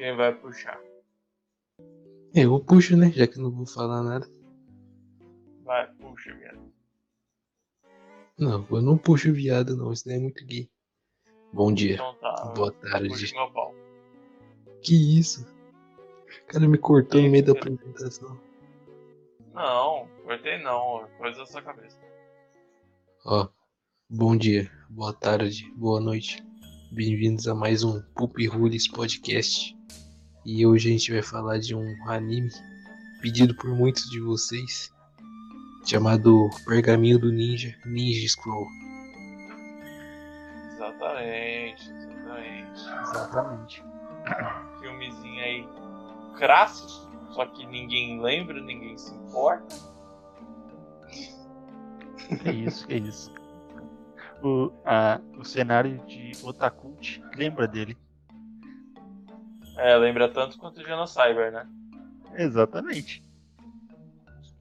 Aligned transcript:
Quem 0.00 0.16
vai 0.16 0.34
puxar? 0.34 0.80
Eu 2.34 2.58
puxo, 2.58 2.96
né? 2.96 3.12
Já 3.12 3.26
que 3.26 3.38
não 3.38 3.50
vou 3.50 3.66
falar 3.66 4.02
nada. 4.02 4.26
Vai, 5.62 5.92
puxa, 5.96 6.34
viado. 6.36 6.72
Não, 8.38 8.66
eu 8.70 8.80
não 8.80 8.96
puxo 8.96 9.30
viado, 9.30 9.76
não. 9.76 9.92
Isso 9.92 10.08
não 10.08 10.14
é 10.14 10.18
muito 10.18 10.42
gay. 10.46 10.70
Bom 11.52 11.70
dia. 11.70 11.96
Então 11.96 12.14
tá. 12.14 12.50
Boa 12.56 12.72
tarde. 12.72 13.30
Que 14.82 15.18
isso? 15.18 15.46
O 16.44 16.46
cara 16.46 16.66
me 16.66 16.78
cortou 16.78 17.20
no 17.20 17.28
meio 17.28 17.44
da 17.44 17.52
apresentação. 17.52 18.40
Não, 19.52 20.08
cortei 20.24 20.62
não. 20.62 21.04
é 21.04 21.08
Coisa 21.18 21.40
da 21.40 21.46
sua 21.46 21.60
cabeça. 21.60 22.00
Ó, 23.26 23.50
bom 24.08 24.34
dia, 24.34 24.72
boa 24.88 25.12
tarde, 25.12 25.70
boa 25.76 26.00
noite. 26.00 26.42
Bem-vindos 26.92 27.46
a 27.46 27.54
mais 27.54 27.84
um 27.84 28.02
Pup 28.16 28.36
Rules 28.48 28.88
Podcast. 28.88 29.78
E 30.44 30.66
hoje 30.66 30.88
a 30.88 30.92
gente 30.92 31.12
vai 31.12 31.22
falar 31.22 31.58
de 31.58 31.72
um 31.72 31.86
anime 32.08 32.50
pedido 33.22 33.54
por 33.54 33.70
muitos 33.70 34.10
de 34.10 34.18
vocês, 34.18 34.92
chamado 35.86 36.50
Pergaminho 36.66 37.16
do 37.16 37.30
Ninja, 37.30 37.72
Ninja 37.86 38.26
Scroll. 38.26 38.66
Exatamente, 40.74 41.90
exatamente. 41.90 42.82
Exatamente. 43.02 43.84
Filmezinho 44.80 45.44
aí 45.44 45.68
clássico, 46.38 47.08
só 47.30 47.46
que 47.46 47.66
ninguém 47.66 48.20
lembra, 48.20 48.60
ninguém 48.60 48.98
se 48.98 49.14
importa. 49.14 49.76
É 52.44 52.50
isso, 52.50 52.84
é 52.88 52.96
isso. 52.96 53.39
O, 54.42 54.72
a, 54.84 55.20
o 55.36 55.44
cenário 55.44 55.98
de 56.06 56.32
Otakult 56.42 57.20
lembra 57.36 57.68
dele. 57.68 57.96
É, 59.76 59.96
lembra 59.96 60.28
tanto 60.28 60.58
quanto 60.58 60.80
o 60.80 60.84
Genocyber, 60.84 61.52
né? 61.52 61.66
Exatamente. 62.34 63.22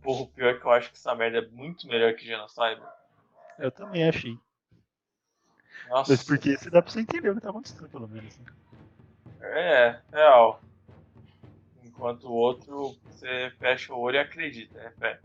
Porra, 0.01 0.21
o 0.21 0.27
pior 0.27 0.49
é 0.49 0.57
que 0.57 0.65
eu 0.65 0.71
acho 0.71 0.91
que 0.91 0.97
essa 0.97 1.13
merda 1.15 1.39
é 1.39 1.47
muito 1.49 1.87
melhor 1.87 2.13
que 2.13 2.25
Genocyber. 2.25 2.87
Eu 3.57 3.71
também 3.71 4.07
achei. 4.07 4.37
Nossa, 5.89 6.13
Mas 6.13 6.23
porque 6.23 6.57
se 6.57 6.69
dá 6.69 6.81
pra 6.81 6.91
você 6.91 7.01
entender 7.01 7.29
o 7.29 7.35
que 7.35 7.41
tá 7.41 7.49
acontecendo, 7.49 7.89
pelo 7.89 8.07
menos. 8.07 8.37
né? 8.37 8.45
é, 9.41 9.99
real. 10.11 10.61
Enquanto 11.83 12.25
o 12.25 12.33
outro, 12.33 12.95
você 13.05 13.51
fecha 13.59 13.93
o 13.93 13.99
olho 13.99 14.15
e 14.15 14.19
acredita, 14.19 14.79
é 14.79 15.19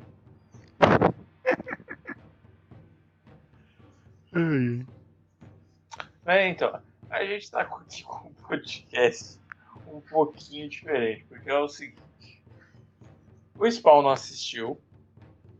É, 6.26 6.48
então, 6.48 6.80
a 7.10 7.24
gente 7.24 7.50
tá 7.50 7.60
aqui 7.60 8.02
com 8.02 8.28
um 8.28 8.32
podcast 8.34 9.38
um 9.86 10.00
pouquinho 10.00 10.68
diferente, 10.68 11.24
porque 11.28 11.50
é 11.50 11.58
o 11.58 11.68
seguinte: 11.68 12.42
o 13.58 13.70
Spawn 13.70 14.02
não 14.02 14.10
assistiu, 14.10 14.80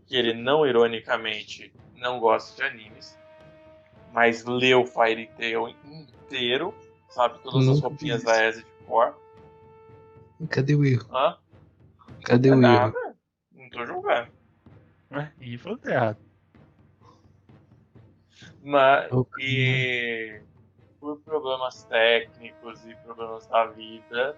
que 0.06 0.17
ele 0.17 0.34
não 0.34 0.67
ironicamente 0.67 1.72
não 1.97 2.19
gosta 2.19 2.56
de 2.56 2.62
animes, 2.62 3.17
mas 4.12 4.45
leu 4.45 4.84
Fairy 4.84 5.28
Tail 5.39 5.69
inteiro, 5.84 6.75
sabe? 7.11 7.39
Todas 7.41 7.69
as 7.69 7.80
roupinhas 7.80 8.22
fiz 8.22 8.25
da 8.25 8.48
isso. 8.48 8.58
Asa 8.58 8.67
de 8.67 8.84
cor. 8.86 9.19
Cadê 10.50 10.75
o 10.75 10.84
erro? 10.84 11.06
Hã? 11.14 11.39
Cadê 12.25 12.48
É 12.48 12.55
o 12.55 12.62
erro? 12.62 12.95
não 13.52 13.70
tô 13.70 13.86
julgando. 13.86 14.28
ué, 15.12 15.33
e 15.41 15.56
que 15.56 15.77
tá 15.77 15.91
errado. 15.92 16.19
Mas, 18.65 19.11
e 19.39 20.41
por 20.98 21.20
problemas 21.20 21.84
técnicos 21.84 22.83
e 22.87 22.95
problemas 22.97 23.47
da 23.47 23.67
vida, 23.67 24.34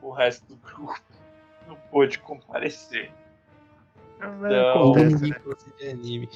o 0.00 0.12
resto 0.12 0.46
do 0.46 0.56
grupo 0.56 1.02
não 1.66 1.74
pôde 1.90 2.20
comparecer. 2.20 3.12
Não. 4.20 4.92
acontece, 4.92 5.16
Ninguém 5.16 5.30
né? 5.30 5.54
de 5.76 5.88
anime. 5.88 6.28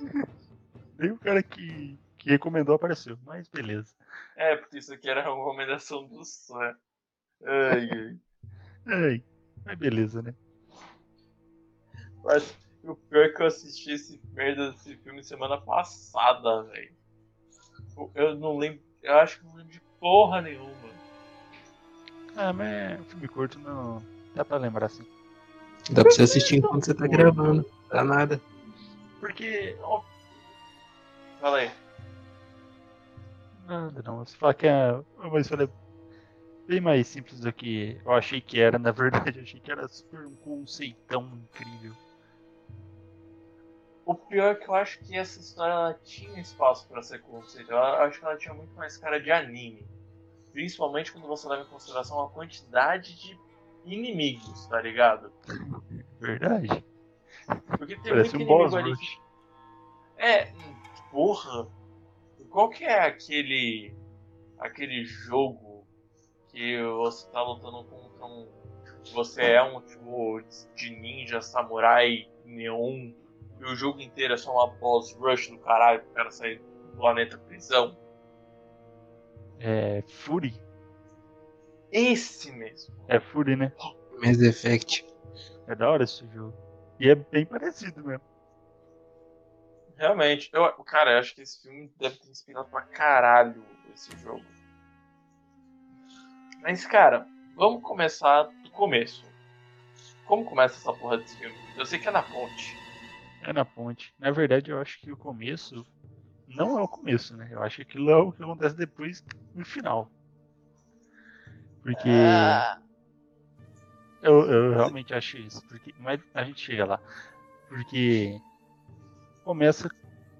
Nem 0.98 1.12
o 1.12 1.18
cara 1.18 1.42
que, 1.44 1.96
que 2.18 2.28
recomendou 2.28 2.74
apareceu, 2.74 3.16
mas 3.24 3.46
beleza. 3.48 3.94
É, 4.34 4.56
porque 4.56 4.78
isso 4.78 4.92
aqui 4.92 5.08
era 5.08 5.32
uma 5.32 5.44
recomendação 5.44 6.08
do 6.08 6.24
Sam. 6.24 6.76
Ai, 7.44 7.88
ai. 7.90 8.18
Ai, 8.88 9.24
mas 9.64 9.78
beleza, 9.78 10.22
né? 10.22 10.34
Mas 12.22 12.56
o 12.92 12.96
pior 12.96 13.24
é 13.26 13.28
que 13.30 13.42
eu 13.42 13.46
assisti 13.46 13.92
esse 13.92 14.20
merda 14.32 14.72
desse 14.72 14.96
filme 14.98 15.22
semana 15.22 15.60
passada, 15.60 16.62
velho. 16.64 16.94
Eu- 18.14 18.36
não 18.36 18.56
lembro. 18.56 18.80
Eu 19.02 19.14
acho 19.18 19.38
que 19.38 19.44
não 19.46 19.54
lembro 19.54 19.72
de 19.72 19.80
porra 20.00 20.42
nenhuma. 20.42 20.74
Ah, 22.36 22.52
mas 22.52 23.06
filme 23.06 23.28
curto 23.28 23.58
não 23.58 24.02
dá 24.34 24.44
pra 24.44 24.58
lembrar 24.58 24.86
assim. 24.86 25.04
Dá 25.90 26.02
pra 26.02 26.10
você 26.10 26.22
assistir 26.22 26.56
enquanto 26.56 26.84
você 26.84 26.94
tá 26.94 27.06
gravando. 27.06 27.64
Dá 27.90 28.04
nada. 28.04 28.40
Porque. 29.20 29.76
ó, 29.82 30.02
Fala 31.40 31.58
aí. 31.58 31.70
Nada 33.66 34.02
não. 34.04 34.18
Você 34.24 34.36
fala 34.36 34.54
que 34.54 34.66
é. 34.66 35.00
Mas 35.32 35.48
falei 35.48 35.68
bem 36.66 36.80
mais 36.80 37.06
simples 37.06 37.40
do 37.40 37.52
que 37.52 38.00
eu 38.04 38.12
achei 38.12 38.40
que 38.40 38.60
era, 38.60 38.78
na 38.78 38.90
verdade. 38.90 39.38
Eu 39.38 39.42
achei 39.44 39.60
que 39.60 39.70
era 39.70 39.86
super 39.88 40.26
um 40.26 40.34
conceitão 40.36 41.22
incrível. 41.34 41.94
O 44.06 44.14
pior 44.14 44.52
é 44.52 44.54
que 44.54 44.68
eu 44.68 44.74
acho 44.76 45.00
que 45.00 45.16
essa 45.16 45.40
história 45.40 45.72
ela 45.72 45.94
tinha 45.94 46.40
espaço 46.40 46.86
pra 46.88 47.02
ser 47.02 47.20
conceitual. 47.22 47.96
Eu 47.96 48.02
acho 48.04 48.20
que 48.20 48.24
ela 48.24 48.36
tinha 48.36 48.54
muito 48.54 48.72
mais 48.76 48.96
cara 48.96 49.20
de 49.20 49.32
anime. 49.32 49.84
Principalmente 50.52 51.12
quando 51.12 51.26
você 51.26 51.48
leva 51.48 51.64
em 51.64 51.66
consideração 51.66 52.22
a 52.22 52.30
quantidade 52.30 53.16
de 53.16 53.36
inimigos, 53.84 54.68
tá 54.68 54.80
ligado? 54.80 55.32
Verdade. 56.20 56.84
Porque 57.76 57.96
tem 57.96 58.12
Parece 58.12 58.36
muito 58.36 58.44
um 58.44 58.56
boss 58.56 58.72
inimigo 58.72 58.76
ali. 58.76 58.90
rush. 58.92 59.20
É, 60.16 60.52
porra. 61.10 61.68
Qual 62.48 62.70
que 62.70 62.84
é 62.84 63.00
aquele. 63.06 63.92
aquele 64.60 65.04
jogo 65.04 65.84
que 66.52 66.80
você 66.80 67.28
tá 67.32 67.42
lutando 67.42 67.82
contra 67.84 68.24
um. 68.24 68.48
Você 69.12 69.42
é 69.42 69.62
um 69.62 69.80
tipo 69.80 70.40
de 70.76 70.90
ninja, 70.90 71.40
samurai, 71.42 72.28
neon, 72.44 73.12
e 73.60 73.64
o 73.64 73.74
jogo 73.74 74.00
inteiro 74.00 74.34
é 74.34 74.36
só 74.36 74.52
uma 74.52 74.68
boss 74.78 75.12
rush 75.14 75.48
do 75.48 75.58
caralho 75.58 76.02
pro 76.02 76.12
cara 76.12 76.30
sair 76.30 76.58
do 76.58 76.96
planeta 76.96 77.38
prisão. 77.38 77.96
É. 79.58 80.02
Fury. 80.02 80.60
Esse 81.90 82.52
mesmo. 82.52 82.94
É 83.08 83.18
Fury, 83.18 83.56
né? 83.56 83.72
Mass 84.22 84.40
Effect. 84.40 85.06
É 85.66 85.74
da 85.74 85.90
hora 85.90 86.04
esse 86.04 86.26
jogo. 86.28 86.54
E 86.98 87.08
é 87.08 87.14
bem 87.14 87.46
parecido 87.46 88.04
mesmo. 88.04 88.24
Realmente, 89.96 90.50
eu, 90.52 90.70
cara, 90.84 91.12
eu 91.12 91.18
acho 91.18 91.34
que 91.34 91.40
esse 91.40 91.62
filme 91.62 91.90
deve 91.98 92.16
ter 92.16 92.28
inspirado 92.28 92.68
pra 92.68 92.82
caralho 92.82 93.64
esse 93.94 94.14
jogo. 94.18 94.44
Mas, 96.60 96.86
cara, 96.86 97.26
vamos 97.54 97.82
começar 97.82 98.42
do 98.42 98.70
começo. 98.70 99.24
Como 100.26 100.44
começa 100.44 100.76
essa 100.76 100.92
porra 100.92 101.18
desse 101.18 101.36
filme? 101.38 101.56
Eu 101.78 101.86
sei 101.86 101.98
que 101.98 102.08
é 102.08 102.10
na 102.10 102.22
ponte. 102.22 102.85
É 103.46 103.52
na 103.52 103.64
ponte. 103.64 104.12
Na 104.18 104.30
verdade, 104.32 104.70
eu 104.70 104.80
acho 104.80 105.00
que 105.00 105.12
o 105.12 105.16
começo 105.16 105.86
não 106.48 106.78
é 106.78 106.82
o 106.82 106.88
começo, 106.88 107.36
né? 107.36 107.48
Eu 107.50 107.62
acho 107.62 107.76
que 107.76 107.82
aquilo 107.82 108.10
é 108.10 108.16
o 108.16 108.32
que 108.32 108.42
acontece 108.42 108.76
depois 108.76 109.22
no 109.54 109.64
final. 109.64 110.10
Porque 111.82 112.08
Ah, 112.10 112.78
eu, 114.22 114.50
eu 114.50 114.72
realmente 114.72 115.14
acho 115.14 115.38
isso. 115.38 115.62
Porque, 115.66 115.94
mas 116.00 116.20
a 116.34 116.42
gente 116.42 116.60
chega 116.60 116.84
lá. 116.84 117.00
Porque 117.68 118.36
começa 119.44 119.88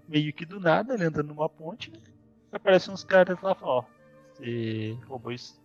meio 0.08 0.32
que 0.32 0.44
do 0.44 0.58
nada, 0.58 0.94
ele 0.94 1.04
andando 1.04 1.28
numa 1.28 1.48
ponte, 1.48 1.92
aparecem 2.52 2.92
uns 2.92 3.04
caras 3.04 3.40
lá 3.40 3.52
e 3.52 3.56
ó, 3.62 3.84
você 4.34 4.98
roubou 5.06 5.32
isso, 5.32 5.60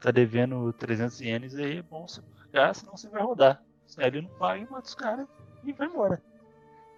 tá 0.00 0.10
devendo 0.10 0.72
300 0.74 1.20
ienes 1.20 1.54
aí, 1.56 1.78
é 1.78 1.82
bom 1.82 2.06
você 2.06 2.22
pagar, 2.52 2.74
senão 2.74 2.96
você 2.96 3.08
vai 3.08 3.22
rodar. 3.22 3.60
Aí 3.98 4.06
ele 4.06 4.22
não 4.22 4.38
paga 4.38 4.60
e 4.60 4.70
mata 4.70 4.88
os 4.88 4.94
caras 4.94 5.26
e 5.64 5.72
vai 5.72 5.86
embora. 5.86 6.22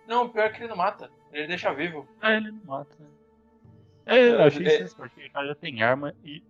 Não, 0.07 0.25
o 0.25 0.29
pior 0.29 0.45
é 0.47 0.49
que 0.51 0.61
ele 0.63 0.69
não 0.69 0.77
mata. 0.77 1.11
Ele 1.33 1.47
deixa 1.49 1.73
vivo. 1.75 2.09
Ah, 2.21 2.33
ele 2.33 2.51
não 2.51 2.65
mata. 2.65 2.95
né? 2.99 3.07
É, 4.07 4.29
eu 4.29 4.43
achei 4.43 4.67
É. 4.67 4.83
isso, 4.83 4.97
porque 4.97 5.27
o 5.27 5.33
cara 5.33 5.49
já 5.49 5.55
tem 5.55 5.83
arma 5.83 6.15
e. 6.25 6.43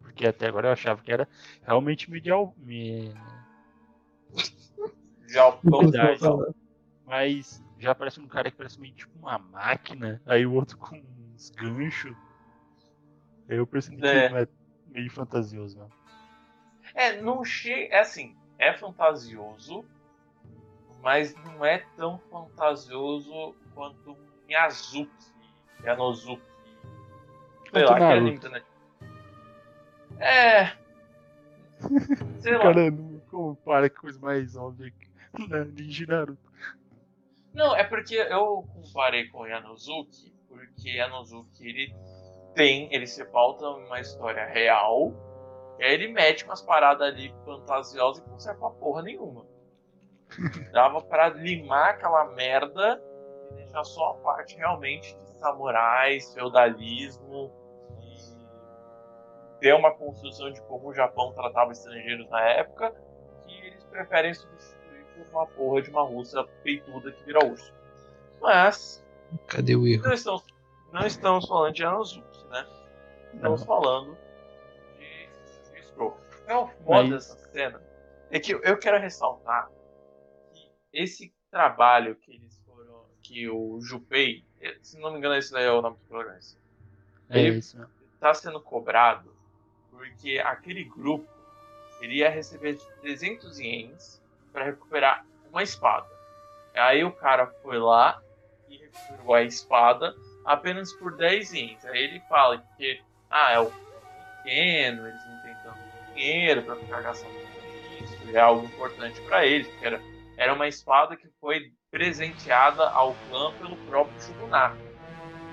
Porque 0.00 0.26
até 0.26 0.46
agora 0.46 0.68
eu 0.68 0.72
achava 0.72 1.02
que 1.02 1.12
era 1.12 1.28
realmente 1.62 2.10
medial. 2.10 2.54
Me... 2.58 3.12
Verdade. 5.26 6.20
Mas 7.06 7.62
já 7.78 7.94
parece 7.94 8.20
um 8.20 8.26
cara 8.26 8.50
que 8.50 8.56
parece 8.56 8.80
meio 8.80 8.94
tipo 8.94 9.16
uma 9.18 9.38
máquina, 9.38 10.20
aí 10.26 10.44
o 10.46 10.52
outro 10.54 10.76
com 10.78 11.02
uns 11.34 11.50
ganchos. 11.50 12.14
Aí 13.48 13.56
eu 13.56 13.66
percebi 13.66 14.04
É. 14.06 14.28
que 14.28 14.34
é 14.36 14.48
meio 14.88 15.10
fantasioso. 15.10 15.80
É, 16.94 17.20
não 17.20 17.44
chega. 17.44 17.94
É 17.94 18.00
assim, 18.00 18.36
é 18.58 18.72
fantasioso, 18.74 19.84
mas 21.02 21.34
não 21.44 21.64
é 21.64 21.78
tão 21.96 22.18
fantasioso 22.30 23.54
quanto 23.74 24.16
Miyazuki, 24.46 25.10
Yanozuki. 25.84 26.42
Sei 27.72 27.84
lá, 27.84 27.92
aquele 27.92 28.12
anime 28.12 28.38
da 28.38 28.48
Netflix. 28.48 28.78
É. 30.18 30.72
Sei 32.40 32.52
lá. 32.56 32.62
Cara, 32.62 32.90
não 32.90 33.20
compara 33.30 33.88
com 33.90 34.00
coisa 34.00 34.18
mais 34.20 34.54
na 34.54 35.64
Ninja 35.64 36.06
Naruto. 36.06 36.48
Não, 37.54 37.76
é 37.76 37.84
porque 37.84 38.14
eu 38.14 38.64
comparei 38.74 39.28
com 39.28 39.40
o 39.40 39.46
Yanozuki, 39.46 40.32
porque 40.48 40.90
Yanozuki 40.90 41.66
ele 41.66 41.94
tem, 42.54 42.92
ele 42.92 43.06
se 43.06 43.24
pauta 43.26 43.68
uma 43.68 44.00
história 44.00 44.46
real, 44.46 45.12
e 45.78 45.84
aí 45.84 45.94
ele 45.94 46.08
mete 46.08 46.44
umas 46.44 46.62
paradas 46.62 47.08
ali 47.08 47.34
fantasiosas 47.44 48.24
e 48.24 48.30
não 48.30 48.38
serve 48.38 48.60
pra 48.60 48.70
porra 48.70 49.02
nenhuma. 49.02 49.46
Dava 50.72 51.00
pra 51.02 51.28
limar 51.30 51.90
aquela 51.90 52.24
merda 52.32 53.02
e 53.50 53.54
deixar 53.54 53.84
só 53.84 54.10
a 54.10 54.14
parte 54.14 54.56
realmente 54.56 55.14
de 55.16 55.38
samurais, 55.38 56.32
feudalismo 56.34 57.50
e 58.02 59.58
ter 59.60 59.74
uma 59.74 59.92
construção 59.94 60.52
de 60.52 60.60
como 60.62 60.88
o 60.88 60.94
Japão 60.94 61.32
tratava 61.32 61.72
estrangeiros 61.72 62.28
na 62.30 62.40
época 62.42 62.94
que 63.46 63.54
eles 63.66 63.82
preferem 63.84 64.34
substituir 64.34 65.04
por 65.16 65.26
uma 65.30 65.46
porra 65.46 65.82
de 65.82 65.90
uma 65.90 66.02
russa 66.02 66.44
peituda 66.62 67.10
que 67.12 67.24
vira 67.24 67.44
urso. 67.44 67.72
Mas 68.40 69.04
Cadê 69.46 69.74
o 69.76 69.86
erro? 69.86 70.04
não 70.04 70.12
estamos, 70.12 70.44
não 70.92 71.06
estamos 71.06 71.46
falando 71.48 71.74
de 71.74 71.84
Anazuki, 71.84 72.44
né? 72.48 72.66
Estamos 73.34 73.60
Não. 73.60 73.66
falando 73.66 74.16
de, 74.98 75.28
de. 75.72 76.12
É 76.46 76.56
o 76.56 76.66
foda 76.66 77.02
Mas- 77.02 77.10
dessa 77.10 77.36
cena 77.50 77.82
é 78.30 78.38
que 78.38 78.52
eu- 78.52 78.78
quero 78.78 78.98
ressaltar 78.98 79.68
esse 80.92 81.32
trabalho 81.50 82.14
que 82.16 82.32
eles 82.32 82.56
foram. 82.64 83.04
que 83.22 83.48
o 83.48 83.78
Jupei, 83.80 84.44
se 84.80 84.98
não 84.98 85.10
me 85.12 85.18
engano, 85.18 85.34
esse 85.34 85.52
daí 85.52 85.64
é 85.64 85.70
o 85.72 85.82
nome 85.82 85.96
do 85.96 86.04
programa, 86.08 86.38
É 87.28 87.38
Ele- 87.40 87.58
isso 87.58 87.78
está 88.14 88.32
sendo 88.32 88.60
cobrado 88.60 89.30
porque 89.90 90.38
aquele 90.38 90.84
grupo 90.84 91.28
iria 92.00 92.30
receber 92.30 92.78
300 93.02 93.58
ienes 93.58 94.22
para 94.52 94.64
recuperar 94.64 95.26
uma 95.50 95.62
espada. 95.62 96.08
Aí 96.74 97.04
o 97.04 97.12
cara 97.12 97.46
foi 97.62 97.78
lá 97.78 98.22
e 98.68 98.76
recuperou 98.78 99.34
a 99.34 99.42
espada 99.42 100.14
apenas 100.44 100.92
por 100.94 101.16
10 101.16 101.52
ienes. 101.52 101.84
Aí 101.84 101.98
ele 102.04 102.20
fala 102.28 102.64
que 102.76 103.02
ah, 103.28 103.52
é 103.52 103.60
o 103.60 103.70
pequeno, 104.38 105.06
eles 105.06 105.26
não 105.26 105.42
têm 105.42 105.54
tanto 105.62 105.78
dinheiro 106.14 106.62
para 106.62 106.76
ficar 106.76 107.02
gastando 107.02 107.32
com 107.32 108.04
isso, 108.04 108.36
é 108.36 108.40
algo 108.40 108.64
importante 108.64 109.20
para 109.22 109.44
eles, 109.44 109.66
porque 109.68 109.86
era, 109.86 110.00
era 110.38 110.54
uma 110.54 110.68
espada 110.68 111.16
que 111.16 111.28
foi 111.40 111.72
presenteada 111.90 112.88
ao 112.90 113.14
clã 113.28 113.52
pelo 113.54 113.76
próprio 113.88 114.20
Shogunato. 114.22 114.76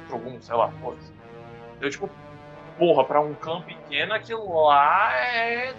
Shogun, 0.08 0.40
sei 0.40 0.56
lá, 0.56 0.72
foda-se. 0.80 1.12
Então, 1.76 1.90
tipo, 1.90 2.10
porra, 2.78 3.04
pra 3.04 3.20
um 3.20 3.34
clã 3.34 3.62
pequeno, 3.64 4.14
aquilo 4.14 4.68
lá 4.68 5.12
é. 5.18 5.76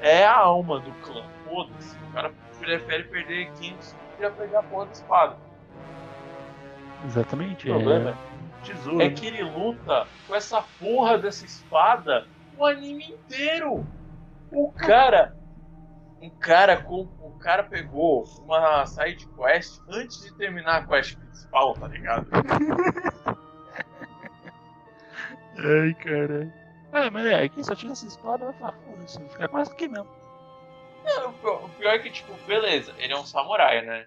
É 0.00 0.26
a 0.26 0.36
alma 0.36 0.80
do 0.80 0.90
clã. 0.94 1.24
Foda-se. 1.44 1.96
O 1.96 2.12
cara 2.12 2.32
prefere 2.58 3.04
perder 3.04 3.52
500 3.52 3.96
pra 4.18 4.30
pegar 4.30 4.58
a 4.58 4.62
porra 4.64 4.86
da 4.86 4.92
espada. 4.92 5.36
Exatamente. 7.04 7.70
O 7.70 7.74
problema 7.74 8.10
é 8.10 8.64
tesouro. 8.64 9.00
é 9.00 9.10
que 9.10 9.26
ele 9.26 9.44
luta 9.44 10.08
com 10.26 10.34
essa 10.34 10.60
porra 10.80 11.18
dessa 11.18 11.44
espada 11.44 12.26
o 12.58 12.66
anime 12.66 13.12
inteiro. 13.12 13.86
O 14.50 14.72
cara. 14.72 15.36
O 16.22 16.30
cara, 16.38 16.76
com, 16.76 17.00
o 17.20 17.36
cara 17.38 17.64
pegou 17.64 18.22
uma 18.44 18.86
side 18.86 19.26
quest 19.36 19.80
antes 19.88 20.22
de 20.22 20.32
terminar 20.34 20.76
a 20.78 20.86
quest 20.86 21.16
principal, 21.16 21.74
tá 21.74 21.88
ligado? 21.88 22.26
Ai, 25.58 25.94
caralho. 25.94 26.52
É, 26.92 27.10
mas 27.10 27.26
é, 27.26 27.48
quem 27.48 27.64
só 27.64 27.74
tira 27.74 27.92
essa 27.92 28.06
espada 28.06 28.44
vai 28.44 28.54
falar, 28.54 28.72
foda-se, 28.72 29.18
vai 29.18 29.28
ficar 29.28 29.48
quase 29.48 29.72
aqui 29.72 29.88
mesmo. 29.88 30.08
Não, 31.04 31.30
o 31.30 31.32
pior- 31.32 31.64
o 31.64 31.68
pior 31.70 31.94
é 31.94 31.98
que, 31.98 32.10
tipo, 32.10 32.32
beleza, 32.46 32.94
ele 32.98 33.12
é 33.12 33.16
um 33.18 33.26
samurai, 33.26 33.84
né? 33.84 34.06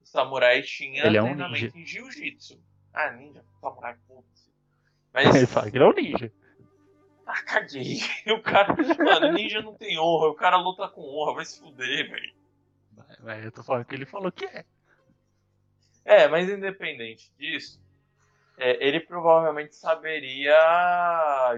O 0.00 0.06
samurai 0.06 0.62
tinha 0.62 1.06
Ele 1.06 1.16
é 1.16 1.22
um 1.22 1.26
treinamento 1.26 1.78
em 1.78 1.86
jiu-jitsu. 1.86 2.60
Ah, 2.92 3.10
ninja, 3.12 3.44
samurai, 3.60 3.94
foda-se. 4.08 4.50
Ele 5.14 5.28
Mas, 5.28 5.52
fala 5.52 5.70
que 5.70 5.76
ele 5.76 5.84
é 5.84 5.86
um 5.86 5.92
ninja. 5.92 6.32
Ah, 7.26 7.42
caguei. 7.42 7.98
O 8.32 8.40
cara, 8.40 8.74
mano, 8.98 9.32
ninja 9.32 9.60
não 9.60 9.74
tem 9.74 9.98
honra, 9.98 10.28
o 10.28 10.34
cara 10.34 10.56
luta 10.56 10.88
com 10.88 11.02
honra, 11.02 11.34
vai 11.34 11.44
se 11.44 11.60
fuder, 11.60 12.10
velho. 12.10 12.34
Mas- 13.20 13.44
eu 13.44 13.52
tô 13.52 13.62
falando 13.62 13.84
que 13.84 13.94
ele 13.94 14.06
falou 14.06 14.30
que 14.32 14.44
é. 14.44 14.64
É, 16.04 16.28
mas 16.28 16.48
independente 16.48 17.32
disso, 17.38 17.80
é, 18.58 18.84
ele 18.84 19.00
provavelmente 19.00 19.76
saberia 19.76 20.56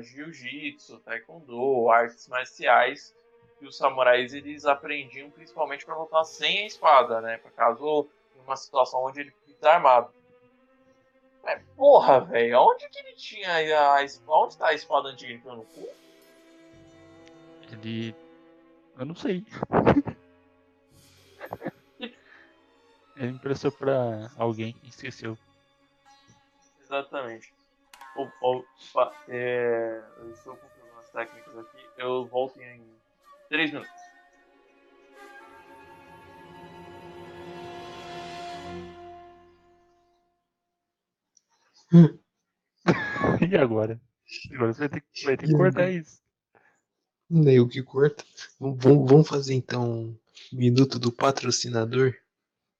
jiu-jitsu, 0.03 0.99
taekwondo, 1.01 1.89
artes 1.91 2.29
marciais 2.29 3.15
que 3.59 3.67
os 3.67 3.77
samurais 3.77 4.35
eles 4.35 4.67
aprendiam 4.67 5.31
principalmente 5.31 5.85
para 5.87 5.97
lutar 5.97 6.25
sem 6.25 6.65
a 6.65 6.67
espada, 6.67 7.21
né? 7.21 7.39
Por 7.39 7.53
caso 7.53 8.09
numa 8.37 8.57
situação 8.57 9.03
onde 9.05 9.21
ele 9.21 9.31
fica 9.31 9.55
desarmado. 9.55 10.13
Mas, 11.45 11.63
porra, 11.77 12.21
velho, 12.21 12.59
onde 12.61 12.89
que 12.89 12.99
ele 12.99 13.15
tinha 13.15 13.79
a? 13.79 14.07
Onde 14.29 14.57
tá 14.57 14.69
a 14.69 14.75
espada 14.75 15.09
antiga? 15.09 15.33
Enfiou 15.33 15.57
no 15.57 15.65
cu? 15.65 15.89
Ele. 17.73 18.15
Eu 18.99 19.05
não 19.05 19.15
sei. 19.15 19.45
Ele 23.17 23.31
emprestou 23.31 23.71
pra 23.71 24.29
alguém 24.37 24.75
e 24.83 24.89
esqueceu. 24.89 25.39
Exatamente. 26.83 27.55
Opa, 28.17 29.13
é, 29.29 30.03
eu 30.19 30.33
estou 30.33 30.57
com 30.57 30.69
problemas 30.69 31.09
técnicos 31.11 31.59
aqui. 31.59 31.87
Eu 31.97 32.27
volto 32.27 32.61
em 32.61 32.83
3 33.49 33.73
minutos. 33.73 34.04
E 43.51 43.57
agora? 43.57 44.01
Agora 44.53 44.73
você 44.73 44.79
vai 44.81 44.89
ter, 44.89 45.01
que- 45.01 45.25
vai 45.25 45.37
ter 45.37 45.47
que 45.47 45.53
cortar 45.53 45.91
isso. 45.91 46.21
Nem 47.31 47.61
o 47.61 47.69
que 47.69 47.83
corta. 47.83 48.25
Vamos- 48.59 49.11
Vamos 49.11 49.29
fazer 49.29 49.55
então 49.55 50.17
um 50.53 50.57
minuto 50.57 50.99
do 50.99 51.11
patrocinador. 51.13 52.15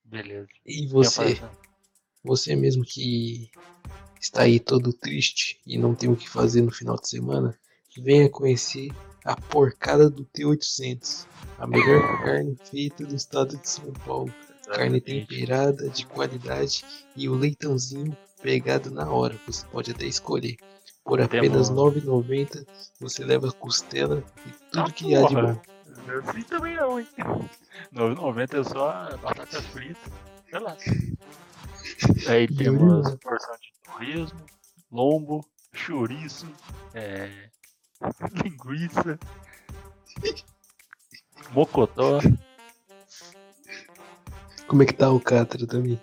Beleza. 0.03 0.47
E 0.65 0.87
você, 0.87 1.39
você 2.23 2.55
mesmo 2.55 2.83
que 2.83 3.49
está 4.21 4.43
aí 4.43 4.59
todo 4.59 4.93
triste 4.93 5.59
e 5.65 5.77
não 5.77 5.95
tem 5.95 6.09
o 6.09 6.15
que 6.15 6.29
fazer 6.29 6.61
no 6.61 6.71
final 6.71 6.95
de 6.95 7.07
semana, 7.09 7.57
venha 7.97 8.29
conhecer 8.29 8.89
a 9.23 9.35
porcada 9.35 10.09
do 10.09 10.25
T800, 10.25 11.25
a 11.57 11.65
melhor 11.65 12.01
carne 12.23 12.55
feita 12.69 13.05
do 13.05 13.15
estado 13.15 13.57
de 13.57 13.67
São 13.69 13.91
Paulo. 13.93 14.31
Carne 14.67 14.99
temperada, 14.99 15.89
de 15.89 16.05
qualidade 16.07 16.83
e 17.15 17.29
o 17.29 17.35
leitãozinho 17.35 18.17
pegado 18.45 18.91
na 18.91 19.09
hora. 19.09 19.35
Você 19.47 19.65
pode 19.67 19.91
até 19.91 20.05
escolher. 20.05 20.55
Por 21.03 21.19
apenas 21.21 21.69
R$ 21.69 21.75
Temos- 21.75 21.95
9,90 21.95 22.67
você 22.99 23.23
leva 23.25 23.51
costela 23.53 24.23
e 24.45 24.51
tudo 24.71 24.85
Ah, 24.87 24.91
que 24.91 25.15
há 25.15 25.21
de 25.23 25.33
porra. 25.35 25.53
bom. 25.53 26.29
Assim 26.29 26.41
também 26.43 26.75
não, 26.75 26.99
hein? 26.99 27.07
9,90 27.91 28.57
é 28.59 28.63
só 28.63 29.17
batata 29.17 29.61
frita. 29.61 30.11
Sei 30.49 30.59
lá. 30.59 30.75
Aí 32.29 32.47
temos 32.47 33.15
porção 33.15 33.55
de 33.55 33.73
torresmo, 33.83 34.45
lombo, 34.91 35.45
chouriço, 35.73 36.47
é, 36.93 37.49
linguiça, 38.43 39.19
mocotó. 41.51 42.19
Como 44.67 44.81
é 44.81 44.85
que 44.85 44.93
tá 44.93 45.11
o 45.11 45.19
Catra 45.19 45.65
também? 45.67 45.99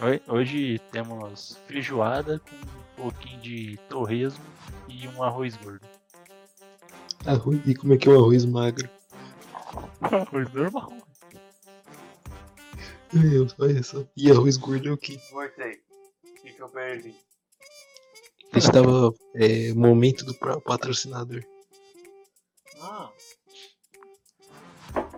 Oi- 0.00 0.22
Hoje 0.28 0.78
temos 0.92 1.56
feijoada 1.66 2.38
com 2.40 2.56
um 2.56 3.10
pouquinho 3.10 3.40
de 3.40 3.76
torresmo 3.88 4.44
e 4.88 5.06
um 5.08 5.22
arroz 5.22 5.56
gordo. 5.56 5.86
Arroz, 7.26 7.60
e 7.66 7.74
como 7.74 7.94
é 7.94 7.96
que 7.96 8.08
é 8.08 8.12
o 8.12 8.16
arroz 8.16 8.44
magro? 8.44 8.88
Arroz 10.00 10.52
normal. 10.52 10.92
Meu 13.12 13.30
Deus, 13.30 13.54
olha 13.58 13.82
só. 13.82 14.04
E 14.16 14.30
arroz 14.30 14.56
gordo 14.56 14.88
é 14.88 14.92
o 14.92 14.96
quê? 14.96 15.18
Voltei. 15.32 15.80
O 16.24 16.34
que, 16.42 16.52
que 16.52 16.62
eu 16.62 16.68
perdi? 16.68 17.14
A 18.52 18.58
gente 18.60 18.72
tava. 18.72 19.12
É, 19.34 19.72
momento 19.74 20.24
do 20.24 20.34
patrocinador. 20.60 21.42
Ah. 22.80 23.10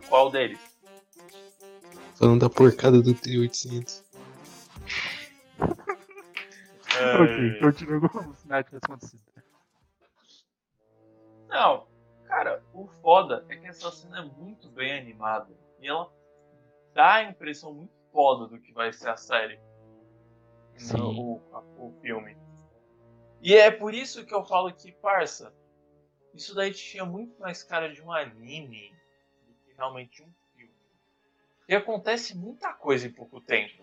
Qual 0.08 0.30
deles? 0.30 0.58
Falando 2.16 2.40
da 2.40 2.50
porcada 2.50 3.00
do 3.00 3.14
T800. 3.14 4.02
Ok, 7.22 7.58
continua 7.60 8.08
como 8.08 8.34
se 8.34 8.48
nada 8.48 8.62
tivesse 8.64 8.84
acontecido. 8.84 9.22
Não, 11.48 11.86
cara, 12.26 12.62
o 12.72 12.86
foda 13.02 13.44
é 13.48 13.56
que 13.56 13.66
essa 13.66 13.90
cena 13.90 14.18
é 14.20 14.22
muito 14.22 14.68
bem 14.70 14.98
animada. 14.98 15.52
E 15.80 15.88
ela 15.88 16.12
dá 16.94 17.14
a 17.14 17.24
impressão 17.24 17.72
muito 17.74 17.94
foda 18.12 18.46
do 18.46 18.60
que 18.60 18.72
vai 18.72 18.92
ser 18.92 19.08
a 19.10 19.16
série. 19.16 19.58
Sim. 20.76 20.96
No, 20.96 21.10
o, 21.10 21.42
a- 21.52 21.60
o 21.76 21.92
filme. 22.00 22.36
E 23.42 23.54
é 23.54 23.70
por 23.70 23.94
isso 23.94 24.24
que 24.24 24.34
eu 24.34 24.44
falo 24.44 24.72
que, 24.72 24.92
parça, 24.92 25.52
isso 26.34 26.54
daí 26.54 26.72
tinha 26.72 27.04
muito 27.04 27.38
mais 27.40 27.62
cara 27.62 27.92
de 27.92 28.02
um 28.02 28.12
anime 28.12 28.94
do 29.46 29.54
que 29.54 29.72
realmente 29.76 30.22
um 30.22 30.30
filme. 30.54 30.74
E 31.68 31.74
acontece 31.74 32.36
muita 32.36 32.72
coisa 32.74 33.06
em 33.06 33.12
pouco 33.12 33.40
tempo. 33.40 33.82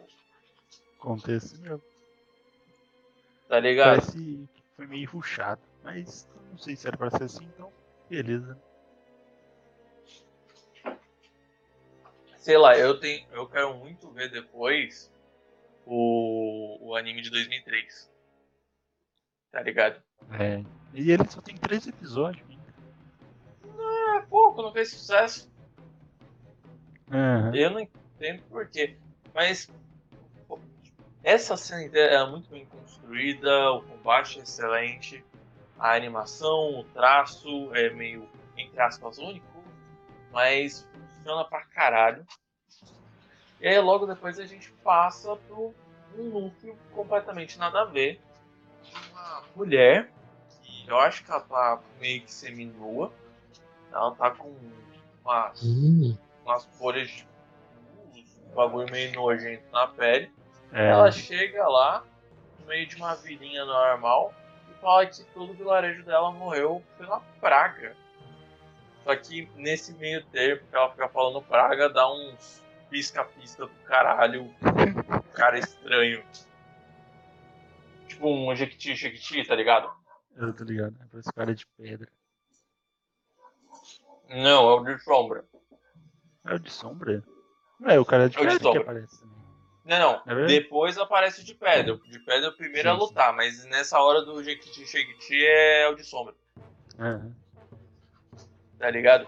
Acontece 1.00 1.58
mesmo. 1.60 1.82
Tá 3.48 3.60
ligado? 3.60 4.00
Parece 4.00 4.18
que 4.18 4.50
foi 4.76 4.88
meio 4.88 5.10
ruchado. 5.10 5.62
Mas 5.84 6.28
não 6.52 6.58
sei 6.58 6.76
se 6.76 6.88
era 6.88 6.98
pra 6.98 7.10
ser 7.10 7.24
assim, 7.24 7.46
então 7.46 7.72
beleza. 8.10 8.58
Sei 12.38 12.58
lá, 12.58 12.78
eu 12.78 13.00
tenho, 13.00 13.26
eu 13.32 13.48
quero 13.48 13.76
muito 13.76 14.10
ver 14.12 14.32
depois 14.32 15.12
o, 15.86 16.78
o 16.82 16.96
anime 16.96 17.22
de 17.22 17.30
2003. 17.30 18.12
Tá 19.52 19.62
ligado? 19.62 20.02
É. 20.40 20.64
E 20.94 21.12
ele 21.12 21.30
só 21.30 21.42
tem 21.42 21.58
três 21.58 21.88
episódios 21.88 22.46
ainda. 22.50 24.18
É 24.18 24.22
pouco, 24.22 24.62
não 24.62 24.72
fez 24.74 24.92
sucesso. 24.92 25.50
Aham. 27.12 27.56
Eu 27.56 27.70
não 27.72 27.80
entendo 27.80 28.44
porquê. 28.50 28.98
Mas 29.34 29.70
essa 31.28 31.58
cena 31.58 31.84
inteira 31.84 32.16
é 32.16 32.26
muito 32.26 32.50
bem 32.50 32.66
construída, 32.66 33.72
o 33.74 33.82
combate 33.84 34.40
é 34.40 34.44
excelente, 34.44 35.26
a 35.78 35.94
animação, 35.94 36.80
o 36.80 36.84
traço 36.86 37.70
é 37.76 37.90
meio, 37.90 38.30
entre 38.56 38.80
aspas, 38.80 39.18
único, 39.18 39.46
mas 40.32 40.88
funciona 41.16 41.44
pra 41.44 41.66
caralho. 41.66 42.26
E 43.60 43.68
aí 43.68 43.78
logo 43.80 44.06
depois 44.06 44.40
a 44.40 44.46
gente 44.46 44.72
passa 44.84 45.36
pro 45.36 45.74
um 46.18 46.24
núcleo 46.30 46.78
completamente 46.94 47.60
nada 47.60 47.82
a 47.82 47.86
ver. 47.86 48.22
Uma 49.12 49.44
mulher, 49.54 50.10
que 50.64 50.90
eu 50.90 50.98
acho 50.98 51.26
que 51.26 51.32
ela 51.32 51.42
tá 51.42 51.82
meio 52.00 52.22
que 52.22 52.32
seminua. 52.32 53.12
Ela 53.92 54.16
tá 54.16 54.32
com 54.32 54.56
umas 55.26 55.62
Hum, 55.62 56.18
umas 56.46 56.64
folhas 56.78 57.10
de 57.10 57.28
um 58.50 58.56
bagulho 58.56 58.90
meio 58.90 59.12
nojento 59.14 59.70
na 59.74 59.88
pele. 59.88 60.32
É, 60.72 60.90
Ela 60.90 61.12
chega 61.12 61.68
lá, 61.68 62.04
no 62.60 62.68
meio 62.68 62.88
de 62.88 62.96
uma 62.96 63.16
vilinha 63.16 63.66
normal, 63.66 64.34
e 64.70 64.82
fala 64.82 65.06
que 65.06 65.24
todo 65.34 65.52
o 65.52 65.56
vilarejo 65.56 66.04
dela 66.04 66.32
morreu 66.32 66.84
pela 66.98 67.20
praga. 67.40 67.96
Só 69.04 69.16
que 69.16 69.50
nesse 69.56 69.94
meio 69.94 70.24
tempo 70.26 70.66
que 70.70 70.76
ela 70.76 70.92
fica 70.92 71.08
falando 71.08 71.42
praga, 71.42 71.90
dá 71.90 72.12
uns 72.12 72.62
pisca-pisca 72.90 73.66
do 73.66 73.74
caralho, 73.86 74.54
cara 75.34 75.58
estranho. 75.58 76.24
Tipo 78.08 78.30
um 78.30 78.56
jequiti, 78.56 78.96
jequiti, 78.96 79.46
tá 79.46 79.56
ligado? 79.56 79.90
eu 80.36 80.54
tô 80.54 80.64
ligado. 80.64 80.96
É 81.02 81.06
pra 81.06 81.20
esse 81.20 81.34
cara 81.34 81.56
de 81.56 81.66
pedra. 81.78 82.10
Não, 84.30 84.70
é 84.70 84.74
o 84.74 84.84
de 84.84 85.00
sombra. 85.04 85.46
É 86.46 86.56
o 86.56 86.60
de 86.60 86.70
sombra? 86.70 87.24
Não 87.80 87.90
é 87.90 88.00
o 88.00 88.06
cara 88.06 88.30
de 88.30 88.38
É 88.38 88.40
pedra 88.42 88.72
que 88.72 88.78
aparece 88.78 89.20
também. 89.20 89.37
Não, 89.88 90.22
não. 90.26 90.40
É? 90.44 90.46
Depois 90.48 90.98
aparece 90.98 91.40
o 91.42 91.44
de 91.46 91.56
pedra. 91.56 91.94
O 91.94 91.98
de 91.98 92.20
pedra 92.20 92.48
é 92.48 92.50
o 92.50 92.54
primeiro 92.54 92.90
a 92.90 92.94
Sim, 92.94 93.00
sim. 93.00 93.06
lutar, 93.06 93.34
mas 93.34 93.64
nessa 93.66 93.98
hora 94.00 94.22
do 94.22 94.44
Jequiti 94.44 94.86
Jequiti 94.86 95.46
é 95.46 95.88
o 95.88 95.96
de 95.96 96.04
sombra, 96.04 96.36
Aham. 97.00 97.34
tá 98.78 98.90
ligado? 98.92 99.28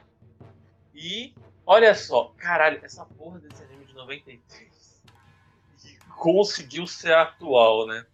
E 0.94 1.34
olha 1.66 1.96
só, 1.96 2.34
caralho, 2.38 2.80
essa 2.84 3.06
porra 3.06 3.40
desse 3.40 3.64
anime 3.64 3.86
de 3.86 3.94
93 3.94 5.02
que 5.78 5.98
conseguiu 6.18 6.86
ser 6.86 7.14
atual, 7.14 7.88
né? 7.88 8.06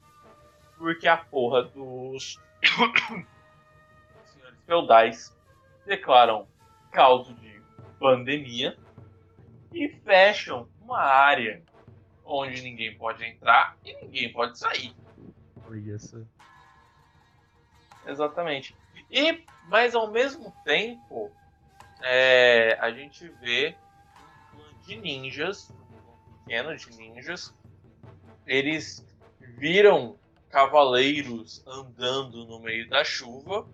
Porque 0.78 1.08
a 1.08 1.18
porra 1.18 1.64
dos 1.64 2.40
senhores 2.62 4.60
feudais 4.68 5.36
declaram 5.84 6.48
caso 6.92 7.34
de 7.34 7.60
pandemia 8.00 8.78
e 9.74 9.90
fecham 9.90 10.70
uma 10.80 11.00
área 11.00 11.64
onde 12.26 12.62
ninguém 12.62 12.98
pode 12.98 13.24
entrar 13.24 13.78
e 13.86 13.94
ninguém 14.02 14.32
pode 14.32 14.58
sair. 14.58 14.96
Exatamente. 18.06 18.76
E, 19.10 19.44
mas 19.68 19.96
ao 19.96 20.12
mesmo 20.12 20.54
tempo, 20.64 21.32
é, 22.02 22.78
a 22.80 22.92
gente 22.92 23.28
vê 23.42 23.76
um 24.54 24.58
clã 24.58 24.68
de 24.86 24.96
ninjas, 24.98 25.70
um 25.70 26.44
pequeno 26.44 26.76
de 26.76 26.90
ninjas, 26.98 27.54
eles 28.46 29.06
viram 29.40 30.18
cavaleiros 30.50 31.64
andando 31.68 32.46
no 32.46 32.60
meio 32.60 32.88
da 32.90 33.04
chuva, 33.04 33.68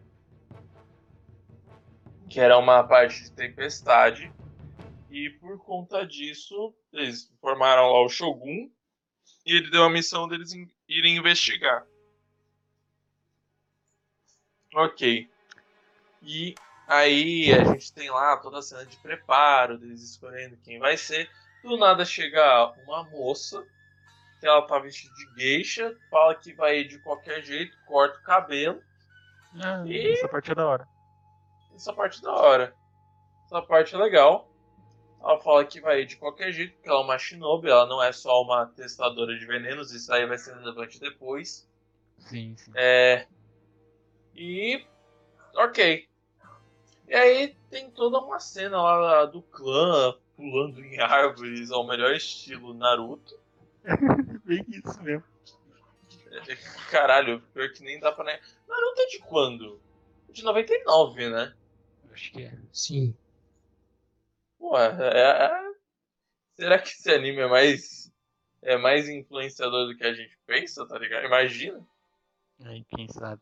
que 2.29 2.39
era 2.39 2.57
uma 2.57 2.83
parte 2.83 3.23
de 3.23 3.31
tempestade, 3.31 4.31
e 5.11 5.29
por 5.29 5.59
conta 5.63 6.05
disso, 6.07 6.73
eles 6.91 7.31
formaram 7.41 7.91
lá 7.91 8.01
o 8.01 8.09
Shogun, 8.09 8.71
e 9.45 9.55
ele 9.57 9.69
deu 9.69 9.83
a 9.83 9.89
missão 9.89 10.27
deles 10.27 10.53
in- 10.53 10.69
irem 10.87 11.17
investigar. 11.17 11.85
Ok. 14.73 15.29
E 16.21 16.55
aí 16.87 17.51
a 17.53 17.63
gente 17.65 17.91
tem 17.93 18.09
lá 18.09 18.37
toda 18.37 18.59
a 18.59 18.61
cena 18.61 18.85
de 18.85 18.97
preparo, 18.97 19.77
deles 19.77 20.01
escolhendo 20.01 20.57
quem 20.63 20.79
vai 20.79 20.95
ser. 20.97 21.29
Do 21.63 21.77
nada 21.77 22.05
chega 22.05 22.71
uma 22.85 23.03
moça, 23.03 23.63
que 24.39 24.47
ela 24.47 24.61
tá 24.63 24.79
vestida 24.79 25.13
de 25.13 25.41
geisha, 25.41 25.95
fala 26.09 26.33
que 26.35 26.53
vai 26.53 26.79
ir 26.79 26.87
de 26.87 26.99
qualquer 26.99 27.43
jeito, 27.43 27.77
corta 27.85 28.17
o 28.17 28.23
cabelo. 28.23 28.81
Ah, 29.61 29.83
E- 29.85 30.13
Essa 30.13 30.27
parte 30.29 30.51
é 30.51 30.55
da 30.55 30.65
hora. 30.67 30.87
Essa 31.75 31.93
parte 31.93 32.19
é 32.19 32.21
da 32.21 32.33
hora. 32.33 32.75
Essa 33.45 33.61
parte 33.61 33.93
é 33.93 33.97
legal. 33.97 34.50
Ela 35.23 35.39
fala 35.39 35.65
que 35.65 35.79
vai 35.79 36.01
ir 36.01 36.05
de 36.07 36.15
qualquer 36.15 36.51
jeito, 36.51 36.73
porque 36.73 36.89
ela 36.89 37.01
é 37.01 37.03
uma 37.03 37.19
shinobi, 37.19 37.69
ela 37.69 37.85
não 37.85 38.01
é 38.01 38.11
só 38.11 38.41
uma 38.41 38.65
testadora 38.65 39.37
de 39.37 39.45
venenos, 39.45 39.91
isso 39.91 40.11
aí 40.11 40.25
vai 40.25 40.37
ser 40.37 40.55
relevante 40.55 40.99
depois. 40.99 41.69
Sim, 42.17 42.55
sim. 42.57 42.71
É. 42.75 43.27
E. 44.35 44.83
Ok. 45.55 46.07
E 47.07 47.13
aí 47.13 47.55
tem 47.69 47.91
toda 47.91 48.19
uma 48.19 48.39
cena 48.39 48.81
lá 48.81 49.25
do 49.25 49.41
clã 49.43 50.15
pulando 50.35 50.83
em 50.83 50.99
árvores 50.99 51.69
ao 51.69 51.85
melhor 51.85 52.15
estilo 52.15 52.73
Naruto. 52.73 53.39
Bem 54.45 54.65
isso 54.69 55.01
mesmo. 55.03 55.23
É, 56.31 56.55
Caralho, 56.89 57.41
pior 57.53 57.71
que 57.73 57.83
nem 57.83 57.99
dá 57.99 58.11
pra. 58.11 58.25
Naruto 58.67 59.01
é 59.01 59.05
de 59.07 59.19
quando? 59.19 59.79
De 60.29 60.43
99, 60.43 61.29
né? 61.29 61.53
Acho 62.11 62.31
que 62.31 62.43
é. 62.43 62.53
sim. 62.71 63.15
Ué, 64.61 64.97
é, 64.99 65.45
é- 65.45 65.71
Será 66.55 66.77
que 66.79 66.89
esse 66.89 67.11
anime 67.11 67.39
é 67.41 67.47
mais. 67.47 68.11
É 68.61 68.77
mais 68.77 69.09
influenciador 69.09 69.87
do 69.87 69.97
que 69.97 70.03
a 70.03 70.13
gente 70.13 70.37
pensa, 70.45 70.85
tá 70.87 70.97
ligado? 70.99 71.25
Imagina. 71.25 71.83
Aí, 72.63 72.83
quem 72.83 73.07
sabe. 73.09 73.41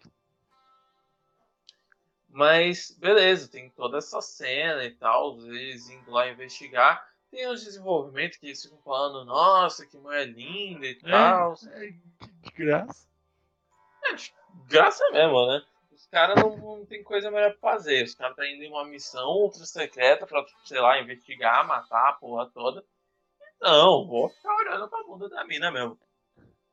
Mas, 2.29 2.91
beleza, 2.91 3.49
tem 3.49 3.69
toda 3.71 3.97
essa 3.97 4.21
cena 4.21 4.85
e 4.85 4.91
tal, 4.91 5.38
eles 5.39 5.89
indo 5.89 6.11
lá 6.11 6.29
investigar. 6.29 7.05
Tem 7.29 7.47
os 7.47 7.63
desenvolvimentos 7.63 8.38
que 8.38 8.45
eles 8.45 8.61
ficam 8.63 8.77
falando, 8.79 9.25
nossa, 9.25 9.85
que 9.85 9.97
mulher 9.97 10.25
linda 10.27 10.85
e 10.88 10.95
tal. 10.95 11.55
É, 11.67 11.88
é, 11.88 11.89
de 11.89 12.51
graça. 12.55 13.07
É, 14.05 14.13
de 14.13 14.33
graça 14.67 15.03
mesmo, 15.11 15.47
né? 15.47 15.61
Os 16.00 16.08
caras 16.08 16.41
não, 16.41 16.56
não 16.58 16.86
tem 16.86 17.03
coisa 17.03 17.29
melhor 17.29 17.51
pra 17.58 17.72
fazer. 17.74 18.06
Os 18.06 18.15
caras 18.15 18.32
estão 18.32 18.46
indo 18.46 18.63
em 18.63 18.70
uma 18.72 18.86
missão 18.86 19.27
ultra 19.32 19.65
secreta 19.65 20.25
pra, 20.25 20.46
sei 20.63 20.79
lá, 20.79 21.00
investigar, 21.00 21.68
matar 21.68 22.10
a 22.10 22.13
porra 22.13 22.50
toda. 22.50 22.84
Não, 23.62 24.08
vou 24.08 24.29
ficar 24.29 24.56
olhando 24.56 24.88
pra 24.88 25.03
bunda 25.03 25.27
da 25.29 25.44
mina 25.46 25.70
mesmo. 25.70 26.00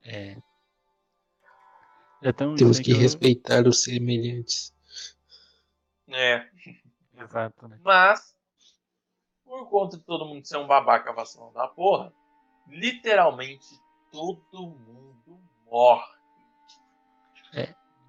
É. 0.04 0.37
É 2.23 2.33
tão 2.33 2.54
Temos 2.54 2.78
que 2.78 2.92
eu- 2.92 2.99
respeitar 2.99 3.66
os 3.66 3.83
semelhantes. 3.83 4.73
É. 6.09 6.49
Exato, 7.18 7.66
né? 7.66 7.80
Mas, 7.83 8.33
por 9.45 9.68
conta 9.68 9.97
de 9.97 10.04
todo 10.04 10.25
mundo 10.25 10.47
ser 10.47 10.56
um 10.59 10.66
babaca 10.68 11.12
vacilão 11.12 11.52
da 11.52 11.66
porra, 11.66 12.12
literalmente 12.68 13.66
todo 14.12 14.68
mundo 14.68 15.40
morre. 15.66 16.14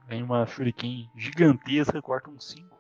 Vem 0.08 0.24
uma 0.24 0.46
shuriken 0.46 1.12
gigantesca, 1.16 2.02
corta 2.02 2.30
uns 2.30 2.52
5. 2.52 2.78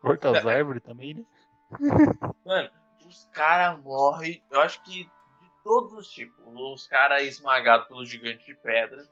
Corta 0.00 0.30
as 0.30 0.44
árvores 0.44 0.82
também, 0.82 1.14
né? 1.14 1.24
Mano, 2.44 2.70
os 3.06 3.26
caras 3.32 3.82
morrem. 3.82 4.42
Eu 4.50 4.60
acho 4.60 4.82
que 4.82 5.04
de 5.04 5.10
todos 5.64 5.92
os 5.94 6.10
tipos. 6.10 6.44
Os 6.46 6.86
caras 6.86 7.22
esmagados 7.22 7.88
pelo 7.88 8.04
gigante 8.04 8.44
de 8.44 8.54
pedra. 8.54 9.02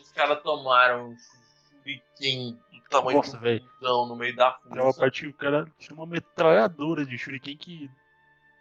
Os 0.00 0.12
caras 0.12 0.40
tomaram 0.42 1.08
um 1.08 1.16
shuriken 1.16 2.52
do 2.72 2.80
tamanho 2.90 3.16
Nossa, 3.16 3.38
de 3.38 3.62
um 3.82 4.06
no 4.06 4.14
meio 4.14 4.36
da 4.36 4.52
Tem 4.52 4.80
uma 4.80 5.10
que 5.10 5.26
o 5.26 5.34
cara 5.34 5.66
tinha 5.78 5.96
uma 5.96 6.06
metralhadora 6.06 7.04
de 7.04 7.18
shuriken 7.18 7.56
que 7.56 7.90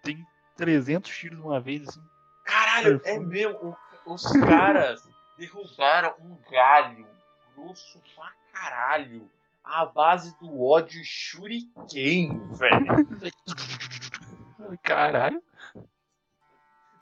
tem 0.01 0.25
300 0.55 1.11
tiros 1.11 1.37
de 1.37 1.43
uma 1.43 1.59
vez, 1.59 1.87
assim. 1.87 2.01
Caralho, 2.45 2.99
Cara, 2.99 3.15
é 3.15 3.19
mesmo. 3.19 3.77
Os 4.07 4.23
caras 4.31 5.07
derrubaram 5.37 6.15
um 6.19 6.37
galho 6.49 7.14
grosso 7.55 8.01
pra 8.15 8.31
caralho. 8.53 9.29
à 9.63 9.85
base 9.85 10.37
do 10.39 10.61
ódio 10.61 11.01
shuriken, 11.03 12.39
velho. 12.53 12.85
Caralho. 14.83 15.41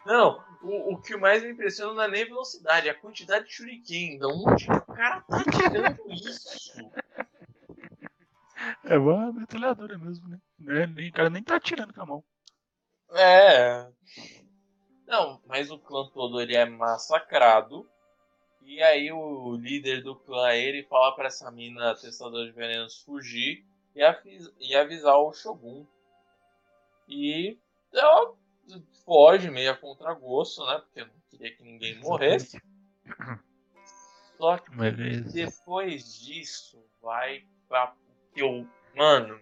Não, 0.06 0.44
o, 0.62 0.94
o 0.94 1.02
que 1.02 1.16
mais 1.16 1.44
me 1.44 1.52
impressiona 1.52 1.94
não 1.94 2.04
é 2.04 2.08
nem 2.10 2.24
a 2.24 2.28
velocidade, 2.28 2.88
é 2.88 2.92
a 2.92 3.00
quantidade 3.00 3.46
de 3.46 3.54
shuriken. 3.54 4.18
Da 4.18 4.28
onde 4.28 4.66
o 4.72 4.82
cara 4.82 5.22
tá 5.22 5.44
tirando 5.44 6.12
isso? 6.12 6.92
É 8.84 8.98
uma 8.98 9.32
metralhadora 9.32 9.98
mesmo, 9.98 10.28
né? 10.28 10.40
Nem, 10.60 11.10
o 11.10 11.14
cara 11.14 11.30
nem 11.30 11.44
tá 11.44 11.56
atirando 11.56 11.94
com 11.94 12.02
a 12.02 12.06
mão. 12.06 12.24
É. 13.12 13.88
Não, 15.06 15.42
mas 15.46 15.70
o 15.70 15.78
clã 15.78 16.10
todo 16.10 16.42
ele 16.42 16.56
é 16.56 16.66
massacrado. 16.66 17.90
E 18.66 18.82
aí 18.82 19.12
o 19.12 19.56
líder 19.56 20.02
do 20.02 20.16
clã 20.16 20.54
ele 20.54 20.84
fala 20.84 21.14
pra 21.16 21.28
essa 21.28 21.52
mina 21.52 21.96
testadora 21.96 22.46
de 22.46 22.52
venenos 22.52 23.02
fugir 23.02 23.66
e, 23.96 24.02
e 24.60 24.76
avisar 24.76 25.18
o 25.18 25.34
Shogun. 25.34 25.86
E 27.08 27.58
ela 27.94 28.34
foge 29.06 29.50
meio 29.50 29.72
a 29.72 29.78
contragosto, 29.78 30.66
né? 30.66 30.80
Porque 30.80 31.02
não 31.02 31.22
queria 31.30 31.56
que 31.56 31.64
ninguém 31.64 32.00
morresse. 32.00 32.62
Só 34.38 34.58
que 34.58 34.72
depois 35.32 36.20
disso 36.20 36.84
vai 37.02 37.46
pra. 37.68 37.94
Eu, 38.36 38.68
mano. 38.96 39.40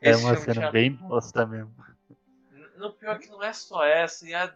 É 0.00 0.16
uma 0.16 0.36
cena 0.36 0.54
tinha... 0.54 0.70
bem 0.70 0.92
bosta 0.92 1.46
mesmo. 1.46 1.74
No 2.76 2.92
pior 2.92 3.18
que 3.18 3.28
não 3.28 3.42
é 3.42 3.52
só 3.52 3.84
essa, 3.84 4.26
e 4.26 4.34
a, 4.34 4.54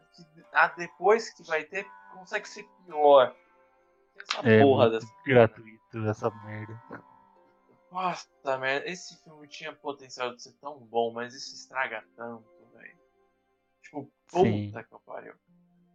a 0.52 0.68
depois 0.68 1.30
que 1.30 1.42
vai 1.44 1.64
ter 1.64 1.86
consegue 2.12 2.48
ser 2.48 2.66
pior. 2.84 3.34
Essa 4.28 4.48
é 4.48 4.62
porra 4.62 4.90
dessa. 4.90 5.06
Gratuito 5.24 5.98
essa 6.08 6.30
merda. 6.44 6.80
Nossa, 7.90 8.58
merda. 8.58 8.88
Esse 8.88 9.22
filme 9.22 9.48
tinha 9.48 9.72
potencial 9.72 10.34
de 10.34 10.42
ser 10.42 10.52
tão 10.60 10.78
bom, 10.78 11.12
mas 11.12 11.34
isso 11.34 11.54
estraga 11.54 12.04
tanto, 12.16 12.46
velho. 12.74 12.98
Tipo, 13.82 14.12
puta 14.28 14.42
Sim. 14.42 14.72
que 14.72 15.04
pariu. 15.04 15.34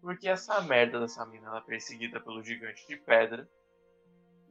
Porque 0.02 0.28
essa 0.28 0.60
merda 0.62 1.00
dessa 1.00 1.26
mina 1.26 1.48
ela 1.48 1.60
é 1.60 1.62
perseguida 1.62 2.20
pelo 2.20 2.44
gigante 2.44 2.86
de 2.88 2.98
pedra. 2.98 3.50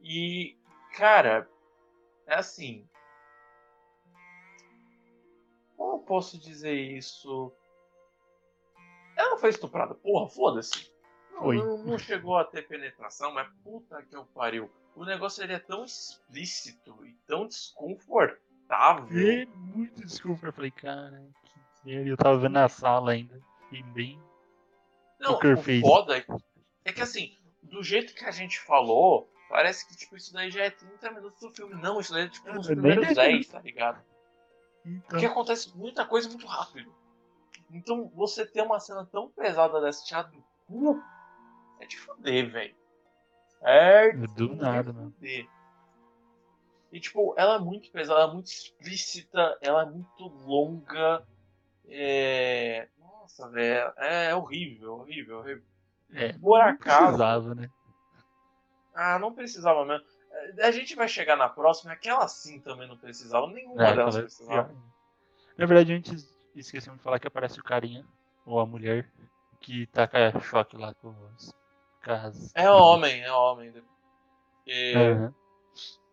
E, 0.01 0.57
cara, 0.97 1.49
é 2.25 2.35
assim. 2.35 2.87
Como 5.77 5.97
eu 5.97 5.99
posso 5.99 6.39
dizer 6.39 6.73
isso? 6.73 7.53
Ela 9.15 9.37
foi 9.37 9.49
estuprada, 9.49 9.93
porra, 9.93 10.27
foda-se. 10.29 10.92
Não, 11.33 11.51
não, 11.51 11.77
não, 11.83 11.99
chegou 11.99 12.37
a 12.37 12.43
ter 12.43 12.67
penetração, 12.67 13.33
mas 13.33 13.47
puta 13.63 14.01
que 14.03 14.15
eu 14.15 14.25
pariu. 14.25 14.69
O 14.95 15.03
negócio 15.03 15.43
ele 15.43 15.53
é 15.53 15.59
tão 15.59 15.83
explícito 15.83 17.05
e 17.05 17.13
tão 17.25 17.47
desconfortável. 17.47 19.07
É 19.11 19.45
muito 19.45 20.05
desconfortável. 20.05 20.49
Eu 20.49 20.53
falei, 20.53 20.71
cara, 20.71 21.23
que 21.43 21.59
merda. 21.85 22.09
Eu 22.09 22.17
tava 22.17 22.37
vendo 22.37 22.53
na 22.53 22.69
sala 22.69 23.11
ainda. 23.11 23.41
Fiquei 23.63 23.83
bem. 23.91 24.21
Não, 25.19 25.37
o 25.37 25.81
foda 25.81 26.17
é, 26.17 26.25
é 26.85 26.91
que 26.91 27.01
assim, 27.01 27.37
do 27.61 27.81
jeito 27.81 28.13
que 28.13 28.25
a 28.25 28.31
gente 28.31 28.59
falou, 28.59 29.29
parece 29.49 29.87
que 29.87 29.95
tipo, 29.95 30.15
isso 30.17 30.33
daí 30.33 30.51
já 30.51 30.65
é 30.65 30.69
30 30.69 31.11
minutos 31.11 31.39
do 31.39 31.49
filme. 31.49 31.75
Não, 31.75 31.99
isso 31.99 32.11
daí 32.11 32.25
é 32.25 32.29
tipo 32.29 32.51
nos 32.53 32.67
primeiros 32.67 33.15
10, 33.15 33.47
tá 33.47 33.59
ligado? 33.59 34.03
Então... 34.85 35.09
Porque 35.09 35.25
acontece 35.25 35.75
muita 35.77 36.05
coisa 36.05 36.27
muito 36.27 36.45
rápido. 36.45 36.93
Então 37.71 38.11
você 38.13 38.45
ter 38.45 38.61
uma 38.61 38.79
cena 38.79 39.05
tão 39.05 39.29
pesada 39.29 39.81
dessa 39.81 40.23
do 40.23 40.43
cu 40.67 41.01
é 41.79 41.85
de 41.85 41.97
foder, 41.97 42.51
velho. 42.51 42.75
É 43.61 44.11
de 44.11 44.27
do 44.27 44.55
nada, 44.55 44.91
mano. 44.91 45.13
E 46.91 46.99
tipo, 46.99 47.33
ela 47.37 47.55
é 47.55 47.59
muito 47.59 47.91
pesada, 47.91 48.21
ela 48.21 48.29
é 48.29 48.33
muito 48.33 48.47
explícita, 48.47 49.57
ela 49.61 49.81
é 49.81 49.85
muito 49.85 50.27
longa. 50.45 51.25
É... 51.87 52.87
Nossa, 52.99 53.49
velho, 53.49 53.91
é 53.97 54.35
horrível, 54.35 54.93
horrível, 54.99 55.39
horrível. 55.39 55.63
É, 56.13 56.33
Por 56.33 56.61
acaso. 56.61 57.05
Precisava, 57.05 57.55
né? 57.55 57.69
Ah, 58.93 59.17
não 59.17 59.33
precisava 59.33 59.83
mesmo. 59.85 60.05
A 60.61 60.71
gente 60.71 60.95
vai 60.95 61.07
chegar 61.07 61.35
na 61.35 61.49
próxima, 61.49 61.93
aquela 61.93 62.27
sim 62.27 62.59
também 62.59 62.87
não 62.87 62.97
precisava, 62.97 63.47
nenhuma 63.47 63.87
é, 63.87 63.95
delas 63.95 64.15
precisava. 64.15 64.75
Na 65.57 65.65
verdade, 65.65 65.93
a 65.93 65.95
gente 65.95 66.15
esquecemos 66.55 66.99
de 66.99 67.03
falar 67.03 67.19
que 67.19 67.27
aparece 67.27 67.59
o 67.59 67.63
carinha, 67.63 68.05
ou 68.45 68.59
a 68.59 68.65
mulher, 68.65 69.09
que 69.59 69.87
taca 69.87 70.39
choque 70.41 70.77
lá 70.77 70.93
com 70.95 71.09
os 71.09 71.53
caras. 72.03 72.51
É 72.53 72.69
homem, 72.69 73.21
é 73.21 73.31
homem. 73.31 73.71
Porque 73.71 74.93
uhum. 74.95 75.33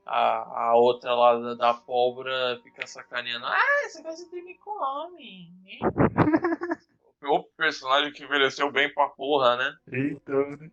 a, 0.07 0.68
a 0.68 0.74
outra 0.76 1.14
lá 1.14 1.38
da, 1.38 1.55
da, 1.55 1.74
pólvora 1.74 2.59
fica 2.62 2.87
sacaneando. 2.87 3.44
Ah, 3.44 3.88
você 3.88 4.03
vai 4.03 4.12
se 4.12 4.31
dormir 4.31 4.55
com 4.59 4.70
homem. 4.70 5.53
o 7.22 7.42
personagem 7.57 8.12
que 8.12 8.24
envelheceu 8.24 8.72
bem 8.72 8.92
pra 8.92 9.09
porra, 9.09 9.57
né? 9.57 9.76
Então, 9.92 10.57
né? 10.57 10.70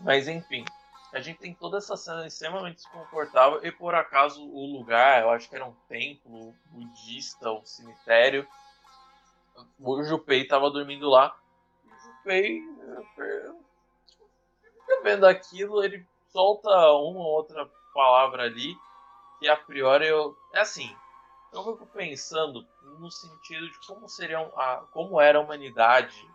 Mas 0.00 0.28
enfim. 0.28 0.64
A 1.12 1.20
gente 1.20 1.38
tem 1.38 1.54
toda 1.54 1.78
essa 1.78 1.96
cena 1.96 2.26
extremamente 2.26 2.76
desconfortável 2.76 3.60
e 3.62 3.70
por 3.70 3.94
acaso 3.94 4.44
o 4.44 4.66
lugar, 4.66 5.22
eu 5.22 5.30
acho 5.30 5.48
que 5.48 5.54
era 5.54 5.64
um 5.64 5.74
templo 5.88 6.52
budista, 6.72 7.52
um 7.52 7.64
cemitério. 7.64 8.44
O 9.78 10.02
Jupei 10.02 10.46
tava 10.46 10.70
dormindo 10.70 11.08
lá. 11.08 11.36
O 11.84 11.98
Jupei, 11.98 12.60
vendo 15.02 15.26
aquilo, 15.26 15.84
ele 15.84 16.06
solta 16.30 16.68
uma 16.68 17.20
ou 17.20 17.36
outra 17.36 17.70
palavra 17.92 18.44
ali 18.44 18.76
que 19.38 19.48
a 19.48 19.56
priori 19.56 20.06
eu. 20.06 20.36
É 20.52 20.60
assim, 20.60 20.94
eu 21.52 21.62
fico 21.62 21.86
pensando 21.86 22.66
no 22.98 23.10
sentido 23.10 23.70
de 23.70 23.86
como 23.86 24.08
seria 24.08 24.40
a, 24.40 24.86
como 24.90 25.20
era 25.20 25.38
a 25.38 25.42
humanidade 25.42 26.28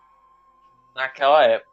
naquela 0.95 1.43
época. 1.43 1.69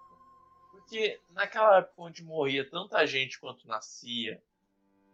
Porque 0.71 1.21
naquela 1.31 1.79
época 1.79 1.95
onde 2.03 2.25
morria 2.25 2.69
tanta 2.69 3.07
gente 3.07 3.39
quanto 3.39 3.69
nascia, 3.69 4.43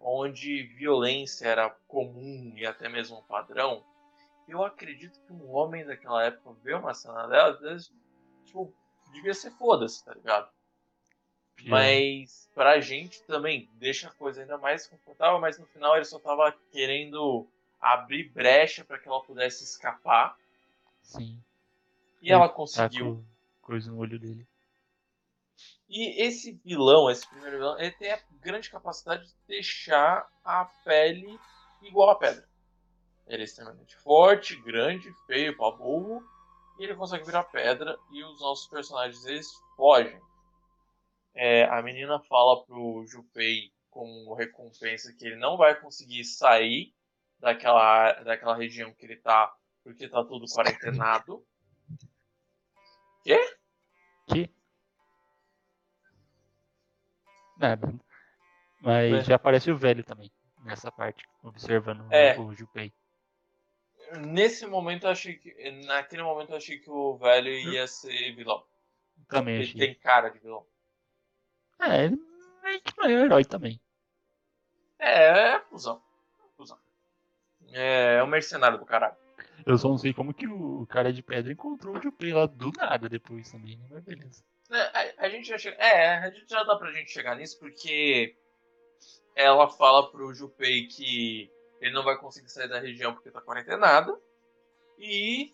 onde 0.00 0.64
violência 0.74 1.46
era 1.46 1.70
comum 1.86 2.54
e 2.56 2.66
até 2.66 2.88
mesmo 2.88 3.18
um 3.18 3.22
padrão, 3.22 3.84
eu 4.48 4.64
acredito 4.64 5.20
que 5.20 5.32
um 5.32 5.50
homem 5.50 5.84
daquela 5.84 6.24
época 6.24 6.56
ver 6.62 6.76
uma 6.76 6.94
cena 6.94 7.26
dela, 7.26 7.50
às 7.50 7.60
vezes, 7.60 7.92
tipo, 8.44 8.72
devia 9.12 9.34
ser 9.34 9.50
foda-se, 9.52 10.04
tá 10.04 10.14
ligado? 10.14 10.50
Pior. 11.56 11.70
Mas 11.70 12.50
pra 12.54 12.80
gente 12.80 13.22
também 13.24 13.68
deixa 13.74 14.08
a 14.08 14.12
coisa 14.12 14.40
ainda 14.40 14.58
mais 14.58 14.86
confortável, 14.86 15.40
mas 15.40 15.58
no 15.58 15.66
final 15.66 15.96
ele 15.96 16.04
só 16.04 16.18
tava 16.18 16.52
querendo 16.70 17.46
abrir 17.80 18.30
brecha 18.30 18.84
para 18.84 18.98
que 18.98 19.08
ela 19.08 19.22
pudesse 19.22 19.64
escapar. 19.64 20.36
Sim. 21.02 21.42
E 22.20 22.32
ela 22.32 22.48
conseguiu. 22.48 23.16
Tá 23.16 23.66
coisa 23.66 23.90
no 23.90 23.98
olho 23.98 24.18
dele. 24.18 24.46
E 25.88 26.22
esse 26.22 26.52
vilão, 26.64 27.10
esse 27.10 27.28
primeiro 27.28 27.58
vilão, 27.58 27.78
ele 27.78 27.90
tem 27.92 28.12
a 28.12 28.20
grande 28.40 28.70
capacidade 28.70 29.26
de 29.26 29.34
deixar 29.46 30.26
a 30.42 30.64
pele 30.64 31.38
igual 31.82 32.10
a 32.10 32.14
pedra. 32.14 32.48
Ele 33.26 33.42
é 33.42 33.44
extremamente 33.44 33.96
forte, 33.98 34.60
grande, 34.62 35.12
feio, 35.26 35.56
pra 35.56 35.70
burro. 35.70 36.22
E 36.78 36.84
ele 36.84 36.94
consegue 36.94 37.24
virar 37.24 37.44
pedra 37.44 37.96
e 38.10 38.24
os 38.24 38.40
nossos 38.40 38.66
personagens 38.68 39.24
eles 39.24 39.48
fogem. 39.76 40.20
É, 41.34 41.64
a 41.64 41.80
menina 41.82 42.20
fala 42.20 42.64
pro 42.64 43.06
Jupei 43.06 43.72
como 43.90 44.34
recompensa 44.34 45.12
que 45.12 45.26
ele 45.26 45.36
não 45.36 45.56
vai 45.56 45.78
conseguir 45.78 46.24
sair 46.24 46.94
daquela, 47.38 48.12
daquela 48.22 48.56
região 48.56 48.92
que 48.94 49.04
ele 49.04 49.16
tá, 49.16 49.54
porque 49.84 50.08
tá 50.08 50.24
tudo 50.24 50.46
quarentenado. 50.46 51.44
Quê? 53.22 53.38
Que? 54.28 54.50
Nada. 57.58 57.94
Mas 58.80 59.12
é. 59.12 59.24
já 59.24 59.36
aparece 59.36 59.70
o 59.70 59.78
velho 59.78 60.02
também, 60.02 60.30
nessa 60.64 60.90
parte, 60.90 61.24
observando 61.42 62.04
é. 62.10 62.38
o 62.38 62.54
Jupei. 62.54 62.92
Nesse 64.20 64.66
momento 64.66 65.06
eu 65.06 65.10
achei 65.10 65.34
que. 65.34 65.70
Naquele 65.86 66.22
momento 66.22 66.50
eu 66.50 66.56
achei 66.56 66.78
que 66.78 66.90
o 66.90 67.16
velho 67.16 67.48
ia 67.48 67.86
ser 67.86 68.34
vilão. 68.34 68.64
Também 69.28 69.56
ele 69.56 69.64
achei. 69.64 69.80
tem 69.80 69.94
cara 69.94 70.28
de 70.28 70.38
vilão. 70.38 70.66
É, 71.80 72.04
ele 72.04 72.20
meio 72.62 72.80
que 72.80 72.96
não 72.96 73.04
é 73.06 73.12
herói 73.12 73.44
também. 73.44 73.80
É, 74.98 75.54
é 75.54 75.60
fusão. 75.60 76.02
fusão. 76.56 76.78
É, 77.72 78.16
é 78.16 78.24
um 78.24 78.28
mercenário 78.28 78.78
do 78.78 78.84
caralho. 78.84 79.16
Eu 79.64 79.78
só 79.78 79.88
não 79.88 79.98
sei 79.98 80.12
como 80.12 80.34
que 80.34 80.46
o 80.46 80.86
cara 80.86 81.12
de 81.12 81.22
pedra 81.22 81.52
encontrou 81.52 81.96
o 81.96 82.02
Jupei 82.02 82.32
lá 82.32 82.46
do 82.46 82.70
nada 82.76 83.08
depois 83.08 83.50
também, 83.50 83.76
né? 83.76 83.86
Mas 83.90 84.04
beleza. 84.04 84.44
É, 84.70 84.80
a, 84.80 85.26
a, 85.26 85.28
gente 85.28 85.48
já 85.48 85.58
chega. 85.58 85.76
É, 85.76 86.18
a 86.18 86.30
gente 86.30 86.48
já 86.48 86.62
dá 86.64 86.76
pra 86.76 86.92
gente 86.92 87.10
chegar 87.10 87.36
nisso 87.36 87.58
porque 87.58 88.36
ela 89.34 89.68
fala 89.68 90.10
pro 90.10 90.34
Jupei 90.34 90.86
que 90.86 91.50
ele 91.82 91.92
não 91.92 92.02
vai 92.02 92.16
conseguir 92.16 92.48
sair 92.48 92.68
da 92.68 92.80
região 92.80 93.12
porque 93.12 93.30
tá 93.30 93.40
quarentenada. 93.40 94.18
E 94.98 95.52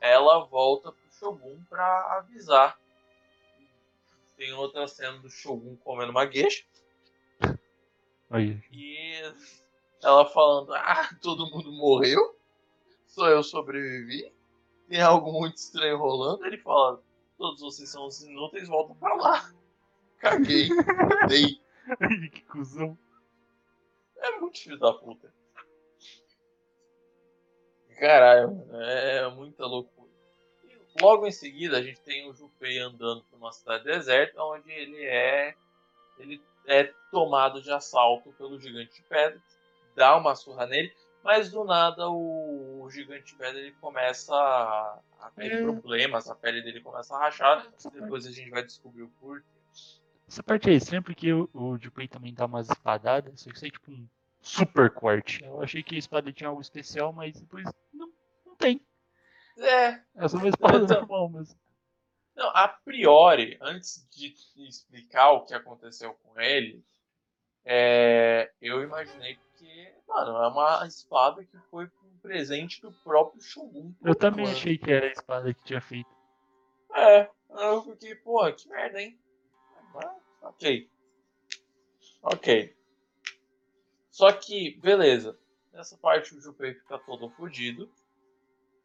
ela 0.00 0.44
volta 0.44 0.92
pro 0.92 1.10
Shogun 1.10 1.64
pra 1.68 2.18
avisar 2.18 2.78
tem 4.42 4.52
outra 4.54 4.88
cena 4.88 5.18
do 5.18 5.30
Shogun 5.30 5.76
comendo 5.76 6.10
uma 6.10 6.24
gueixa. 6.24 6.64
Aí. 8.28 8.60
E 8.72 9.32
ela 10.02 10.26
falando, 10.26 10.74
ah, 10.74 11.08
todo 11.22 11.48
mundo 11.48 11.70
morreu, 11.70 12.36
só 13.06 13.28
eu 13.28 13.44
sobrevivi, 13.44 14.34
tem 14.88 15.00
algo 15.00 15.32
muito 15.32 15.58
estranho 15.58 15.96
rolando. 15.96 16.44
Ele 16.44 16.58
fala, 16.58 17.00
todos 17.38 17.60
vocês 17.60 17.88
são 17.88 18.06
os 18.06 18.20
inúteis, 18.24 18.66
voltam 18.66 18.96
pra 18.96 19.14
lá. 19.14 19.52
Caguei, 20.18 20.68
dei. 21.28 21.60
que 22.30 22.40
cuzão. 22.46 22.98
É 24.22 24.38
muito 24.38 24.58
filho 24.58 24.78
da 24.78 24.92
puta. 24.92 25.32
Caralho, 27.98 28.54
mano, 28.54 28.80
é 28.80 29.28
muita 29.30 29.66
loucura. 29.66 30.10
E 30.64 31.02
logo 31.02 31.26
em 31.26 31.30
seguida 31.32 31.78
a 31.78 31.82
gente 31.82 32.00
tem 32.00 32.28
o 32.28 32.34
Junpei 32.34 32.78
andando 32.78 33.22
por 33.24 33.36
uma 33.36 33.52
cidade 33.52 33.84
deserta, 33.84 34.42
onde 34.42 34.70
ele 34.70 35.04
é 35.04 35.54
ele 36.18 36.42
é 36.66 36.84
tomado 37.10 37.60
de 37.60 37.70
assalto 37.72 38.32
pelo 38.34 38.58
gigante 38.60 38.94
de 38.94 39.02
pedra, 39.08 39.40
dá 39.96 40.16
uma 40.16 40.34
surra 40.36 40.66
nele, 40.66 40.92
mas 41.24 41.50
do 41.50 41.64
nada 41.64 42.08
o, 42.08 42.82
o 42.82 42.90
gigante 42.90 43.32
de 43.32 43.34
pedra 43.34 43.60
ele 43.60 43.72
começa 43.72 44.34
a, 44.34 45.00
a 45.20 45.30
ter 45.30 45.52
É. 45.52 45.60
problemas, 45.60 46.28
a 46.30 46.34
pele 46.34 46.62
dele 46.62 46.80
começa 46.80 47.14
a 47.16 47.18
rachar, 47.18 47.68
depois 47.92 48.26
a 48.26 48.30
gente 48.30 48.50
vai 48.50 48.62
descobrir 48.62 49.02
o 49.02 49.10
porquê. 49.20 49.61
Essa 50.32 50.42
parte 50.42 50.70
é 50.70 50.72
estranha 50.72 51.02
porque 51.02 51.30
o, 51.30 51.46
o 51.52 51.76
Junpei 51.78 52.08
também 52.08 52.32
dá 52.32 52.46
umas 52.46 52.66
espadadas, 52.70 53.38
só 53.38 53.50
que 53.50 53.56
isso 53.56 53.66
é 53.66 53.70
tipo 53.70 53.90
um 53.90 54.08
super 54.40 54.90
corte. 54.90 55.44
Eu 55.44 55.60
achei 55.60 55.82
que 55.82 55.94
a 55.94 55.98
espada 55.98 56.32
tinha 56.32 56.48
algo 56.48 56.62
especial, 56.62 57.12
mas 57.12 57.38
depois 57.38 57.66
não, 57.92 58.10
não 58.46 58.56
tem. 58.56 58.80
É, 59.58 60.00
É 60.16 60.26
só 60.28 60.38
uma 60.38 60.48
espada 60.48 60.78
Então- 60.84 61.00
normal 61.00 61.28
mesmo. 61.28 61.60
Não, 62.34 62.48
a 62.56 62.66
priori, 62.66 63.58
antes 63.60 64.08
de 64.10 64.34
explicar 64.66 65.32
o 65.32 65.44
que 65.44 65.52
aconteceu 65.52 66.14
com 66.14 66.40
ele, 66.40 66.82
é, 67.62 68.50
eu 68.58 68.82
imaginei 68.82 69.38
que, 69.58 69.92
mano, 70.08 70.34
é 70.38 70.48
uma 70.48 70.86
espada 70.86 71.44
que 71.44 71.58
foi 71.70 71.84
um 71.84 72.18
presente 72.22 72.80
do 72.80 72.90
próprio 72.90 73.42
Shogun. 73.42 73.92
Eu 74.02 74.14
também 74.14 74.46
achei 74.50 74.78
que 74.78 74.90
era 74.90 75.08
a 75.08 75.12
espada 75.12 75.52
que 75.52 75.62
tinha 75.62 75.82
feito. 75.82 76.08
É, 76.94 77.28
eu 77.50 77.82
fiquei, 77.82 78.14
pô, 78.14 78.50
que 78.50 78.66
merda, 78.70 78.98
hein? 79.02 79.18
Ok. 80.42 80.90
Ok. 82.22 82.76
Só 84.10 84.32
que, 84.32 84.78
beleza. 84.80 85.38
Nessa 85.72 85.96
parte 85.96 86.34
o 86.34 86.40
Junpei 86.40 86.74
fica 86.74 86.98
todo 86.98 87.30
fudido. 87.30 87.90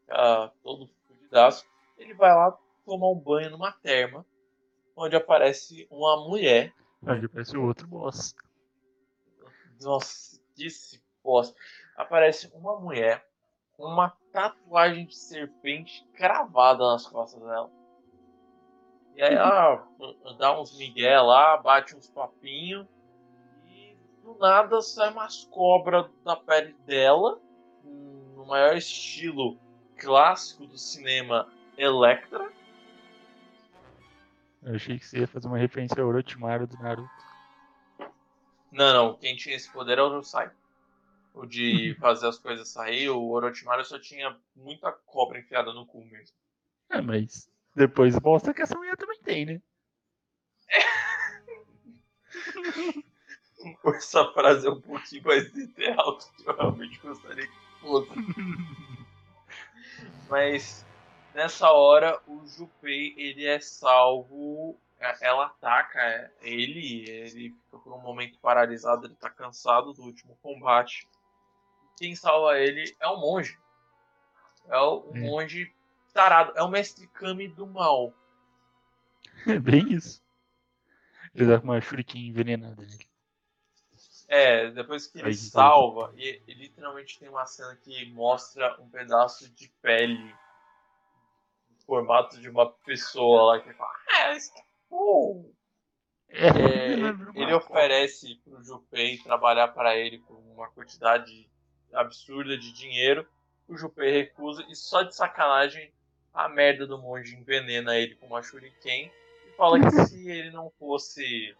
Fica 0.01 0.53
todo 0.63 0.87
fudidaço. 1.07 1.65
Ele 1.97 2.13
vai 2.13 2.33
lá 2.33 2.57
tomar 2.85 3.09
um 3.09 3.19
banho 3.19 3.49
numa 3.49 3.71
terma. 3.71 4.25
Onde 4.95 5.15
aparece 5.15 5.87
uma 5.91 6.17
mulher. 6.27 6.73
Aí 7.05 7.27
parece 7.27 7.57
o 7.57 7.65
outro 7.65 7.87
boss. 7.87 8.33
Nossa, 9.81 10.41
que 10.55 10.69
se 10.69 11.03
bosta. 11.23 11.59
Aparece 11.95 12.49
uma 12.53 12.79
mulher 12.79 13.27
com 13.73 13.83
uma 13.83 14.09
tatuagem 14.31 15.05
de 15.05 15.15
serpente 15.15 16.03
cravada 16.15 16.83
nas 16.83 17.05
costas 17.05 17.41
dela. 17.41 17.76
E 19.17 19.23
aí 19.23 19.33
ela 19.33 19.83
dá 20.37 20.61
uns 20.61 20.77
migué 20.77 21.19
lá, 21.19 21.57
bate 21.57 21.95
uns 21.95 22.07
papinhos. 22.07 22.85
E 23.65 23.97
do 24.23 24.37
nada 24.37 24.79
sai 24.79 25.11
umas 25.11 25.43
cobras 25.45 26.05
da 26.23 26.35
pele 26.35 26.73
dela. 26.85 27.41
No 27.83 28.45
maior 28.45 28.77
estilo 28.77 29.57
clássico 29.97 30.67
do 30.67 30.77
cinema 30.77 31.51
Electra. 31.75 32.47
Eu 34.61 34.75
achei 34.75 34.99
que 34.99 35.05
você 35.05 35.21
ia 35.21 35.27
fazer 35.27 35.47
uma 35.47 35.57
referência 35.57 35.99
ao 35.99 36.09
Orochimaru 36.09 36.67
do 36.67 36.77
Naruto. 36.77 37.09
Não, 38.71 38.93
não. 38.93 39.17
Quem 39.17 39.35
tinha 39.35 39.55
esse 39.55 39.71
poder 39.73 39.93
era 39.93 40.05
o 40.05 40.21
Sai. 40.21 40.51
O 41.33 41.43
de 41.47 41.95
fazer 41.99 42.27
as 42.27 42.37
coisas 42.37 42.69
sair. 42.69 43.09
O 43.09 43.29
Orochimaru 43.29 43.83
só 43.83 43.97
tinha 43.97 44.37
muita 44.55 44.91
cobra 44.91 45.39
enfiada 45.39 45.73
no 45.73 45.87
cu 45.87 46.05
mesmo. 46.05 46.37
É, 46.91 47.01
mas 47.01 47.49
depois 47.77 48.19
mostra 48.19 48.53
que 48.53 48.61
essa 48.61 48.75
mulher 48.75 48.97
também 48.97 49.19
tem, 49.21 49.45
né? 49.45 49.61
Essa 53.95 54.25
frase 54.33 54.67
é 54.67 54.69
um 54.69 54.81
pouquinho 54.81 55.23
mais 55.23 55.45
literal 55.53 56.17
do 56.17 56.25
que 56.43 56.49
eu 56.49 56.55
realmente 56.55 56.99
gostaria 56.99 57.47
que 57.47 57.53
fosse. 57.81 58.11
Mas 60.29 60.85
nessa 61.33 61.71
hora 61.71 62.21
o 62.27 62.45
Junpei 62.47 63.13
ele 63.17 63.45
é 63.45 63.59
salvo. 63.59 64.79
é- 64.99 65.27
Ela 65.27 65.47
ataca 65.47 66.31
ele, 66.41 67.09
ele 67.09 67.55
fica 67.65 67.77
por 67.79 67.93
um 67.93 68.01
momento 68.01 68.37
paralisado, 68.39 69.07
ele 69.07 69.15
tá 69.15 69.29
cansado 69.29 69.93
do 69.93 70.03
último 70.03 70.37
combate. 70.41 71.07
Quem 71.97 72.15
salva 72.15 72.59
ele 72.59 72.95
é 72.99 73.07
o 73.07 73.17
monge. 73.17 73.57
É 74.69 74.77
o 74.77 75.11
É. 75.15 75.19
monge 75.19 75.73
tarado, 76.13 76.53
é 76.55 76.63
o 76.63 76.69
mestre 76.69 77.07
Kami 77.07 77.47
do 77.47 77.67
mal. 77.67 78.13
É 79.45 79.59
bem 79.59 79.93
isso. 79.93 80.21
Ele 81.33 81.45
dá 81.45 81.59
com 81.59 81.65
uma 81.67 81.79
shuriken 81.79 82.27
envenenada 82.27 82.81
nele. 82.81 83.07
É, 84.27 84.71
depois 84.71 85.07
que 85.07 85.19
ele 85.19 85.27
Aí, 85.27 85.33
que 85.33 85.39
salva, 85.39 86.13
e, 86.17 86.41
e 86.47 86.53
literalmente 86.53 87.17
tem 87.17 87.29
uma 87.29 87.45
cena 87.45 87.75
que 87.77 88.11
mostra 88.11 88.75
um 88.81 88.89
pedaço 88.89 89.49
de 89.53 89.69
pele 89.81 90.35
no 91.69 91.79
formato 91.85 92.39
de 92.41 92.49
uma 92.49 92.69
pessoa 92.69 93.53
lá 93.53 93.61
que 93.61 93.71
fala, 93.73 93.93
ah, 94.09 94.35
é 94.35 94.37
bom." 94.89 95.49
É, 96.29 96.47
É, 96.47 96.95
uma 96.97 97.31
ele 97.35 97.53
oferece 97.53 98.35
pro 98.43 98.61
Junpei 98.61 99.17
trabalhar 99.19 99.69
para 99.69 99.95
ele 99.95 100.19
por 100.19 100.35
uma 100.35 100.69
quantidade 100.71 101.49
absurda 101.93 102.57
de 102.57 102.73
dinheiro. 102.73 103.25
O 103.65 103.77
Junpei 103.77 104.11
recusa 104.11 104.65
e 104.69 104.75
só 104.75 105.03
de 105.03 105.15
sacanagem 105.15 105.93
a 106.37 106.47
merda 106.47 106.85
do 106.85 106.99
monge 106.99 107.35
envenena 107.35 107.97
ele 107.97 108.15
com 108.15 108.27
uma 108.27 108.43
shuriken 108.43 109.11
e 109.47 109.51
fala 109.57 109.79
que 109.79 109.89
se 110.05 110.29
ele 110.29 110.51
não 110.51 110.69
fosse 110.77 111.55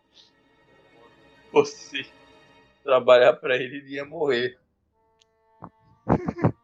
fosse 1.52 2.08
trabalhar 2.84 3.34
para 3.34 3.56
ele, 3.56 3.78
ele 3.78 3.96
ia 3.96 4.06
morrer. 4.06 4.60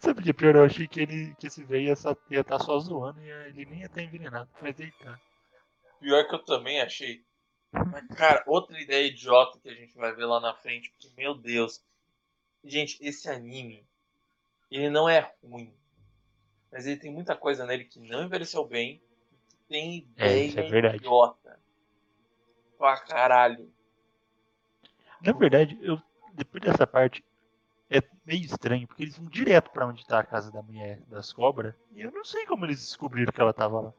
Sabe 0.00 0.20
o 0.20 0.22
que 0.22 0.30
é 0.30 0.32
pior? 0.32 0.54
Eu 0.54 0.64
achei 0.64 0.86
que, 0.86 1.00
ele, 1.00 1.34
que 1.36 1.48
esse 1.48 1.64
velho 1.64 1.96
ia 2.30 2.40
estar 2.40 2.58
só 2.60 2.78
zoando 2.78 3.20
e 3.20 3.28
ele 3.28 3.64
nem 3.66 3.80
ia 3.80 3.86
estar 3.86 4.02
envenenado. 4.02 4.48
Mas 4.60 4.76
tá. 4.76 5.18
Pior 5.98 6.28
que 6.28 6.34
eu 6.34 6.44
também 6.44 6.80
achei. 6.80 7.24
Mas, 7.72 8.06
cara, 8.16 8.44
outra 8.46 8.80
ideia 8.80 9.06
idiota 9.06 9.58
que 9.60 9.68
a 9.68 9.74
gente 9.74 9.96
vai 9.96 10.14
ver 10.14 10.26
lá 10.26 10.40
na 10.40 10.54
frente, 10.54 10.90
porque, 10.90 11.10
meu 11.16 11.34
Deus. 11.34 11.82
Gente, 12.64 12.98
esse 13.00 13.28
anime, 13.28 13.86
ele 14.70 14.90
não 14.90 15.08
é 15.08 15.32
ruim. 15.42 15.77
Mas 16.70 16.86
ele 16.86 16.96
tem 17.00 17.12
muita 17.12 17.34
coisa 17.36 17.64
nele 17.66 17.84
que 17.84 17.98
não 18.00 18.24
envelheceu 18.24 18.64
bem. 18.64 19.00
Tem 19.68 20.06
É, 20.16 20.26
ideia 20.26 20.44
isso 20.46 20.58
é 20.60 20.62
verdade. 20.62 20.96
idiota. 20.96 21.58
Pra 22.76 22.96
caralho. 22.98 23.72
Na 25.20 25.32
verdade, 25.32 25.78
eu, 25.82 26.00
depois 26.32 26.62
dessa 26.62 26.86
parte, 26.86 27.24
é 27.90 28.02
meio 28.24 28.44
estranho, 28.44 28.86
porque 28.86 29.02
eles 29.02 29.16
vão 29.16 29.28
direto 29.28 29.70
pra 29.70 29.86
onde 29.86 30.06
tá 30.06 30.20
a 30.20 30.24
casa 30.24 30.52
da 30.52 30.62
mulher 30.62 31.00
das 31.08 31.32
cobras. 31.32 31.74
E 31.92 32.02
eu 32.02 32.12
não 32.12 32.24
sei 32.24 32.46
como 32.46 32.64
eles 32.64 32.78
descobriram 32.78 33.32
que 33.32 33.40
ela 33.40 33.52
tava 33.52 33.80
lá. 33.80 33.92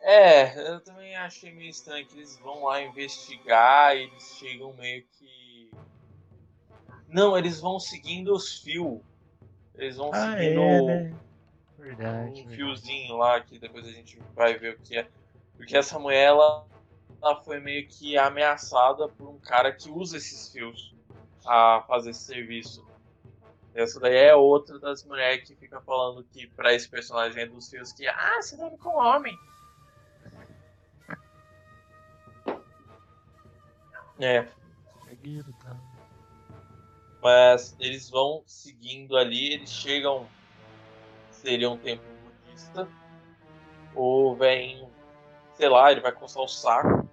É, 0.00 0.68
eu 0.68 0.80
também 0.80 1.16
achei 1.16 1.52
meio 1.52 1.70
estranho 1.70 2.06
que 2.06 2.16
eles 2.16 2.36
vão 2.38 2.64
lá 2.64 2.82
investigar 2.82 3.96
e 3.96 4.02
eles 4.02 4.36
chegam 4.36 4.72
meio 4.74 5.04
que. 5.12 5.70
Não, 7.08 7.36
eles 7.36 7.60
vão 7.60 7.78
seguindo 7.78 8.32
os 8.34 8.58
fios. 8.60 9.00
Eles 9.76 9.96
vão 9.96 10.10
Ah, 10.12 10.32
seguindo 10.36 10.60
é, 10.60 10.82
né? 10.82 11.14
Verdade. 11.78 12.42
um 12.42 12.48
fiozinho 12.50 13.16
lá 13.16 13.40
que 13.40 13.58
depois 13.58 13.86
a 13.86 13.90
gente 13.90 14.18
vai 14.34 14.56
ver 14.58 14.74
o 14.74 14.78
que 14.78 14.96
é. 14.98 15.08
Porque 15.56 15.76
essa 15.76 15.98
mulher, 15.98 16.26
ela, 16.28 16.66
ela 17.20 17.36
foi 17.42 17.58
meio 17.60 17.86
que 17.88 18.16
ameaçada 18.16 19.08
por 19.08 19.28
um 19.28 19.38
cara 19.38 19.72
que 19.72 19.88
usa 19.90 20.16
esses 20.16 20.52
fios 20.52 20.94
a 21.46 21.84
fazer 21.88 22.10
esse 22.10 22.24
serviço. 22.24 22.86
Essa 23.74 23.98
daí 23.98 24.16
é 24.16 24.34
outra 24.34 24.78
das 24.78 25.02
mulheres 25.04 25.48
que 25.48 25.56
fica 25.56 25.80
falando 25.80 26.22
que 26.24 26.46
pra 26.48 26.74
esse 26.74 26.88
personagem 26.88 27.48
dos 27.48 27.68
fios 27.70 27.92
que, 27.92 28.06
ah, 28.06 28.40
você 28.40 28.56
dorme 28.56 28.76
com 28.78 28.90
homem. 28.90 29.36
É, 34.20 34.42
tá. 34.42 35.76
Mas 37.22 37.76
eles 37.78 38.10
vão 38.10 38.42
seguindo 38.46 39.16
ali, 39.16 39.52
eles 39.54 39.70
chegam. 39.70 40.26
Seria 41.30 41.70
um 41.70 41.76
templo 41.78 42.04
budista. 42.44 42.88
O 43.94 44.34
velhinho, 44.36 44.88
sei 45.54 45.68
lá, 45.68 45.90
ele 45.92 46.00
vai 46.00 46.12
coçar 46.12 46.42
o 46.42 46.48
saco. 46.48 47.08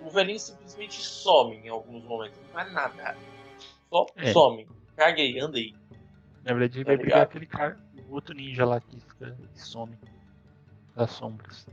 O 0.00 0.10
velhinho 0.10 0.38
simplesmente 0.38 1.00
some 1.02 1.56
em 1.56 1.68
alguns 1.68 2.04
momentos, 2.04 2.38
não 2.40 2.48
faz 2.50 2.72
nada. 2.72 3.16
Só 3.90 4.06
É. 4.16 4.32
some. 4.32 4.68
Caguei, 4.96 5.38
andei. 5.40 5.74
Na 6.44 6.54
verdade, 6.54 6.78
ele 6.78 6.84
Tá 6.84 6.90
vai 6.90 6.96
pegar 6.98 7.04
ligado? 7.16 7.22
aquele 7.28 7.46
cara, 7.46 7.78
o 8.08 8.14
outro 8.14 8.34
ninja 8.34 8.64
lá 8.64 8.80
que 8.80 8.98
fica 9.00 9.36
que 9.52 9.60
some 9.60 9.96
das 10.94 11.10
sombras. 11.10 11.66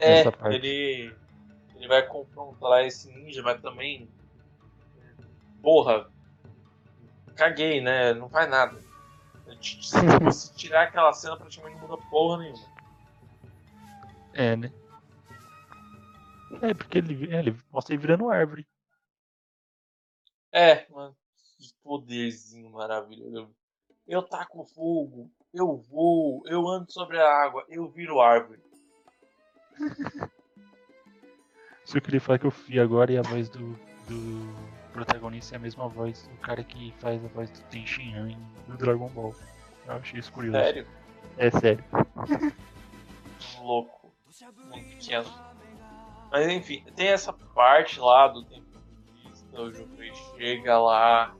É, 0.00 0.22
ele. 0.54 1.14
Ele 1.76 1.88
vai 1.88 2.06
confrontar 2.06 2.84
esse 2.84 3.10
ninja, 3.12 3.42
mas 3.42 3.60
também. 3.60 4.08
Porra. 5.62 6.10
Caguei, 7.40 7.80
né? 7.80 8.12
Não 8.12 8.28
faz 8.28 8.50
nada. 8.50 8.78
Se 10.30 10.54
tirar 10.54 10.82
aquela 10.82 11.10
cena, 11.14 11.38
praticamente 11.38 11.80
não 11.80 11.88
muda 11.88 12.02
porra 12.10 12.36
nenhuma. 12.36 12.68
É, 14.34 14.56
né? 14.56 14.70
É, 16.60 16.74
porque 16.74 16.98
ele, 16.98 17.34
é, 17.34 17.38
ele 17.38 17.56
mostra 17.72 17.94
ele 17.94 18.02
virando 18.02 18.28
árvore. 18.28 18.68
É, 20.52 20.86
mano. 20.90 21.16
Que 21.56 21.72
poderzinho 21.82 22.68
maravilhoso. 22.68 23.56
Eu 24.06 24.22
taco 24.22 24.66
fogo, 24.66 25.30
eu 25.54 25.78
voo, 25.78 26.42
eu 26.44 26.68
ando 26.68 26.92
sobre 26.92 27.18
a 27.18 27.26
água, 27.26 27.64
eu 27.70 27.88
viro 27.88 28.20
árvore. 28.20 28.62
Só 31.86 31.98
que 32.00 32.10
ele 32.10 32.20
fala 32.20 32.38
que 32.38 32.46
eu 32.46 32.50
fui 32.50 32.78
agora 32.78 33.10
e 33.10 33.16
a 33.16 33.22
voz 33.22 33.48
do, 33.48 33.72
do 34.06 34.79
protagonista 34.90 35.54
é 35.54 35.56
a 35.56 35.60
mesma 35.60 35.88
voz 35.88 36.26
do 36.26 36.36
cara 36.38 36.62
que 36.62 36.92
faz 36.98 37.24
a 37.24 37.28
voz 37.28 37.50
do 37.50 37.60
Ten 37.70 37.84
Han 38.14 38.36
do 38.68 38.76
Dragon 38.76 39.08
Ball. 39.08 39.34
Eu 39.86 39.94
achei 39.94 40.20
isso 40.20 40.32
curioso. 40.32 40.58
Sério? 40.58 40.86
É 41.38 41.50
sério. 41.50 41.84
louco, 43.60 44.12
muito 44.68 44.88
pequeno. 44.90 45.26
Mas 46.30 46.48
enfim, 46.48 46.84
tem 46.94 47.08
essa 47.08 47.32
parte 47.32 47.98
lá 47.98 48.28
do 48.28 48.44
tempo 48.44 48.70
o 49.58 49.72
Junpei 49.72 50.12
chega 50.36 50.78
lá 50.78 51.34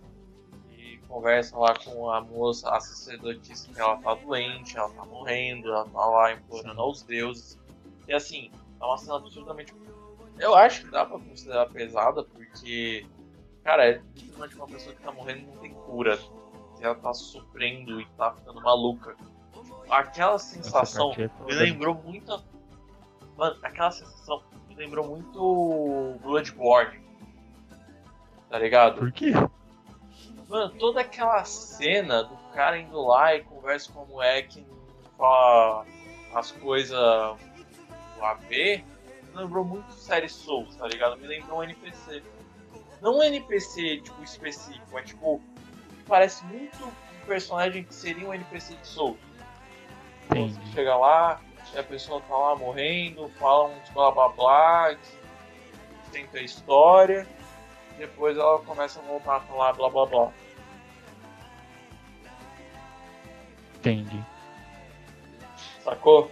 e 0.70 0.98
conversa 1.08 1.56
lá 1.56 1.74
com 1.74 2.10
a 2.10 2.20
moça, 2.20 2.70
a 2.70 2.80
sacerdotisa 2.80 3.68
que 3.72 3.80
ela 3.80 3.96
tá 3.98 4.14
doente, 4.14 4.76
ela 4.76 4.90
tá 4.90 5.04
morrendo, 5.04 5.68
ela 5.68 5.84
tá 5.88 6.06
lá 6.06 6.32
implorando 6.32 6.80
aos 6.80 7.02
deuses. 7.02 7.58
E 8.08 8.12
assim, 8.12 8.50
é 8.80 8.84
uma 8.84 8.98
cena 8.98 9.16
absurdamente. 9.16 9.74
Eu 10.38 10.54
acho 10.54 10.84
que 10.84 10.90
dá 10.90 11.04
pra 11.04 11.18
considerar 11.18 11.66
pesada, 11.66 12.24
porque, 12.24 13.06
cara, 13.70 13.88
é 13.88 14.02
simplesmente 14.16 14.56
uma 14.56 14.66
pessoa 14.66 14.94
que 14.96 15.02
tá 15.02 15.12
morrendo 15.12 15.40
e 15.40 15.46
não 15.46 15.56
tem 15.58 15.72
cura. 15.72 16.18
Ela 16.80 16.94
tá 16.96 17.14
sofrendo 17.14 18.00
e 18.00 18.06
tá 18.16 18.32
ficando 18.32 18.60
maluca. 18.60 19.14
Aquela 19.88 20.38
sensação 20.38 21.12
é 21.12 21.30
me 21.44 21.52
lembrou 21.52 21.94
muito. 21.94 22.42
Mano, 23.36 23.56
aquela 23.62 23.92
sensação 23.92 24.42
me 24.68 24.74
lembrou 24.74 25.06
muito 25.06 26.18
Bloodborne. 26.20 27.00
Tá 28.48 28.58
ligado? 28.58 28.98
Por 28.98 29.12
quê? 29.12 29.32
Mano, 30.48 30.70
toda 30.76 31.02
aquela 31.02 31.44
cena 31.44 32.24
do 32.24 32.36
cara 32.52 32.76
indo 32.76 33.00
lá 33.00 33.36
e 33.36 33.44
conversa 33.44 33.92
com 33.92 34.02
a 34.02 34.04
mulher 34.06 34.48
que 34.48 34.62
não 34.62 34.76
fala 35.16 35.86
as 36.34 36.50
coisas 36.50 36.98
do 36.98 38.24
AB, 38.24 38.84
me 39.28 39.36
lembrou 39.36 39.64
muito 39.64 39.92
série 39.92 40.28
Souls, 40.28 40.74
tá 40.74 40.88
ligado? 40.88 41.16
Me 41.18 41.28
lembrou 41.28 41.60
um 41.60 41.62
NPC. 41.62 42.20
Não 43.00 43.18
um 43.18 43.22
NPC, 43.22 44.00
tipo, 44.02 44.22
específico, 44.22 44.86
mas 44.92 45.06
tipo, 45.06 45.40
parece 46.06 46.44
muito 46.46 46.84
um 46.84 47.26
personagem 47.26 47.84
que 47.84 47.94
seria 47.94 48.28
um 48.28 48.34
NPC 48.34 48.74
de 48.74 48.86
Souls. 48.86 49.16
Você 50.28 50.38
Entendi. 50.38 50.72
chega 50.72 50.96
lá, 50.96 51.40
a 51.76 51.82
pessoa 51.82 52.20
tá 52.22 52.36
lá 52.36 52.56
morrendo, 52.56 53.28
fala 53.38 53.68
uns 53.68 53.88
blá 53.90 54.10
blá 54.10 54.28
blá, 54.28 54.96
tenta 56.12 56.38
a 56.38 56.42
história, 56.42 57.26
depois 57.98 58.36
ela 58.36 58.58
começa 58.60 59.00
a 59.00 59.02
voltar 59.02 59.36
a 59.36 59.40
falar 59.40 59.72
blá 59.72 59.88
blá 59.88 60.06
blá. 60.06 60.32
Entendi. 63.76 64.22
Sacou? 65.82 66.30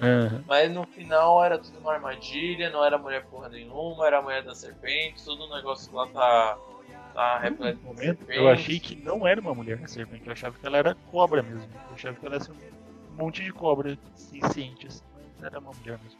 Aham. 0.00 0.44
Mas 0.46 0.70
no 0.70 0.84
final 0.86 1.42
era 1.42 1.58
tudo 1.58 1.78
uma 1.78 1.92
armadilha, 1.94 2.70
não 2.70 2.84
era 2.84 2.98
mulher 2.98 3.24
porra 3.26 3.48
nenhuma, 3.48 4.06
era 4.06 4.18
a 4.18 4.22
mulher 4.22 4.42
da 4.42 4.54
serpente, 4.54 5.24
todo 5.24 5.44
o 5.44 5.54
negócio 5.56 5.92
lá 5.94 6.06
tá, 6.08 6.58
tá 7.14 7.38
repleto 7.38 7.80
No 7.82 7.94
de 7.94 8.00
momento, 8.00 8.18
serpente. 8.18 8.38
eu 8.38 8.48
achei 8.48 8.78
que 8.80 8.94
não 8.96 9.26
era 9.26 9.40
uma 9.40 9.54
mulher 9.54 9.80
a 9.82 9.88
serpente, 9.88 10.26
eu 10.26 10.32
achava 10.32 10.56
que 10.58 10.66
ela 10.66 10.76
era 10.78 10.94
cobra 11.10 11.42
mesmo. 11.42 11.68
Eu 11.88 11.94
achava 11.94 12.16
que 12.18 12.26
ela 12.26 12.34
ia 12.36 12.40
ser 12.40 12.52
um 12.52 13.16
monte 13.16 13.42
de 13.42 13.52
cobra 13.52 13.98
cientes. 14.14 15.02
Mas 15.14 15.44
era 15.44 15.58
uma 15.58 15.72
mulher 15.72 15.98
mesmo. 16.02 16.18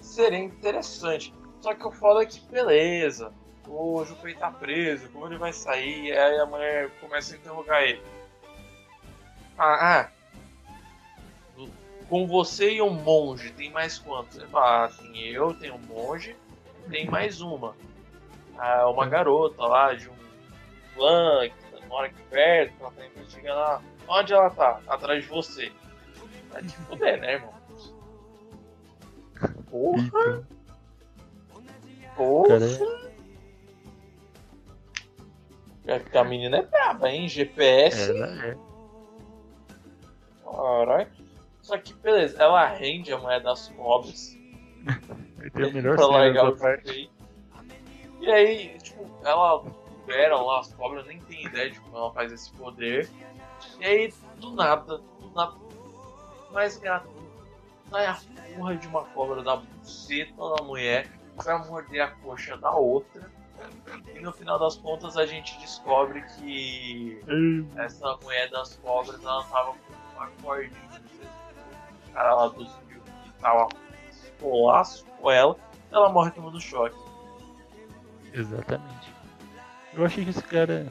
Seria 0.00 0.38
interessante. 0.38 1.32
Só 1.60 1.74
que 1.74 1.86
o 1.86 1.92
foda 1.92 2.22
é 2.22 2.26
que, 2.26 2.40
beleza, 2.50 3.32
o 3.68 4.04
Junpei 4.04 4.34
tá 4.34 4.50
preso, 4.50 5.08
como 5.10 5.26
ele 5.26 5.38
vai 5.38 5.52
sair? 5.52 6.10
Aí 6.16 6.38
a 6.40 6.46
mulher 6.46 6.90
começa 7.00 7.34
a 7.34 7.38
interrogar 7.38 7.82
ele. 7.82 8.02
Ah, 9.58 10.00
ah, 10.00 10.10
com 12.10 12.26
você 12.26 12.72
e 12.74 12.82
um 12.82 12.90
monge, 12.90 13.52
tem 13.52 13.70
mais 13.70 13.96
quantos? 13.96 14.36
Ele 14.36 14.48
fala, 14.48 14.86
ah, 14.86 14.88
tem 14.88 15.28
eu, 15.28 15.54
tem 15.54 15.70
um 15.70 15.78
monge, 15.78 16.36
tem 16.90 17.08
mais 17.08 17.40
uma. 17.40 17.76
Ah, 18.58 18.90
uma 18.90 19.06
garota 19.06 19.64
lá 19.64 19.94
de 19.94 20.08
um 20.10 20.14
clã 20.94 21.48
que 21.48 21.86
mora 21.86 22.08
aqui 22.08 22.20
perto, 22.28 22.74
ela 22.80 22.90
tá 22.90 23.06
investigando 23.06 23.60
lá. 23.60 23.82
Onde 24.08 24.32
ela 24.32 24.50
tá? 24.50 24.80
Atrás 24.88 25.22
de 25.22 25.28
você. 25.28 25.72
Vai 26.50 26.62
te 26.62 26.76
fuder, 26.76 27.20
né, 27.20 27.34
irmão? 27.34 27.54
Porra, 29.70 30.44
porra. 32.16 32.48
cara, 32.58 33.10
É 35.86 35.98
que 36.00 36.18
a 36.18 36.24
menina 36.24 36.58
é 36.58 36.62
braba, 36.62 37.08
hein? 37.08 37.28
GPS. 37.28 38.10
ela 38.10 38.46
é. 38.46 38.56
Caralho. 40.44 41.19
Só 41.70 41.78
que, 41.78 41.94
beleza, 41.94 42.42
ela 42.42 42.66
rende 42.66 43.12
a 43.12 43.18
mulher 43.18 43.40
das 43.40 43.68
cobras. 43.68 44.36
Ter 45.54 45.68
a 45.68 45.70
melhor 45.70 45.96
largar 46.00 46.42
da 46.42 46.50
o 46.50 46.56
parte. 46.56 47.08
E 48.20 48.28
aí, 48.28 48.76
tipo, 48.78 49.08
ela 49.24 49.62
libera 50.00 50.34
lá 50.34 50.58
as 50.58 50.74
cobras, 50.74 51.06
nem 51.06 51.20
tem 51.20 51.46
ideia 51.46 51.70
de 51.70 51.78
como 51.78 51.96
ela 51.96 52.12
faz 52.12 52.32
esse 52.32 52.52
poder. 52.54 53.08
E 53.78 53.84
aí, 53.84 54.14
do 54.38 54.50
nada, 54.50 54.98
do 54.98 55.30
nada, 55.32 55.54
mais 56.50 56.76
gratuito, 56.76 57.22
sai 57.88 58.06
a 58.06 58.18
porra 58.56 58.74
de 58.74 58.88
uma 58.88 59.04
cobra 59.04 59.40
da 59.40 59.54
buceta 59.54 60.56
da 60.56 60.64
mulher 60.64 61.08
pra 61.36 61.56
morder 61.66 62.00
a 62.00 62.08
coxa 62.08 62.56
da 62.56 62.72
outra. 62.72 63.30
E 64.12 64.18
no 64.18 64.32
final 64.32 64.58
das 64.58 64.74
contas 64.76 65.16
a 65.16 65.24
gente 65.24 65.56
descobre 65.60 66.20
que 66.36 67.20
essa 67.76 68.18
mulher 68.24 68.50
das 68.50 68.74
cobras, 68.74 69.22
ela 69.22 69.44
tava 69.44 69.74
com 69.74 70.16
uma 70.16 70.26
cordinha, 70.42 71.09
cara 72.12 72.34
lá 72.34 72.48
dos 72.48 72.78
mil 72.88 73.00
que 73.24 73.32
tava 73.40 73.68
polaço 74.38 75.04
com 75.18 75.30
ela, 75.30 75.56
ela 75.90 76.08
morre 76.08 76.30
tomando 76.30 76.60
choque. 76.60 76.96
Exatamente. 78.32 79.12
Eu 79.92 80.04
achei 80.04 80.24
que 80.24 80.30
esse 80.30 80.42
cara. 80.42 80.86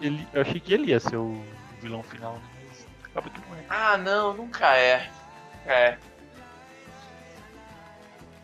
Ele, 0.00 0.26
eu 0.32 0.42
achei 0.42 0.60
que 0.60 0.72
ele 0.72 0.90
ia 0.90 1.00
ser 1.00 1.16
o 1.16 1.42
vilão 1.80 2.02
final, 2.02 2.34
né? 2.34 2.42
mas 2.68 2.86
acaba 3.04 3.30
que 3.30 3.40
não 3.40 3.56
é. 3.56 3.64
Ah, 3.68 3.96
não, 3.96 4.34
nunca 4.34 4.76
é. 4.76 5.10
Nunca 5.58 5.72
é. 5.72 5.98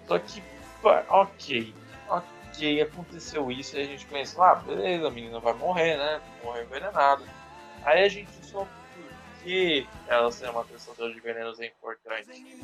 Só 0.07 0.19
que, 0.19 0.43
ok, 1.09 1.75
ok, 2.09 2.83
aconteceu 2.83 3.51
isso 3.51 3.77
e 3.77 3.83
a 3.83 3.85
gente 3.85 4.07
pensa, 4.07 4.43
ah, 4.45 4.55
beleza, 4.55 5.09
a 5.09 5.11
menina 5.11 5.41
vai 5.41 5.53
morrer, 5.55 5.97
né? 5.97 6.21
Morreu 6.45 6.65
envenenada. 6.65 7.25
Aí 7.85 8.05
a 8.05 8.09
gente 8.09 8.31
por 8.53 8.67
que 9.47 9.87
ela 10.09 10.33
ser 10.33 10.51
uma 10.51 10.65
caçadora 10.65 11.15
de 11.15 11.21
venenos 11.21 11.61
é 11.61 11.67
importante. 11.67 12.59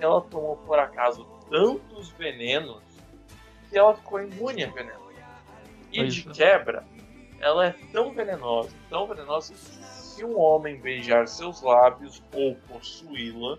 Ela 0.00 0.22
tomou 0.22 0.56
por 0.56 0.78
acaso 0.78 1.26
tantos 1.50 2.08
venenos 2.12 2.82
que 3.68 3.76
ela 3.76 3.94
ficou 3.94 4.22
imune 4.22 4.64
a 4.64 4.70
veneno. 4.70 5.06
E 5.92 5.98
Pois 5.98 6.14
de 6.14 6.28
é. 6.28 6.32
quebra, 6.32 6.84
ela 7.38 7.66
é 7.66 7.74
tão 7.92 8.12
venenosa, 8.12 8.74
tão 8.88 9.06
venenosa 9.06 9.52
que 9.52 9.60
se 9.60 10.24
um 10.24 10.38
homem 10.38 10.80
beijar 10.80 11.28
seus 11.28 11.60
lábios 11.60 12.22
ou 12.32 12.56
possuí-la. 12.68 13.58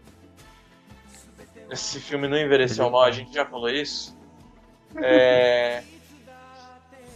Esse 1.70 2.00
filme 2.00 2.28
não 2.28 2.38
envelheceu 2.38 2.90
mal, 2.90 3.04
a 3.04 3.12
gente 3.12 3.34
já 3.34 3.46
falou 3.46 3.70
isso. 3.70 4.18
É, 5.04 5.84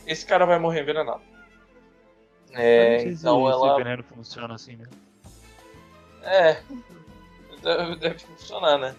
Esse 0.06 0.25
cara 0.25 0.45
vai 0.45 0.60
morrer 0.60 0.82
envenenado. 0.82 1.21
É, 2.51 3.01
então 3.06 3.49
ela. 3.49 3.77
veneno 3.77 4.04
funciona 4.04 4.54
assim 4.54 4.75
mesmo. 4.75 4.93
É. 6.23 6.62
Deve, 7.62 7.95
deve 7.97 8.19
funcionar, 8.19 8.77
né? 8.77 8.95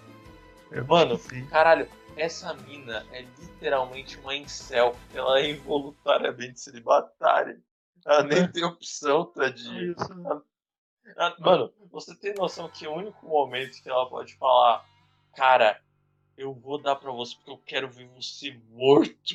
Eu 0.71 0.85
Mano. 0.87 1.19
Caralho, 1.51 1.89
essa 2.17 2.55
mina 2.55 3.05
é 3.13 3.23
literalmente 3.39 4.19
uma 4.19 4.35
incel. 4.35 4.97
Ela 5.13 5.41
é 5.41 5.51
involuntariamente 5.51 6.61
celibatária. 6.61 7.61
Ela 8.05 8.23
nem 8.25 8.47
tem 8.51 8.65
opção, 8.65 9.25
tadinha. 9.27 9.93
Isso. 9.93 10.45
Ah, 11.17 11.35
Mano, 11.39 11.73
você 11.91 12.15
tem 12.15 12.35
noção 12.35 12.69
que 12.69 12.87
o 12.87 12.95
único 12.95 13.27
momento 13.27 13.83
que 13.83 13.89
ela 13.91 14.09
pode 14.09 14.35
falar, 14.37 14.85
cara, 15.37 15.81
eu 16.39 16.55
vou 16.55 16.81
dar 16.81 16.97
pra 16.97 17.11
você 17.11 17.35
porque 17.37 17.51
eu 17.51 17.59
quero 17.59 17.91
ver 17.91 18.09
você 18.09 18.59
morto. 18.71 19.35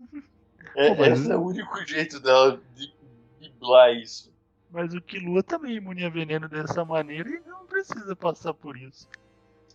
É, 0.74 0.88
Pô, 0.90 0.96
mas- 1.00 1.20
Esse 1.20 1.32
é 1.32 1.36
o 1.36 1.42
único 1.46 1.86
jeito 1.86 2.20
dela 2.20 2.60
de 2.74 2.92
driblar 3.38 3.94
isso. 3.94 4.34
Mas 4.70 4.94
o 4.94 5.02
Killua 5.02 5.42
também 5.42 5.74
é 5.74 5.76
imune 5.76 6.04
a 6.04 6.08
veneno 6.08 6.48
dessa 6.48 6.84
maneira 6.84 7.28
e 7.28 7.40
não 7.40 7.66
precisa 7.66 8.14
passar 8.16 8.54
por 8.54 8.76
isso. 8.76 9.08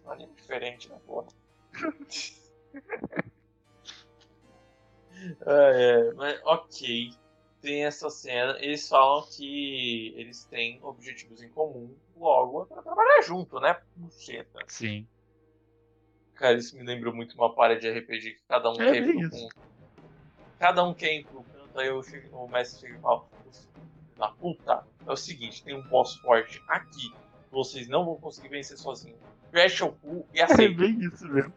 Um 0.05 0.11
anime 0.11 0.35
diferente, 0.35 0.89
né, 0.89 0.99
porra? 1.05 1.27
ah, 5.45 5.71
é, 5.73 6.13
mas 6.13 6.39
ok. 6.43 7.09
Tem 7.61 7.85
essa 7.85 8.09
cena. 8.09 8.57
Eles 8.59 8.87
falam 8.87 9.23
que 9.35 10.13
eles 10.17 10.45
têm 10.45 10.79
objetivos 10.83 11.43
em 11.43 11.49
comum, 11.51 11.95
logo 12.15 12.63
é 12.63 12.65
pra 12.65 12.81
trabalhar 12.81 13.21
junto, 13.21 13.59
né? 13.59 13.77
Buceta. 13.95 14.59
Sim. 14.67 15.07
Cara, 16.35 16.57
isso 16.57 16.75
me 16.75 16.83
lembrou 16.83 17.13
muito 17.13 17.35
uma 17.35 17.53
parada 17.53 17.79
de 17.79 17.87
RPG 17.87 18.31
que 18.33 18.43
cada 18.47 18.71
um 18.71 18.77
É 18.77 18.91
quer 18.91 19.03
pro 19.03 19.19
isso. 19.21 19.47
canto. 19.47 19.55
Cada 20.57 20.83
um 20.83 20.93
quer 20.93 21.13
ir 21.13 21.25
pro 21.27 21.43
canto, 21.43 21.77
aí 21.79 21.87
eu 21.87 22.01
chego- 22.03 22.35
o 22.37 22.47
mestre 22.49 22.79
chega 22.87 22.97
e 22.97 23.01
fala: 23.01 23.21
Na 24.21 24.29
puta, 24.29 24.85
é 25.07 25.11
o 25.11 25.15
seguinte, 25.17 25.63
tem 25.63 25.75
um 25.75 25.81
boss 25.89 26.13
forte 26.17 26.61
aqui. 26.67 27.11
Vocês 27.51 27.87
não 27.87 28.05
vão 28.05 28.17
conseguir 28.17 28.49
vencer 28.49 28.77
sozinhos. 28.77 29.17
Fecha 29.51 29.83
o 29.85 29.93
cu 29.93 30.27
e 30.31 30.39
É 30.39 30.43
aceita. 30.43 30.79
bem 30.79 30.99
isso 30.99 31.27
mesmo. 31.27 31.51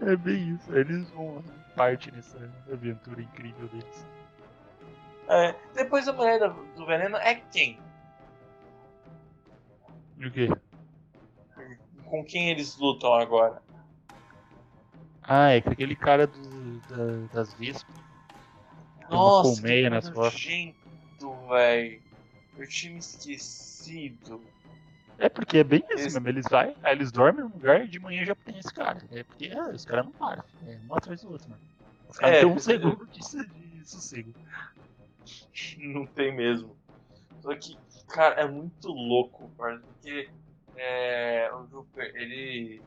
É 0.00 0.16
bem 0.16 0.50
isso. 0.54 0.76
Eles 0.76 1.08
vão 1.10 1.42
parte 1.74 2.10
nessa 2.12 2.36
aventura 2.70 3.22
incrível 3.22 3.66
deles. 3.68 4.06
É, 5.28 5.54
depois 5.74 6.06
a 6.06 6.12
mulher 6.12 6.38
do, 6.38 6.52
do 6.76 6.84
veneno 6.84 7.16
é 7.16 7.36
quem? 7.36 7.80
E 10.18 10.26
o 10.26 10.30
quê? 10.30 10.48
Com 12.04 12.22
quem 12.22 12.50
eles 12.50 12.76
lutam 12.76 13.14
agora? 13.14 13.62
Ah, 15.28 15.50
é 15.50 15.58
aquele 15.58 15.96
cara 15.96 16.26
do, 16.26 16.80
da- 16.88 17.34
das 17.34 17.52
Vespas. 17.54 17.94
Tem 19.08 19.18
uma 19.18 19.24
Nossa, 19.24 19.60
colmeia 19.60 19.90
nas 19.90 20.08
costas. 20.08 20.42
nojento, 20.42 21.48
velho. 21.48 22.02
Eu 22.56 22.68
tinha 22.68 22.98
esquecido. 22.98 24.40
É 25.18 25.28
porque 25.28 25.58
é 25.58 25.64
bem 25.64 25.80
isso 25.90 26.06
Esse- 26.06 26.14
mesmo. 26.14 26.28
Eles 26.28 26.44
vai, 26.50 26.76
aí 26.82 26.92
eles 26.94 27.10
dormem 27.10 27.44
no 27.44 27.50
lugar 27.50 27.84
e 27.84 27.88
de 27.88 27.98
manhã 27.98 28.24
já 28.24 28.34
tem 28.34 28.58
esse 28.58 28.72
cara. 28.72 29.02
É 29.12 29.22
porque 29.22 29.46
é, 29.46 29.62
os 29.70 29.84
caras 29.84 30.04
não 30.04 30.12
param. 30.12 30.44
É 30.66 30.78
um 30.88 30.94
atrás 30.94 31.20
do 31.22 31.30
outro, 31.32 31.48
mano. 31.50 31.62
Os 32.08 32.16
caras 32.18 32.36
É, 32.36 32.40
têm 32.40 32.48
um 32.48 32.58
segundo 32.58 33.06
de, 33.06 33.18
de 33.20 33.88
sossego. 33.88 34.32
Não 35.78 36.06
tem 36.06 36.34
mesmo. 36.34 36.76
Só 37.42 37.54
que, 37.56 37.76
cara, 38.08 38.40
é 38.40 38.46
muito 38.48 38.88
louco, 38.88 39.50
porque 39.56 40.30
é, 40.76 41.50
o 41.52 41.66
Júpiter, 41.66 42.12
ele. 42.16 42.82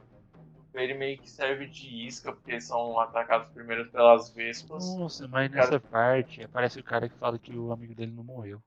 Ele 0.73 0.93
meio 0.93 1.17
que 1.17 1.29
serve 1.29 1.67
de 1.67 2.05
isca, 2.05 2.31
porque 2.31 2.51
eles 2.51 2.65
são 2.65 2.99
atacados 2.99 3.51
primeiro 3.53 3.89
pelas 3.89 4.29
vespas. 4.29 4.95
Nossa, 4.95 5.27
mas 5.27 5.51
Cara- 5.51 5.65
nessa 5.65 5.79
parte 5.79 6.43
aparece 6.43 6.79
o 6.79 6.83
cara 6.83 7.09
que 7.09 7.17
fala 7.17 7.39
que 7.39 7.55
o 7.57 7.71
amigo 7.71 7.95
dele 7.95 8.11
não 8.11 8.23
morreu. 8.23 8.61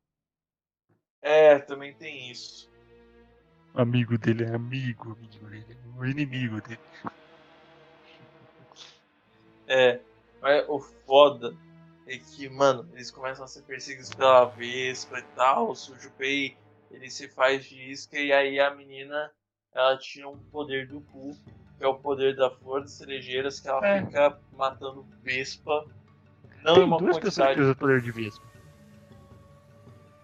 É, 1.21 1.59
também 1.59 1.95
tem 1.95 2.31
isso. 2.31 2.71
O 3.75 3.81
amigo 3.81 4.19
dele 4.19 4.45
é 4.45 4.55
amigo, 4.55 5.13
amigo 5.13 5.47
dele. 5.49 5.79
O 5.97 6.05
inimigo 6.05 6.61
dele. 6.61 6.81
É, 9.67 10.01
mas 10.41 10.69
o 10.69 10.81
foda 10.81 11.57
é 12.07 12.19
que, 12.19 12.49
mano, 12.49 12.89
eles 12.93 13.11
começam 13.11 13.45
a 13.45 13.49
ser 13.49 13.63
perseguidos 13.63 14.13
pela 14.13 14.45
Vespa 14.47 15.21
e 15.21 15.23
tal. 15.37 15.71
O 15.71 15.75
Sujupei, 15.75 16.57
ele 16.91 17.09
se 17.09 17.29
faz 17.29 17.65
de 17.65 17.81
isca 17.91 18.19
e 18.19 18.33
aí 18.33 18.59
a 18.59 18.75
menina, 18.75 19.33
ela 19.73 19.97
tira 19.97 20.29
um 20.29 20.39
poder 20.51 20.89
do 20.89 21.01
cu, 21.01 21.35
é 21.85 21.89
o 21.89 21.95
poder 21.99 22.37
da 22.37 22.51
flor 22.51 22.81
das 22.83 22.93
cerejeiras, 22.93 23.61
que 23.61 23.69
ela 23.69 23.87
É. 23.87 24.05
fica 24.05 24.39
matando 24.53 25.07
Vespa. 25.23 25.85
Não 26.63 26.73
em 26.73 26.75
Tem 26.77 26.85
uma 26.85 26.99
duas 26.99 27.17
pessoas 27.19 27.35
quantidade. 27.35 27.55
que 27.57 27.61
usam 27.63 27.75
poder 27.75 28.01
de 28.03 28.13
vespa. 28.13 28.47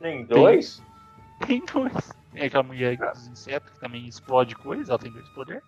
Tem 0.01 0.25
dois? 0.27 0.83
Tem 1.47 1.64
dois. 1.64 2.12
Tem 2.33 2.42
aquela 2.44 2.62
mulher 2.62 2.97
dos 2.97 3.27
insetos 3.27 3.71
que 3.73 3.81
também 3.81 4.07
explode 4.07 4.55
coisa, 4.55 4.92
ela 4.92 4.99
tem 4.99 5.11
dois 5.11 5.29
poderes. 5.31 5.62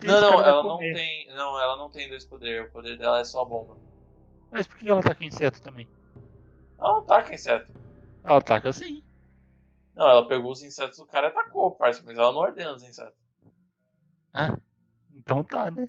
Tem 0.00 0.08
Não, 0.10 0.20
não, 0.20 0.32
ela 0.42 0.62
não 0.62 0.70
colmeia. 0.70 0.94
tem. 0.94 1.26
Não, 1.34 1.60
ela 1.60 1.76
não 1.76 1.90
tem 1.90 2.08
dois 2.08 2.24
poderes. 2.24 2.68
O 2.68 2.72
poder 2.72 2.96
dela 2.96 3.20
é 3.20 3.24
só 3.24 3.44
bomba. 3.44 3.76
Mas 4.50 4.66
por 4.66 4.78
que 4.78 4.88
ela 4.88 5.02
taca 5.02 5.24
inseto 5.24 5.60
também? 5.60 5.86
Ela 6.78 6.92
não 6.94 7.04
taca 7.04 7.34
inseto. 7.34 7.70
Ela 8.22 8.40
taca 8.40 8.70
assim. 8.70 9.02
Não, 9.94 10.08
ela 10.08 10.26
pegou 10.26 10.52
os 10.52 10.62
insetos 10.62 10.98
do 10.98 11.06
cara 11.06 11.26
e 11.26 11.30
atacou, 11.30 11.70
parça, 11.72 12.02
mas 12.06 12.16
ela 12.16 12.32
não 12.32 12.40
ordena 12.40 12.72
os 12.74 12.82
insetos. 12.82 13.14
Ah, 14.32 14.56
então 15.24 15.42
tá, 15.42 15.70
né? 15.70 15.86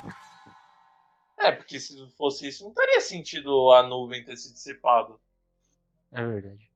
É, 1.38 1.52
porque 1.52 1.80
se 1.80 2.10
fosse 2.18 2.48
isso, 2.48 2.64
não 2.64 2.74
teria 2.74 3.02
sentido 3.02 3.72
a 3.72 3.84
nuvem 3.84 4.24
ter 4.24 4.38
se 4.38 4.52
dissipado. 4.54 5.20
É 6.12 6.26
verdade. 6.26 6.72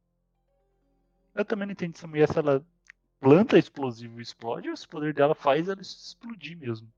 Eu 1.34 1.46
também 1.46 1.66
não 1.66 1.72
entendo 1.72 1.96
essa 1.96 2.08
mulher 2.08 2.28
se 2.28 2.38
ela 2.38 2.66
planta 3.20 3.58
explosivo 3.58 4.20
e 4.20 4.24
explode 4.24 4.70
ou 4.70 4.76
se 4.76 4.86
o 4.86 4.90
poder 4.90 5.14
dela 5.14 5.34
faz 5.34 5.70
ela 5.70 5.82
explodir 5.82 6.58
mesmo. 6.58 6.92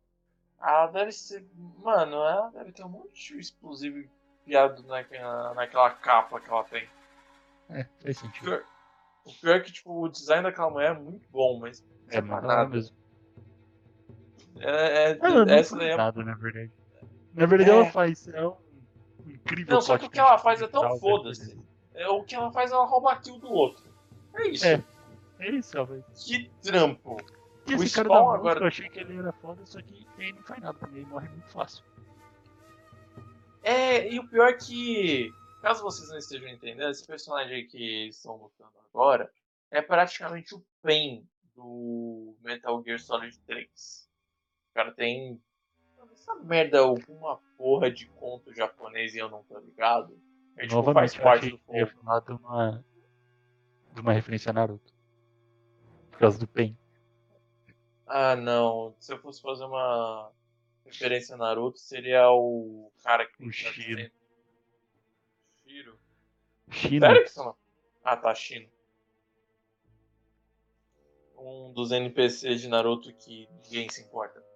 Ela 0.59 0.87
deve 0.87 1.11
ser. 1.11 1.45
Mano, 1.55 2.15
ela 2.15 2.49
deve 2.49 2.71
ter 2.71 2.83
um 2.83 2.89
monte 2.89 3.33
de 3.33 3.39
explosivo 3.39 4.03
enfiado 4.41 4.83
naquela, 4.83 5.53
naquela 5.53 5.89
capa 5.91 6.39
que 6.39 6.49
ela 6.49 6.63
tem. 6.63 6.89
É, 7.69 7.83
faz 8.01 8.17
O 8.17 8.21
sentido. 8.21 8.43
pior, 8.45 8.65
o 9.25 9.33
pior 9.33 9.55
é 9.55 9.59
que, 9.59 9.71
tipo, 9.71 10.03
o 10.03 10.09
design 10.09 10.43
daquela 10.43 10.69
mulher 10.69 10.91
é 10.95 10.99
muito 10.99 11.29
bom, 11.29 11.59
mas. 11.59 11.83
É, 12.09 12.21
mas 12.21 12.43
ela 12.43 12.55
nada. 12.55 12.69
mesmo. 12.69 13.00
É, 14.61 15.11
é- 15.11 15.17
Ela 15.21 15.45
não 15.45 15.53
essa 15.53 15.81
é. 15.83 15.95
nada, 15.95 16.23
na 16.23 16.35
verdade. 16.35 16.71
Na 17.33 17.45
verdade, 17.45 17.71
É. 17.71 17.73
ela 17.73 17.85
faz. 17.91 18.27
É 18.27 18.45
um 18.47 18.55
incrível 19.25 19.75
Não, 19.75 19.81
só 19.81 19.97
que 19.97 20.05
o 20.05 20.09
que 20.09 20.19
ela 20.19 20.37
faz 20.37 20.61
é 20.61 20.67
tão 20.67 20.97
foda-se. 20.99 21.57
É, 21.93 22.07
o 22.07 22.23
que 22.23 22.35
ela 22.35 22.51
faz 22.51 22.71
é 22.71 22.73
ela 22.73 22.85
rouba 22.85 23.11
a 23.13 23.15
kill 23.17 23.37
do 23.39 23.49
outro. 23.49 23.83
É 24.35 24.47
isso. 24.47 24.65
É. 24.65 24.83
É 25.39 25.49
isso, 25.51 25.71
faz. 25.85 26.23
Que 26.25 26.49
trampo. 26.61 27.17
E 27.67 27.75
O 27.75 27.83
esse 27.83 27.93
cara 27.95 28.07
Spawn 28.07 28.17
da 28.17 28.21
música, 28.23 28.37
agora- 28.39 28.59
eu 28.61 28.67
achei 28.67 28.89
que 28.89 28.99
ele 28.99 29.17
era 29.17 29.31
foda, 29.33 29.65
só 29.65 29.81
que 29.81 30.05
ele 30.17 30.33
não 30.33 30.43
faz 30.43 30.61
nada 30.61 30.77
também, 30.77 31.01
ele 31.01 31.09
morre 31.09 31.29
muito 31.29 31.47
fácil. 31.49 31.83
É, 33.63 34.11
e 34.11 34.19
o 34.19 34.27
pior 34.27 34.49
é 34.49 34.53
que, 34.53 35.31
caso 35.61 35.83
vocês 35.83 36.09
não 36.09 36.17
estejam 36.17 36.47
entendendo, 36.49 36.89
esse 36.89 37.05
personagem 37.05 37.55
aí 37.57 37.63
que 37.67 38.07
estão 38.07 38.35
lutando 38.35 38.71
agora 38.91 39.31
é 39.69 39.81
praticamente 39.81 40.55
o 40.55 40.63
Pen 40.81 41.23
do 41.55 42.35
Metal 42.43 42.81
Gear 42.83 42.99
Solid 42.99 43.37
3. 43.45 44.09
O 44.71 44.73
cara 44.73 44.91
tem. 44.93 45.41
Essa 46.13 46.35
merda 46.35 46.77
é 46.77 46.81
alguma 46.81 47.37
porra 47.57 47.91
de 47.91 48.07
conto 48.07 48.53
japonês 48.53 49.13
e 49.13 49.17
eu 49.17 49.29
não 49.29 49.43
tô 49.43 49.59
ligado. 49.59 50.17
É, 50.57 50.67
tipo, 50.67 50.83
faz 50.83 51.13
Novamente, 51.13 51.17
eu 51.17 51.23
parte 51.23 51.45
achei 51.45 51.57
do 51.57 51.75
ia 51.75 51.87
falar 51.87 52.19
de 52.21 52.31
uma, 52.31 52.85
de 53.93 54.01
uma 54.01 54.13
referência 54.13 54.49
a 54.49 54.53
Naruto. 54.53 54.93
Por 56.11 56.19
causa 56.19 56.39
do 56.39 56.47
Pen. 56.47 56.77
Ah, 58.07 58.35
não. 58.35 58.95
Se 58.99 59.13
eu 59.13 59.19
fosse 59.19 59.41
fazer 59.41 59.65
uma 59.65 60.31
referência 60.85 61.35
a 61.35 61.37
Naruto, 61.37 61.79
seria 61.79 62.29
o 62.29 62.91
cara 63.03 63.25
que. 63.25 63.45
O 63.45 63.51
Shiro. 63.51 64.11
Shiro. 65.65 65.99
China. 66.69 67.07
Sério 67.07 67.23
que 67.23 67.31
são? 67.31 67.55
Ah, 68.03 68.17
tá, 68.17 68.33
Shino. 68.33 68.69
Um 71.37 71.73
dos 71.73 71.91
NPCs 71.91 72.61
de 72.61 72.67
Naruto 72.67 73.11
que 73.13 73.49
ninguém 73.63 73.89
se 73.89 74.01
importa. 74.01 74.50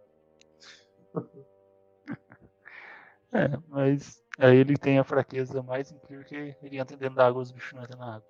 É, 3.33 3.49
mas 3.67 4.23
aí 4.39 4.55
ele 4.57 4.77
tem 4.77 4.97
a 4.97 5.03
fraqueza 5.03 5.61
mais 5.61 5.91
incrível 5.91 6.23
que 6.25 6.55
ele 6.61 6.77
entra 6.77 6.95
dentro 6.95 7.15
da 7.15 7.27
água, 7.27 7.41
os 7.41 7.51
bichos 7.51 7.73
não 7.73 7.83
entram 7.83 7.99
na 7.99 8.15
água. 8.15 8.27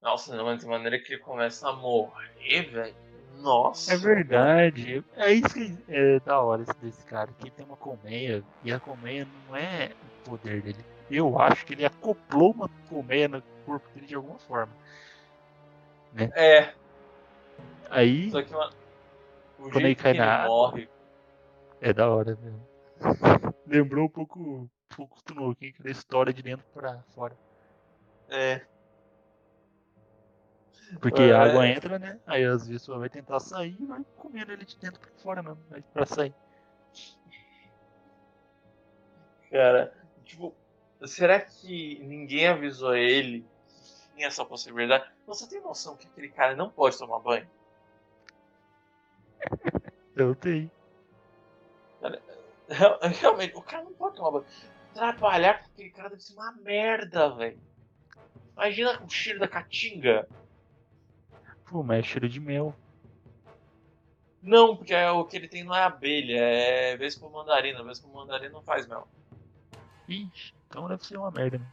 Nossa, 0.00 0.42
mas 0.42 0.60
de 0.60 0.66
maneira 0.66 0.98
que 0.98 1.12
ele 1.12 1.22
começa 1.22 1.68
a 1.68 1.72
morrer, 1.74 2.62
velho. 2.70 2.96
Nossa. 3.36 3.92
É 3.92 3.96
verdade. 3.96 5.04
É 5.14 5.32
isso 5.32 5.52
que 5.54 5.76
é 5.88 6.18
da 6.20 6.40
hora 6.40 6.62
esse 6.62 6.74
desse 6.78 7.04
cara, 7.04 7.30
que 7.32 7.44
ele 7.44 7.50
tem 7.50 7.66
uma 7.66 7.76
colmeia, 7.76 8.42
e 8.64 8.72
a 8.72 8.80
colmeia 8.80 9.26
não 9.46 9.56
é 9.56 9.92
o 10.24 10.30
poder 10.30 10.62
dele. 10.62 10.84
Eu 11.10 11.38
acho 11.38 11.66
que 11.66 11.74
ele 11.74 11.84
acoplou 11.84 12.52
uma 12.52 12.68
colmeia 12.88 13.28
no 13.28 13.42
corpo 13.66 13.88
dele 13.90 14.06
de 14.06 14.14
alguma 14.14 14.38
forma. 14.38 14.72
É, 16.34 16.72
Aí 17.90 18.30
só 18.30 18.42
que 18.42 18.52
uma... 18.54 18.70
o 19.58 19.62
Quando 19.70 19.80
ele 19.80 19.94
cai 19.94 20.12
que 20.12 20.18
na 20.18 20.24
ele 20.24 20.32
água. 20.32 20.48
morre. 20.48 20.88
É 21.80 21.92
da 21.92 22.08
hora 22.10 22.36
mesmo. 22.36 22.66
Lembrou 23.66 24.06
um 24.06 24.08
pouco, 24.08 24.40
um 24.40 24.68
pouco 24.94 25.16
do 25.26 25.54
que 25.54 25.74
da 25.82 25.90
história 25.90 26.32
de 26.32 26.42
dentro 26.42 26.64
pra 26.72 27.02
fora. 27.14 27.36
É. 28.28 28.60
Porque 31.00 31.22
É. 31.22 31.32
a 31.32 31.42
água 31.42 31.66
entra, 31.66 31.98
né? 31.98 32.18
Aí 32.26 32.44
às 32.44 32.66
vezes 32.66 32.84
você 32.86 32.98
vai 32.98 33.08
tentar 33.08 33.40
sair 33.40 33.76
e 33.78 33.84
vai 33.86 34.04
comendo 34.16 34.52
ele 34.52 34.64
de 34.64 34.76
dentro 34.78 35.00
pra 35.00 35.10
fora 35.22 35.42
mesmo, 35.42 35.62
vai 35.70 35.82
pra 35.92 36.06
sair. 36.06 36.34
Cara, 39.50 39.94
tipo, 40.24 40.54
será 41.04 41.40
que 41.40 41.98
ninguém 42.04 42.48
avisou 42.48 42.94
ele 42.94 43.46
que 43.68 44.14
tinha 44.14 44.26
essa 44.26 44.44
possibilidade? 44.44 45.06
Você 45.26 45.48
tem 45.48 45.60
noção 45.60 45.96
que 45.96 46.06
aquele 46.06 46.28
cara 46.30 46.56
não 46.56 46.70
pode 46.70 46.98
tomar 46.98 47.18
banho? 47.20 47.48
Eu 50.16 50.34
tenho. 50.34 50.70
Real- 52.68 52.98
Realmente, 53.20 53.56
o 53.56 53.62
cara 53.62 53.84
não 53.84 53.92
pode. 53.94 54.46
Trabalhar 54.94 55.60
com 55.60 55.66
aquele 55.72 55.90
cara 55.90 56.08
deve 56.10 56.22
ser 56.22 56.34
uma 56.34 56.52
merda, 56.52 57.34
velho. 57.34 57.60
Imagina 58.54 59.00
o 59.02 59.08
cheiro 59.08 59.38
da 59.38 59.46
caatinga. 59.48 60.28
Pô, 61.66 61.82
mas 61.82 62.00
é 62.00 62.02
cheiro 62.02 62.28
de 62.28 62.40
mel. 62.40 62.74
Não, 64.42 64.76
porque 64.76 64.94
é, 64.94 65.10
o 65.10 65.24
que 65.24 65.36
ele 65.36 65.48
tem 65.48 65.62
não 65.64 65.74
é 65.74 65.82
abelha, 65.82 66.38
é 66.38 66.96
vespa 66.96 67.28
mandarina. 67.28 67.82
Vespa 67.84 68.08
mandarina 68.08 68.50
não 68.52 68.62
faz 68.62 68.86
mel. 68.86 69.06
Ixi, 70.08 70.54
então 70.66 70.88
deve 70.88 71.04
ser 71.04 71.18
uma 71.18 71.30
merda 71.30 71.58
mesmo. 71.58 71.72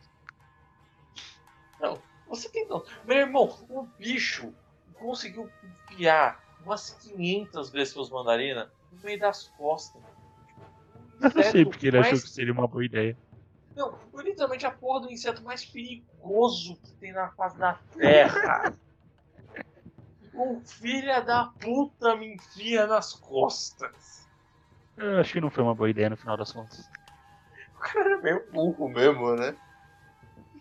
Não, 1.80 2.02
você 2.28 2.50
tem 2.50 2.68
não. 2.68 2.84
Meu 3.06 3.18
irmão, 3.18 3.46
o 3.70 3.84
bicho 3.98 4.54
conseguiu 4.96 5.50
enfiar 5.64 6.44
umas 6.64 6.92
500 7.02 7.70
vespas 7.70 8.10
mandarina 8.10 8.72
no 8.92 9.00
meio 9.02 9.20
das 9.20 9.48
costas. 9.50 10.02
Eu 11.30 11.44
não 11.44 11.52
sei 11.52 11.66
porque 11.66 11.88
ele 11.88 11.98
achou 11.98 12.12
mais- 12.12 12.24
que 12.24 12.30
seria 12.30 12.54
uma 12.54 12.68
boa 12.68 12.86
ideia. 12.86 13.18
Não, 13.76 13.98
foi 14.10 14.24
literalmente 14.24 14.66
a 14.66 14.72
porra 14.72 15.02
do 15.02 15.12
inseto 15.12 15.44
mais 15.44 15.66
perigoso 15.66 16.80
que 16.82 16.94
tem 16.96 17.12
na 17.12 17.30
face 17.32 17.58
da 17.58 17.74
Terra. 17.98 18.74
o 20.34 20.62
filho 20.62 21.26
da 21.26 21.46
puta 21.60 22.16
me 22.16 22.36
enfia 22.36 22.88
nas 22.88 23.14
costas. 23.14 24.30
Eu 24.98 25.20
acho 25.20 25.34
que 25.34 25.42
não 25.42 25.50
foi 25.50 25.64
uma 25.64 25.76
boa 25.76 25.90
ideia 25.90 26.10
no 26.10 26.18
final 26.18 26.38
das 26.38 26.52
contas. 26.52 26.90
O 27.76 27.80
cara 27.80 28.12
era 28.12 28.22
meio 28.22 28.50
burro 28.52 28.88
mesmo, 28.90 29.36
né? 29.36 29.56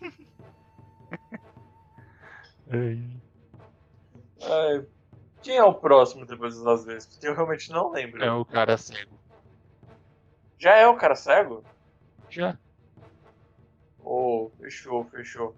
Ai, 2.69 3.21
Ai, 4.41 4.85
quem 5.41 5.55
é 5.57 5.63
o 5.63 5.73
próximo 5.73 6.25
depois 6.25 6.61
das 6.61 6.83
vespas? 6.85 7.13
Porque 7.15 7.27
eu 7.27 7.35
realmente 7.35 7.69
não 7.69 7.91
lembro. 7.91 8.23
É 8.23 8.31
o 8.31 8.43
cara 8.43 8.77
cego. 8.77 9.17
Já 10.57 10.75
é 10.75 10.87
o 10.87 10.97
cara 10.97 11.15
cego? 11.15 11.63
Já. 12.29 12.57
Oh, 14.03 14.51
fechou, 14.59 15.03
fechou. 15.05 15.55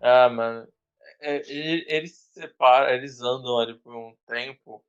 Ah, 0.00 0.28
mano. 0.28 0.68
É, 1.20 1.36
eles 1.48 2.12
se 2.12 2.40
separam, 2.40 2.88
eles 2.92 3.20
andam 3.22 3.58
ali 3.58 3.74
por 3.74 3.94
um 3.94 4.14
tempo. 4.26 4.84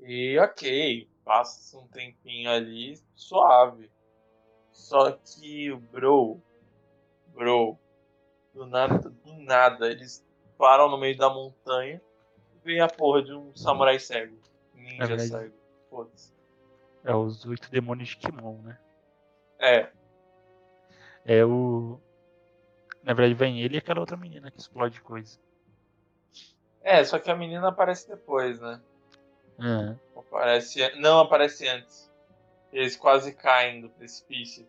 E 0.00 0.38
ok, 0.38 1.08
passa 1.24 1.78
um 1.78 1.86
tempinho 1.88 2.50
ali 2.50 3.00
suave. 3.14 3.90
Só 4.72 5.12
que 5.12 5.70
o 5.70 5.78
bro, 5.78 6.40
bro, 7.28 7.78
do 8.52 8.66
nada, 8.66 9.08
do 9.08 9.32
nada, 9.38 9.90
eles 9.90 10.26
param 10.58 10.90
no 10.90 10.98
meio 10.98 11.16
da 11.16 11.30
montanha 11.30 12.02
e 12.54 12.58
vem 12.64 12.80
a 12.80 12.88
porra 12.88 13.22
de 13.22 13.32
um 13.32 13.54
samurai 13.54 13.98
cego. 13.98 14.36
Ninja 14.74 15.14
É 15.14 15.18
cego. 15.18 15.54
Foda-se. 15.88 16.33
É 17.04 17.14
os 17.14 17.44
oito 17.44 17.70
demônios 17.70 18.08
de 18.10 18.16
Kimon, 18.16 18.62
né? 18.62 18.78
É, 19.58 19.90
É 21.24 21.44
o. 21.44 22.00
Na 23.02 23.12
verdade, 23.12 23.34
vem 23.34 23.60
ele 23.60 23.74
e 23.74 23.78
aquela 23.78 24.00
outra 24.00 24.16
menina 24.16 24.50
que 24.50 24.58
explode 24.58 25.00
coisa. 25.02 25.38
é, 26.82 27.04
só 27.04 27.18
que 27.18 27.30
a 27.30 27.36
menina 27.36 27.68
aparece 27.68 28.08
depois, 28.08 28.60
né? 28.60 28.80
Aparece, 30.16 30.80
não 30.98 31.20
aparece 31.20 31.68
antes. 31.68 32.10
Eles 32.72 32.96
quase 32.96 33.32
caem 33.34 33.82
do 33.82 33.88
precipício. 33.90 34.66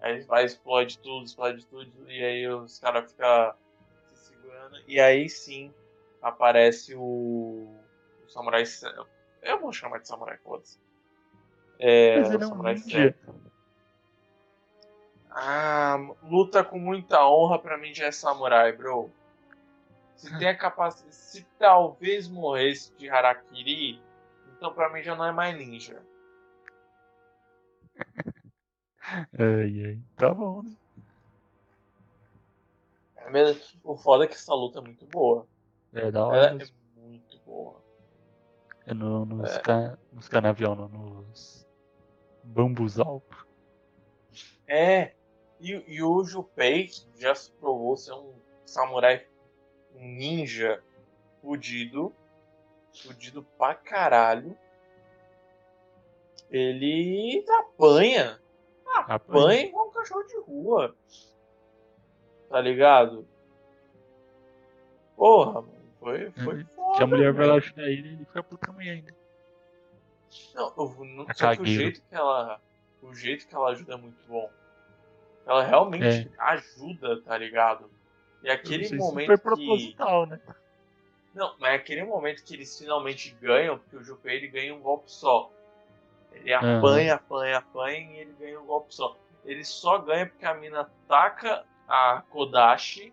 Aí 0.00 0.22
vai, 0.22 0.44
explode 0.44 0.98
tudo, 0.98 1.24
explode 1.24 1.64
tudo, 1.66 2.10
e 2.10 2.22
aí 2.24 2.48
os 2.48 2.78
caras 2.78 3.10
ficam 3.10 3.54
se 4.12 4.26
segurando. 4.26 4.76
E 4.86 5.00
aí 5.00 5.28
sim 5.28 5.72
aparece 6.20 6.94
o, 6.94 7.00
o 8.24 8.28
samurai. 8.28 8.64
Eu 9.42 9.60
vou 9.60 9.72
chamar 9.72 10.00
de 10.00 10.08
samurai, 10.08 10.36
foda-se. 10.38 10.83
É, 11.78 12.20
Mas 12.20 12.30
ele 12.32 12.44
é 12.44 12.46
um 12.46 12.62
ninja. 12.62 13.16
Ah, 15.30 15.96
luta 16.22 16.62
com 16.62 16.78
muita 16.78 17.26
honra 17.26 17.58
pra 17.58 17.76
mim 17.76 17.92
já 17.92 18.06
é 18.06 18.12
samurai, 18.12 18.72
bro. 18.72 19.10
Se 20.16 20.36
tem 20.38 20.48
a 20.48 20.56
capacidade. 20.56 21.14
Se 21.14 21.44
talvez 21.58 22.28
morresse 22.28 22.94
de 22.96 23.10
Harakiri, 23.10 24.00
então 24.56 24.72
pra 24.72 24.88
mim 24.92 25.02
já 25.02 25.16
não 25.16 25.24
é 25.24 25.32
mais 25.32 25.56
ninja. 25.56 26.00
Ai, 29.38 29.84
ai. 29.84 29.98
Tá 30.16 30.32
bom, 30.32 30.62
né? 30.62 30.72
É 33.16 33.30
mesmo- 33.30 33.60
O 33.82 33.96
foda 33.96 34.24
é 34.24 34.26
que 34.26 34.34
essa 34.34 34.54
luta 34.54 34.78
é 34.78 34.82
muito 34.82 35.04
boa. 35.06 35.46
É 35.92 36.10
da 36.10 36.24
hora. 36.26 36.36
Ela 36.36 36.62
é 36.62 36.66
muito 36.96 37.38
boa. 37.44 37.82
É 38.86 38.94
no, 38.94 39.24
nos, 39.24 39.50
É. 39.50 39.58
ca... 39.60 39.98
nos 40.12 40.28
canavial, 40.28 40.74
não, 40.74 40.88
nos 40.88 41.63
bambuzal. 42.44 43.22
É, 44.66 45.12
e, 45.60 45.72
e 45.86 46.02
o 46.02 46.24
Junpei 46.24 46.90
já 47.18 47.34
se 47.34 47.50
provou 47.52 47.96
ser 47.96 48.12
um 48.12 48.34
samurai, 48.64 49.26
um 49.94 50.00
ninja 50.06 50.82
fudido, 51.40 52.12
fudido 53.02 53.42
pra 53.58 53.74
caralho. 53.74 54.56
Ele 56.50 57.44
apanha, 57.58 58.40
apanha 59.06 59.66
igual 59.66 59.88
um 59.88 59.92
cachorro 59.92 60.22
de 60.24 60.38
rua. 60.40 60.94
Tá 62.48 62.60
ligado? 62.60 63.26
Porra, 65.16 65.62
mano, 65.62 65.74
foi, 65.98 66.30
foi 66.32 66.54
Uhum. 66.60 66.66
foda. 66.76 66.96
Se 66.96 67.02
a 67.02 67.06
mulher 67.06 67.32
vai 67.32 67.46
lá 67.46 67.54
ajudar 67.54 67.82
ele, 67.88 68.08
ele 68.08 68.24
fica 68.24 68.42
puta 68.42 68.72
mulher 68.72 68.92
ainda. 68.92 69.14
Não, 70.54 70.72
eu, 70.76 71.04
não 71.04 71.26
A 71.28 71.34
só 71.34 71.54
que 71.54 71.62
o 71.62 71.66
jeito 71.66 72.02
que 72.02 72.14
ela. 72.14 72.60
O 73.02 73.14
jeito 73.14 73.46
que 73.46 73.54
ela 73.54 73.70
ajuda 73.70 73.94
é 73.94 73.96
muito 73.96 74.26
bom. 74.26 74.50
Ela 75.46 75.62
realmente 75.62 76.30
ajuda, 76.38 77.20
tá 77.22 77.36
ligado? 77.36 77.90
E 78.42 78.50
aquele 78.50 78.84
É. 78.84 78.88
Sei 78.88 78.98
se 78.98 79.04
momento 79.04 79.26
foi 79.26 79.36
que. 79.36 79.42
proposital, 79.42 80.26
né? 80.26 80.40
Não, 81.34 81.54
mas 81.58 81.72
é 81.72 81.74
aquele 81.74 82.04
momento 82.04 82.44
que 82.44 82.54
eles 82.54 82.78
finalmente 82.78 83.30
ganham, 83.40 83.78
porque 83.78 83.96
o 83.96 84.02
Junpei 84.04 84.36
ele 84.36 84.48
ganha 84.48 84.74
um 84.74 84.80
golpe 84.80 85.10
só. 85.10 85.50
Ele 86.32 86.52
apanha, 86.52 87.14
apanha, 87.14 87.58
apanha 87.58 87.98
e 88.12 88.18
ele 88.20 88.32
ganha 88.38 88.60
um 88.60 88.66
golpe 88.66 88.94
só. 88.94 89.16
Ele 89.44 89.64
só 89.64 89.98
ganha 89.98 90.26
porque 90.26 90.46
a 90.46 90.54
mina 90.54 90.80
ataca 90.82 91.64
a 91.88 92.22
Kodashi, 92.30 93.12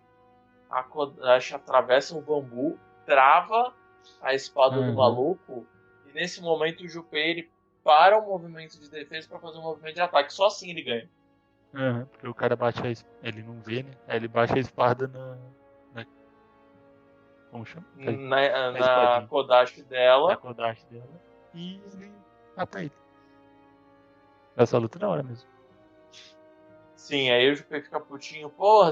a 0.70 0.82
Kodashi 0.82 1.54
atravessa 1.54 2.16
o 2.16 2.22
bambu, 2.22 2.78
trava 3.04 3.74
a 4.20 4.32
espada 4.34 4.76
do 4.76 4.82
Uhum. 4.82 4.94
maluco, 4.94 5.66
e 6.12 6.14
nesse 6.14 6.40
momento 6.40 6.84
o 6.84 6.88
Junpei 6.88 7.30
ele 7.30 7.50
para 7.82 8.18
o 8.18 8.26
movimento 8.26 8.78
de 8.78 8.88
defesa 8.88 9.28
pra 9.28 9.38
fazer 9.38 9.58
um 9.58 9.62
movimento 9.62 9.94
de 9.94 10.00
ataque. 10.00 10.32
Só 10.32 10.46
assim 10.46 10.70
ele 10.70 10.82
ganha. 10.82 11.10
Aham, 11.74 12.06
porque 12.06 12.28
o 12.28 12.34
cara 12.34 12.54
bate 12.54 12.80
a 12.80 13.26
Ele 13.26 13.42
não 13.42 13.60
vê, 13.60 13.82
né? 13.82 13.92
Aí 14.06 14.16
ele 14.16 14.28
bate 14.28 14.52
a 14.52 14.58
espada 14.58 15.08
na. 15.08 15.38
na... 15.94 16.06
Como 17.50 17.64
chama? 17.64 17.86
Na, 17.96 18.72
na. 18.72 19.26
Kodashi 19.26 19.82
dela. 19.82 20.28
Na 20.28 20.36
Kodashi 20.36 20.84
dela. 20.86 21.20
E 21.54 21.80
ele 21.92 22.12
mata 22.56 22.80
ele. 22.80 22.92
Essa 24.56 24.76
luta 24.78 24.98
é 24.98 25.00
da 25.00 25.08
hora 25.08 25.22
mesmo. 25.22 25.48
Sim, 26.94 27.30
aí 27.30 27.50
o 27.50 27.54
Junpei 27.56 27.80
fica 27.80 27.98
putinho, 27.98 28.48
porra, 28.50 28.90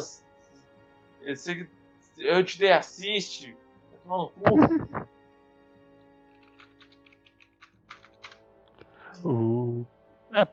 eu, 1.21 1.37
sei 1.37 1.65
que- 1.65 1.71
eu 2.17 2.43
te 2.45 2.59
dei 2.59 2.73
assist, 2.73 3.55
cu. 4.03 4.33
O. 9.25 9.87
É, 10.35 10.47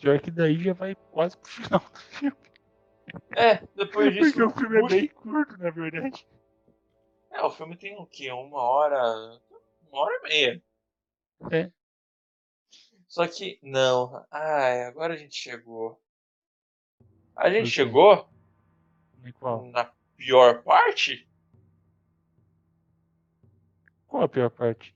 pior 0.00 0.20
que 0.20 0.30
daí 0.30 0.62
já 0.62 0.72
vai 0.72 0.94
quase 1.12 1.36
pro 1.36 1.50
final 1.50 1.80
do 1.80 2.00
filme. 2.00 2.36
É, 3.36 3.56
depois 3.76 4.12
disso. 4.14 4.32
Porque 4.32 4.42
o 4.42 4.50
filme 4.50 4.78
é 4.78 4.88
bem 4.88 5.08
curto, 5.08 5.58
na 5.58 5.70
verdade. 5.70 6.26
É, 7.30 7.42
o 7.42 7.50
filme 7.50 7.76
tem 7.76 7.96
o 7.96 8.06
quê? 8.06 8.30
Uma 8.30 8.60
hora. 8.60 9.40
Uma 9.90 10.00
hora 10.00 10.16
e 10.16 10.28
meia. 10.28 10.62
É. 11.50 11.70
Só 13.08 13.26
que, 13.26 13.58
não. 13.62 14.24
Ai, 14.30 14.84
agora 14.84 15.14
a 15.14 15.16
gente 15.16 15.34
chegou. 15.34 16.00
A 17.34 17.50
gente 17.50 17.68
chegou 17.68 18.28
na 19.72 19.90
pior 20.16 20.62
parte? 20.62 21.28
Qual 24.06 24.22
a 24.22 24.28
pior 24.28 24.50
parte? 24.50 24.94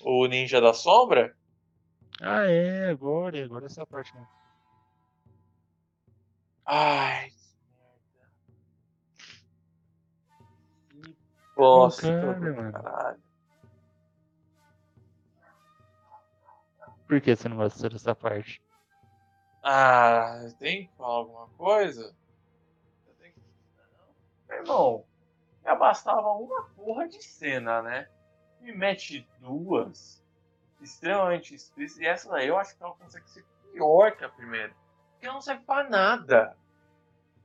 O 0.00 0.26
Ninja 0.26 0.60
da 0.60 0.74
Sombra? 0.74 1.37
Ah, 2.20 2.44
é, 2.46 2.90
agora, 2.90 3.42
agora 3.44 3.66
essa 3.66 3.86
parte 3.86 4.14
mesmo. 4.14 4.28
Ai, 6.66 7.30
que 7.30 7.36
merda. 10.96 11.02
Que 11.02 11.16
bosta, 11.54 12.20
cara, 12.20 12.40
mano. 12.54 12.72
caralho. 12.72 13.22
Por 17.06 17.20
que 17.20 17.34
você 17.34 17.48
não 17.48 17.56
gostou 17.56 17.88
dessa 17.88 18.14
parte? 18.14 18.60
Ah, 19.62 20.46
tem 20.58 20.86
que 20.86 20.92
falar 20.94 21.14
alguma 21.14 21.48
coisa? 21.56 22.14
Eu 23.06 23.14
tenho 23.14 23.34
que- 23.34 23.40
Meu 24.48 24.58
irmão, 24.58 25.04
já 25.64 25.74
bastava 25.74 26.28
uma 26.32 26.64
porra 26.76 27.08
de 27.08 27.22
cena, 27.22 27.82
né? 27.82 28.08
Me 28.60 28.72
mete 28.72 29.26
duas, 29.38 30.22
extremamente 30.80 31.54
explícitas, 31.54 32.02
e 32.02 32.06
essa 32.06 32.30
daí 32.30 32.48
eu 32.48 32.58
acho 32.58 32.76
que 32.76 32.82
ela 32.82 32.94
consegue 32.94 33.28
ser 33.30 33.44
pior 33.72 34.12
que 34.16 34.24
a 34.24 34.28
primeira. 34.28 34.72
Porque 35.12 35.26
ela 35.26 35.34
não 35.34 35.40
serve 35.40 35.64
pra 35.64 35.88
nada. 35.88 36.56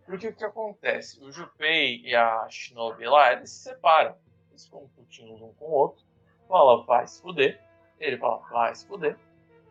Porque 0.05 0.27
o 0.27 0.35
que 0.35 0.43
acontece? 0.43 1.23
O 1.23 1.31
Junpei 1.31 2.01
e 2.01 2.15
a 2.15 2.47
Shinobi 2.49 3.05
lá, 3.05 3.33
eles 3.33 3.49
se 3.49 3.63
separam. 3.63 4.15
Eles 4.49 4.65
ficam 4.65 4.87
putinhos 4.95 5.41
um 5.41 5.53
com 5.53 5.65
o 5.65 5.71
outro. 5.71 6.03
Fala, 6.47 6.83
vai 6.85 7.07
se 7.07 7.21
fuder. 7.21 7.59
Ele 7.99 8.17
fala, 8.17 8.37
vai 8.49 8.75
se 8.75 8.85
fuder. 8.85 9.17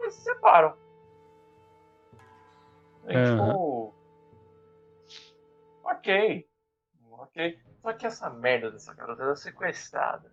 Eles 0.01 0.15
se 0.15 0.23
separam. 0.23 0.77
E, 3.07 3.13
tipo. 3.13 3.95
Ok. 5.85 6.49
Ok. 7.13 7.61
Só 7.83 7.93
que 7.93 8.07
essa 8.07 8.31
merda 8.31 8.71
dessa 8.71 8.95
garota 8.95 9.23
era 9.23 9.37
sequestrada. 9.37 10.33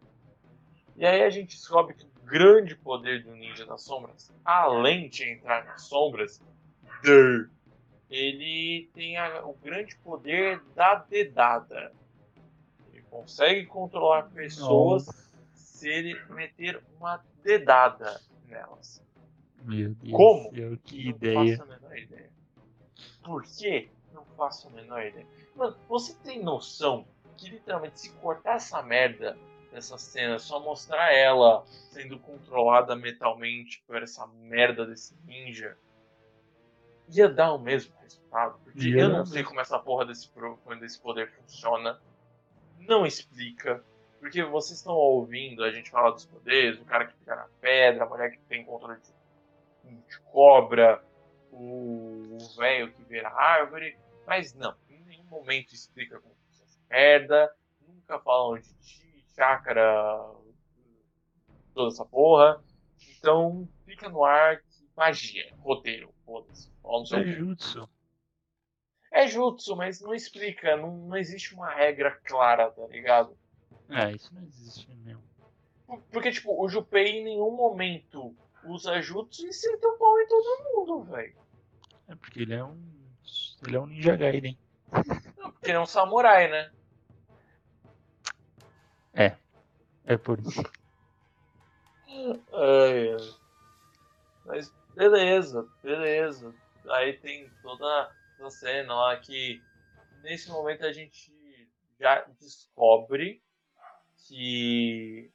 E 1.00 1.06
aí 1.06 1.24
a 1.24 1.30
gente 1.30 1.56
descobre 1.56 1.94
que 1.94 2.04
o 2.04 2.26
grande 2.26 2.76
poder 2.76 3.24
do 3.24 3.32
Ninja 3.32 3.66
das 3.66 3.84
Sombras, 3.84 4.34
além 4.44 5.08
de 5.08 5.24
entrar 5.30 5.64
nas 5.64 5.84
sombras, 5.84 6.42
ele 8.10 8.90
tem 8.94 9.16
a, 9.16 9.46
o 9.46 9.54
grande 9.54 9.96
poder 9.96 10.62
da 10.76 10.96
dedada. 10.96 11.94
Ele 12.92 13.02
consegue 13.04 13.66
controlar 13.66 14.24
pessoas 14.24 15.06
Nossa. 15.06 15.30
se 15.54 15.88
ele 15.88 16.22
meter 16.32 16.84
uma 16.98 17.24
dedada 17.42 18.20
nelas. 18.46 19.02
Meu 19.64 19.92
Deus 19.92 20.14
Como? 20.14 20.54
Céu, 20.54 20.78
que 20.84 21.04
não 21.06 21.10
ideia. 21.12 21.58
faço 21.58 21.64
a 21.64 21.66
menor 21.78 21.98
ideia. 21.98 22.30
Por 23.24 23.44
quê? 23.44 23.90
Não 24.12 24.26
faço 24.36 24.68
a 24.68 24.72
menor 24.72 25.06
ideia. 25.06 25.26
Mano, 25.56 25.78
você 25.88 26.14
tem 26.26 26.44
noção 26.44 27.08
que 27.38 27.50
literalmente 27.50 28.02
se 28.02 28.12
cortar 28.16 28.56
essa 28.56 28.84
merda 28.84 29.38
dessa 29.72 29.98
cena, 29.98 30.40
só 30.40 30.60
mostrar 30.60 31.14
ela 31.14 31.64
sendo 31.92 32.20
controlada 32.20 32.96
mentalmente 32.96 33.84
por 33.86 34.02
essa 34.02 34.26
merda 34.28 34.86
desse 34.86 35.16
ninja, 35.26 35.78
ia 37.10 37.30
dar 37.30 37.54
o 37.54 37.60
mesmo 37.60 37.94
resultado. 38.02 38.60
Porque 38.64 38.90
Ia 38.90 39.02
eu 39.02 39.10
não 39.10 39.26
sei 39.26 39.44
como 39.44 39.60
essa 39.60 39.80
porra 39.80 40.06
desse, 40.06 40.30
desse 40.80 41.00
poder 41.00 41.32
funciona. 41.32 42.00
Não 42.80 43.06
explica. 43.06 43.84
Porque 44.20 44.44
vocês 44.44 44.80
estão 44.80 44.94
ouvindo 44.94 45.64
a 45.64 45.72
gente 45.72 45.90
falar 45.90 46.12
dos 46.12 46.26
poderes, 46.26 46.80
o 46.80 46.86
cara 46.86 47.06
que 47.06 47.18
fica 47.18 47.36
na 47.36 47.48
pedra, 47.62 48.04
a 48.04 48.10
mulher 48.10 48.32
que 48.32 48.40
tem 48.50 48.66
controle 48.66 49.00
de, 49.00 49.96
de 49.96 50.20
cobra, 50.32 51.02
o 51.52 52.38
velho 52.58 52.92
que 52.92 53.04
vira 53.04 53.30
árvore, 53.30 53.98
mas 54.28 54.54
não, 54.54 54.76
em 54.90 55.02
nenhum 55.06 55.24
momento 55.24 55.74
explica 55.74 56.20
como 56.20 56.36
funciona 56.36 56.66
essa 56.66 56.80
merda, 56.90 57.56
nunca 57.88 58.20
falam 58.20 58.60
de 58.60 58.76
chi, 58.82 59.09
chakra, 59.40 60.36
toda 61.74 61.88
essa 61.88 62.06
porra. 62.06 62.62
Então 63.18 63.68
fica 63.86 64.10
no 64.10 64.26
ar 64.26 64.62
que 64.62 64.90
magia, 64.96 65.54
roteiro, 65.60 66.14
foda-se. 66.26 66.70
É 67.14 67.24
jutsu. 67.24 67.90
É 69.12 69.28
jutsu, 69.28 69.76
mas 69.76 70.02
não 70.02 70.14
explica, 70.14 70.76
não, 70.76 71.08
não 71.08 71.18
existe 71.18 71.54
uma 71.54 71.70
regra 71.70 72.12
clara, 72.26 72.70
tá 72.70 72.86
ligado? 72.88 73.38
É, 73.90 74.12
isso 74.12 74.34
não 74.36 74.44
existe 74.44 74.92
mesmo. 74.98 75.24
Porque, 76.12 76.32
tipo, 76.32 76.62
o 76.62 76.70
Junpei 76.70 77.06
em 77.06 77.24
nenhum 77.24 77.56
momento 77.56 78.36
usa 78.64 79.02
jutsu 79.02 79.48
e 79.48 79.54
senta 79.54 79.88
o 79.88 79.98
pau 79.98 80.20
em 80.20 80.28
todo 80.28 80.64
mundo, 80.76 81.04
velho. 81.12 81.36
É 82.08 82.16
porque 82.16 82.42
ele 82.42 82.54
é 82.54 82.64
um. 82.64 82.78
Ele 83.66 83.76
é 83.76 83.80
um 83.80 83.88
Ninja 83.88 84.16
Gaiden. 84.16 84.58
Não, 85.38 85.52
Porque 85.52 85.72
ele 85.72 85.78
é 85.78 85.80
um 85.80 85.86
samurai, 85.86 86.50
né? 86.50 86.72
É 89.14 90.18
por 90.18 90.40
isso. 90.40 90.64
Ai. 92.52 93.16
Mas 94.46 94.74
beleza, 94.96 95.68
beleza. 95.84 96.54
Aí 96.90 97.14
tem 97.14 97.48
toda 97.62 98.12
a 98.42 98.50
cena 98.50 98.96
lá 98.96 99.18
que 99.18 99.62
nesse 100.24 100.50
momento 100.50 100.84
a 100.84 100.92
gente 100.92 101.32
já 102.00 102.26
descobre 102.40 103.44
que 104.28 105.32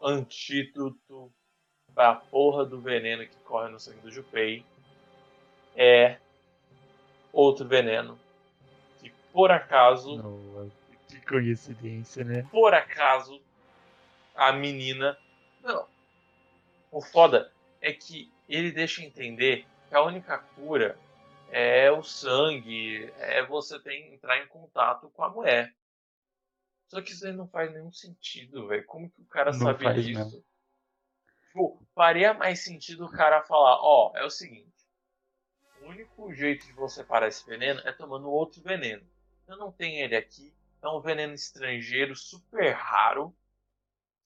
o 0.00 0.06
antídoto 0.08 1.32
pra 1.94 2.16
porra 2.16 2.64
do 2.64 2.80
veneno 2.80 3.26
que 3.26 3.36
corre 3.44 3.68
no 3.70 3.78
sangue 3.78 4.00
do 4.00 4.10
Jupei 4.10 4.64
é 5.76 6.18
outro 7.32 7.66
veneno 7.66 8.18
que 8.98 9.10
por 9.32 9.50
acaso 9.50 10.16
Não, 10.16 10.70
coincidência, 11.28 12.24
né? 12.24 12.46
por 12.50 12.74
acaso 12.74 13.40
a 14.34 14.52
menina. 14.52 15.18
Não. 15.62 15.86
O 16.90 17.00
foda 17.00 17.52
é 17.80 17.92
que 17.92 18.32
ele 18.48 18.72
deixa 18.72 19.02
entender 19.02 19.66
que 19.88 19.94
a 19.94 20.02
única 20.02 20.38
cura 20.38 20.98
é 21.50 21.90
o 21.90 22.02
sangue, 22.02 23.12
é 23.18 23.44
você 23.44 23.78
ter, 23.80 24.12
entrar 24.12 24.38
em 24.38 24.46
contato 24.48 25.10
com 25.10 25.22
a 25.24 25.30
mulher. 25.30 25.74
Só 26.88 27.02
que 27.02 27.12
isso 27.12 27.26
aí 27.26 27.32
não 27.32 27.48
faz 27.48 27.72
nenhum 27.72 27.92
sentido, 27.92 28.66
velho. 28.68 28.84
Como 28.86 29.10
que 29.10 29.20
o 29.20 29.26
cara 29.26 29.52
Não 29.52 29.58
sabe 29.58 29.84
faz 29.84 30.04
disso? 30.04 30.18
mesmo. 30.20 30.44
Tipo, 31.46 31.86
faria 31.94 32.32
mais 32.32 32.62
sentido 32.64 33.04
o 33.04 33.10
cara 33.10 33.42
falar, 33.42 33.78
ó, 33.82 34.12
é 34.14 34.24
o 34.24 34.30
seguinte. 34.30 34.68
O 35.82 35.86
único 35.86 36.32
jeito 36.32 36.66
de 36.66 36.72
você 36.72 37.04
parar 37.04 37.28
esse 37.28 37.44
veneno 37.46 37.80
é 37.84 37.92
tomando 37.92 38.30
outro 38.30 38.62
veneno. 38.62 39.06
Eu 39.46 39.56
não 39.56 39.72
tenho 39.72 40.02
ele 40.04 40.16
aqui. 40.16 40.54
É 40.82 40.88
um 40.88 41.00
veneno 41.00 41.34
estrangeiro 41.34 42.14
super 42.14 42.72
raro 42.72 43.34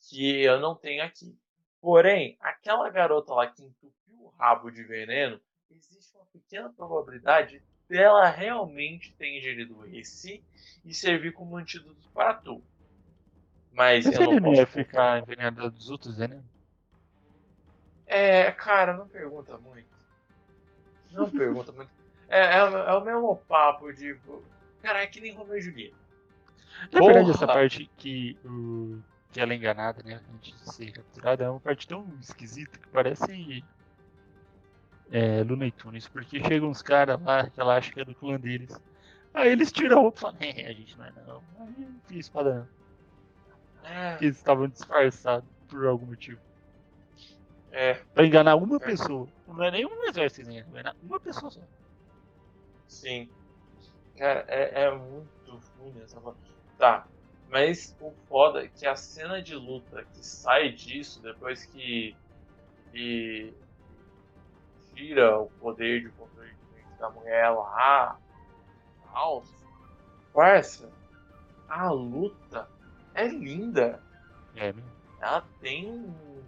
que 0.08 0.42
eu 0.42 0.60
não 0.60 0.74
tenho 0.74 1.02
aqui. 1.02 1.36
Porém, 1.80 2.36
aquela 2.40 2.88
garota 2.90 3.32
lá 3.34 3.46
que 3.46 3.62
entupiu 3.62 3.92
o 4.20 4.28
rabo 4.38 4.70
de 4.70 4.82
veneno, 4.84 5.40
existe 5.70 6.14
uma 6.14 6.26
pequena 6.26 6.70
probabilidade 6.72 7.62
dela 7.88 8.28
realmente 8.28 9.14
ter 9.18 9.36
ingerido 9.36 9.84
esse 9.96 10.42
e 10.84 10.94
servir 10.94 11.32
como 11.32 11.56
antídoto 11.56 12.08
para 12.12 12.34
tu. 12.34 12.62
Mas, 13.72 14.04
Mas 14.04 14.14
eu 14.14 14.22
ele 14.22 14.40
não 14.40 14.42
posso 14.42 14.66
ficar 14.66 15.22
envenenado 15.22 15.70
dos 15.70 15.90
outros 15.90 16.16
venenos? 16.16 16.44
É, 18.06 18.52
cara, 18.52 18.94
não 18.94 19.08
pergunta 19.08 19.56
muito. 19.58 19.88
Não 21.10 21.30
pergunta 21.30 21.72
muito. 21.72 21.90
É, 22.28 22.58
é, 22.58 22.64
o- 22.64 22.76
é 22.76 22.94
o 22.94 23.04
mesmo 23.04 23.36
papo 23.48 23.92
de. 23.92 24.14
Cara, 24.82 25.02
é 25.02 25.06
que 25.06 25.20
nem 25.20 25.34
Romeu 25.34 25.56
e 25.56 25.60
Julieta. 25.60 26.01
Na 26.90 27.00
verdade, 27.00 27.30
essa 27.30 27.46
Porra! 27.46 27.52
parte 27.54 27.90
que, 27.96 28.36
o, 28.44 29.00
que 29.30 29.40
ela 29.40 29.52
é 29.52 29.56
enganada, 29.56 30.02
né? 30.02 30.20
Antes 30.34 30.52
de 30.60 30.74
ser 30.74 30.92
capturada, 30.92 31.44
é 31.44 31.50
uma 31.50 31.60
parte 31.60 31.86
tão 31.86 32.06
esquisita 32.20 32.78
que 32.78 32.88
parece 32.88 33.64
é, 35.10 35.42
Looney 35.44 35.70
Tunes, 35.72 36.08
porque 36.08 36.42
chegam 36.42 36.70
uns 36.70 36.82
caras 36.82 37.20
lá 37.22 37.48
que 37.48 37.60
ela 37.60 37.76
acha 37.76 37.92
que 37.92 38.00
é 38.00 38.04
do 38.04 38.14
clã 38.14 38.38
deles. 38.40 38.74
Aí 39.34 39.50
eles 39.50 39.70
tiram 39.72 39.98
a 39.98 40.00
roupa 40.02 40.18
e 40.18 40.20
falam, 40.20 40.38
é, 40.40 40.66
a 40.66 40.72
gente 40.72 40.98
não 40.98 41.04
é 41.04 41.12
não. 41.26 41.42
Aí 41.60 41.74
não 41.78 42.00
tem 42.08 42.18
espada 42.18 42.54
não. 42.54 42.82
É, 43.90 44.10
Porque 44.12 44.24
eles 44.26 44.36
estavam 44.36 44.68
disfarçados 44.68 45.48
por 45.68 45.86
algum 45.86 46.06
motivo. 46.06 46.40
é, 47.70 47.94
Pra 48.14 48.26
enganar 48.26 48.56
uma 48.56 48.78
pessoa. 48.78 49.26
Não 49.48 49.64
é 49.64 49.70
nenhum 49.70 50.04
exército, 50.04 50.48
né? 50.48 50.64
enganar 50.68 50.94
uma 51.02 51.18
pessoa 51.20 51.50
só. 51.50 51.60
sim. 52.88 53.28
Cara, 54.16 54.44
é, 54.48 54.82
é 54.84 54.90
muito 54.90 55.60
ruim 55.78 56.00
essa 56.02 56.20
parte. 56.20 56.51
Tá, 56.82 57.06
mas 57.48 57.96
o 58.00 58.10
foda 58.28 58.64
é 58.64 58.66
que 58.66 58.84
a 58.88 58.96
cena 58.96 59.40
de 59.40 59.54
luta 59.54 60.02
que 60.02 60.26
sai 60.26 60.72
disso, 60.72 61.22
depois 61.22 61.64
que. 61.64 62.16
que 62.90 63.54
tira 64.92 65.38
o 65.38 65.46
poder 65.60 66.02
de 66.02 66.08
controle 66.08 66.52
da 66.98 67.08
mulher 67.08 67.50
lá. 67.50 68.18
Tal, 69.04 69.44
parça, 70.34 70.90
a 71.68 71.88
luta 71.88 72.68
é 73.14 73.28
linda. 73.28 74.02
É, 74.56 74.72
né? 74.72 74.82
ela 75.20 75.46
tem 75.60 75.88
um 75.88 76.42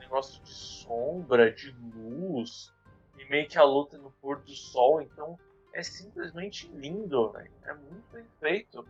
negócio 0.00 0.42
de 0.42 0.50
sombra, 0.50 1.52
de 1.52 1.70
luz, 1.94 2.74
e 3.16 3.24
meio 3.26 3.48
que 3.48 3.56
a 3.56 3.62
luta 3.62 3.96
no 3.96 4.10
pôr 4.10 4.40
do 4.40 4.50
sol, 4.50 5.00
então 5.00 5.38
é 5.72 5.84
simplesmente 5.84 6.66
lindo, 6.74 7.30
velho. 7.30 7.52
É 7.62 7.72
muito 7.72 8.10
bem 8.10 8.26
feito. 8.40 8.84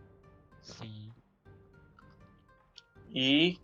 Sim. 0.62 1.12
E 3.10 3.58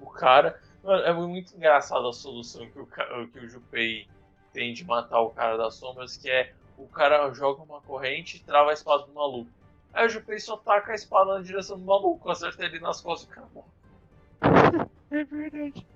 o 0.00 0.06
cara. 0.10 0.58
Mano, 0.82 1.02
é 1.02 1.12
muito 1.12 1.54
engraçado 1.56 2.06
a 2.06 2.12
solução 2.12 2.68
que 2.70 2.78
o, 2.78 2.86
que 2.86 3.38
o 3.38 3.48
Junpei 3.48 4.06
tem 4.52 4.72
de 4.72 4.84
matar 4.84 5.20
o 5.20 5.30
cara 5.30 5.56
das 5.56 5.74
sombras, 5.74 6.16
que 6.16 6.30
é 6.30 6.54
o 6.78 6.86
cara 6.88 7.32
joga 7.34 7.62
uma 7.62 7.80
corrente 7.80 8.36
e 8.36 8.40
trava 8.40 8.70
a 8.70 8.72
espada 8.72 9.04
do 9.04 9.12
maluco. 9.12 9.50
Aí 9.92 10.06
o 10.06 10.08
Junpei 10.08 10.38
só 10.38 10.56
taca 10.56 10.92
a 10.92 10.94
espada 10.94 11.34
na 11.34 11.42
direção 11.42 11.78
do 11.78 11.84
maluco, 11.84 12.30
acerta 12.30 12.64
ele 12.64 12.78
nas 12.78 13.00
costas 13.00 13.28
e 13.36 13.54
morre. 13.54 13.68
É 15.08 15.22
verdade. 15.24 15.86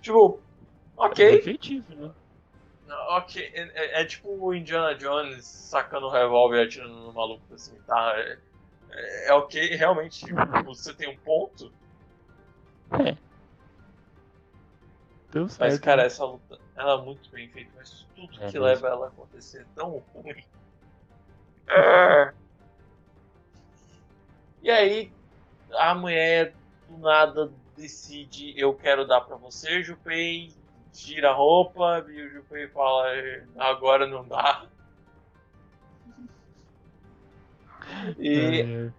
Tipo, 0.00 0.40
É 0.98 1.04
ok. 1.06 1.34
efetivo, 1.34 1.94
né? 1.94 2.10
Ok, 3.10 3.42
é, 3.42 3.62
é- 3.74 4.02
é 4.02 4.04
tipo 4.04 4.28
o 4.28 4.54
Indiana 4.54 4.94
Jones 4.94 5.44
sacando 5.44 6.06
o 6.06 6.10
revólver 6.10 6.62
e 6.62 6.66
atirando 6.66 6.94
no 6.94 7.12
maluco 7.12 7.42
assim, 7.52 7.76
tá? 7.86 8.14
É, 8.16 8.38
é- 8.90 9.28
é 9.28 9.32
ok, 9.34 9.74
realmente, 9.76 10.24
tipo, 10.24 10.36
você 10.64 10.92
tem 10.94 11.08
um 11.08 11.16
ponto. 11.18 11.72
É. 12.92 13.16
Deu 15.32 15.48
certo. 15.48 15.60
Mas, 15.60 15.78
cara, 15.80 16.02
né? 16.02 16.06
essa 16.06 16.24
luta, 16.24 16.58
ela 16.76 17.00
é 17.00 17.04
muito 17.04 17.30
bem 17.30 17.48
feita, 17.48 17.70
mas 17.76 18.06
tudo 18.14 18.32
É 18.34 18.36
que 18.36 18.44
mesmo. 18.44 18.62
leva 18.62 18.88
ela 18.88 19.06
a 19.06 19.08
acontecer 19.08 19.62
é 19.62 19.66
tão 19.74 19.98
ruim. 20.14 20.44
É. 21.68 22.32
E 24.62 24.70
aí, 24.70 25.12
a 25.74 25.94
mulher 25.94 26.54
do 26.88 26.98
nada 26.98 27.52
decide, 27.76 28.54
eu 28.58 28.74
quero 28.74 29.06
dar 29.06 29.20
pra 29.20 29.36
você, 29.36 29.82
Jupei, 29.82 30.54
tira 30.92 31.30
a 31.30 31.34
roupa, 31.34 32.04
e 32.08 32.22
o 32.22 32.30
Jupei 32.30 32.68
fala, 32.68 33.04
agora 33.58 34.06
não 34.06 34.26
dá. 34.26 34.66
E 38.18 38.62
É, 38.62 38.92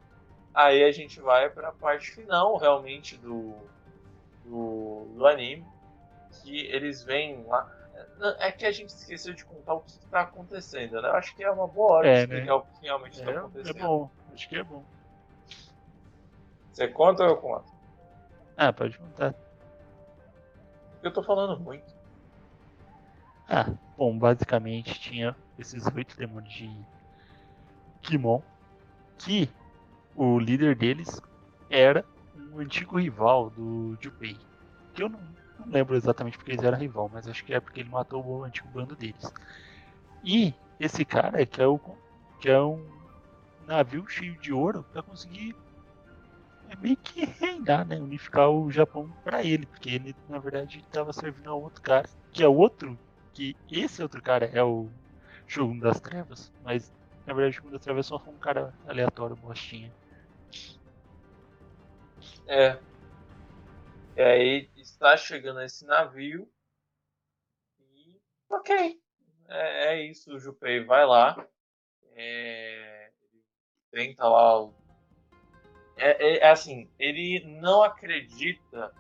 aí 0.54 0.84
a 0.84 0.92
gente 0.92 1.20
vai 1.20 1.50
pra 1.50 1.72
parte 1.72 2.12
final, 2.12 2.58
realmente, 2.58 3.18
do, 3.18 3.56
do, 4.46 5.08
do 5.16 5.28
anime. 5.28 5.66
Que 6.44 6.66
eles 6.68 7.04
vêm 7.04 7.44
lá. 7.46 7.70
É 8.40 8.52
que 8.52 8.66
a 8.66 8.72
gente 8.72 8.90
esqueceu 8.90 9.34
de 9.34 9.44
contar 9.44 9.74
o 9.74 9.80
que 9.82 9.92
está 9.92 10.22
acontecendo, 10.22 11.02
né? 11.02 11.10
Eu 11.10 11.14
acho 11.16 11.36
que 11.36 11.44
é 11.44 11.50
uma 11.50 11.68
boa 11.68 11.94
hora 11.94 12.08
É, 12.08 12.14
de 12.14 12.20
explicar 12.34 12.56
o 12.56 12.62
que 12.62 12.86
realmente 12.86 13.14
está 13.18 13.32
é, 13.32 13.34
é 13.34 13.38
acontecendo. 13.38 13.80
bom, 13.80 14.10
acho 14.34 14.48
que 14.50 14.56
é 14.56 14.64
bom. 14.64 14.84
Você 16.72 16.88
conta 16.88 17.24
ou 17.24 17.30
eu 17.30 17.38
conto? 17.38 17.66
Ah, 18.56 18.72
pode 18.72 18.98
contar. 18.98 19.34
Eu 21.02 21.12
tô 21.12 21.24
falando 21.24 21.60
muito. 21.60 21.86
Ah, 23.50 23.72
bom, 23.98 24.18
basicamente 24.18 25.00
tinha 25.00 25.36
esses 25.58 25.86
oito 25.88 26.16
demônios 26.18 26.54
de 26.54 26.70
Kimon, 28.02 28.42
que 29.20 29.50
o 30.16 30.40
líder 30.40 30.76
deles 30.76 31.22
era 31.70 32.06
um 32.36 32.60
antigo 32.60 33.00
rival 33.00 33.50
do 33.50 33.98
Junpei. 34.02 34.38
Que 34.94 35.04
eu 35.04 35.10
não, 35.10 35.20
não 35.60 35.68
lembro 35.68 35.96
exatamente 35.96 36.38
porque 36.38 36.52
eles 36.52 36.64
eram 36.64 36.78
rival, 36.78 37.10
mas 37.14 37.28
acho 37.28 37.44
que 37.44 37.54
é 37.54 37.60
porque 37.60 37.82
ele 37.82 37.90
matou 37.90 38.26
o 38.26 38.44
antigo 38.44 38.68
bando 38.70 38.96
deles. 38.96 39.32
E 40.24 40.54
esse 40.80 41.06
cara 41.06 41.46
que 41.46 41.62
é, 41.62 41.68
o, 41.68 41.80
que 42.40 42.50
é 42.50 42.62
um 42.62 42.84
navio 43.68 44.08
cheio 44.08 44.38
de 44.40 44.52
ouro 44.54 44.84
para 44.92 45.04
conseguir 45.04 45.56
é 46.70 46.76
meio 46.76 46.98
que 46.98 47.26
reinar, 47.26 47.86
né? 47.86 47.98
Unificar 47.98 48.50
o 48.50 48.72
Japão 48.72 49.10
para 49.24 49.44
ele, 49.44 49.66
porque 49.66 49.90
ele 49.90 50.16
na 50.28 50.38
verdade 50.38 50.80
estava 50.80 51.14
servindo 51.14 51.50
a 51.50 51.54
outro 51.54 51.82
cara, 51.82 52.10
que 52.32 52.44
é 52.44 52.48
outro 52.48 52.98
que 53.34 53.56
esse 53.70 54.02
outro 54.02 54.22
cara 54.22 54.46
é 54.46 54.64
o 54.64 54.90
Shogun 55.46 55.78
das 55.78 56.00
Trevas, 56.00 56.52
mas 56.64 56.92
na 57.28 57.34
verdade 57.34 57.52
o 57.52 57.54
Shogun 57.62 57.72
das 57.72 57.82
Trevas 57.82 58.06
só 58.06 58.18
foi 58.18 58.34
um 58.34 58.38
cara 58.38 58.74
aleatório, 58.88 59.36
bostinha. 59.36 59.94
É. 62.48 62.80
E 64.16 64.22
aí 64.22 64.70
está 64.78 65.16
chegando 65.18 65.62
esse 65.62 65.86
navio. 65.86 66.50
E. 67.94 68.20
Ok. 68.50 69.00
É, 69.50 69.94
é 69.94 70.02
isso, 70.06 70.34
o 70.34 70.40
Jupei 70.40 70.84
vai 70.84 71.06
lá. 71.06 71.46
É, 72.14 73.12
ele 73.22 73.44
tenta 73.92 74.28
lá. 74.28 74.64
o- 74.64 74.74
É, 75.98 76.36
é- 76.36 76.38
é 76.40 76.50
assim, 76.50 76.90
ele 76.98 77.44
não 77.60 77.84
acredita 77.84 78.94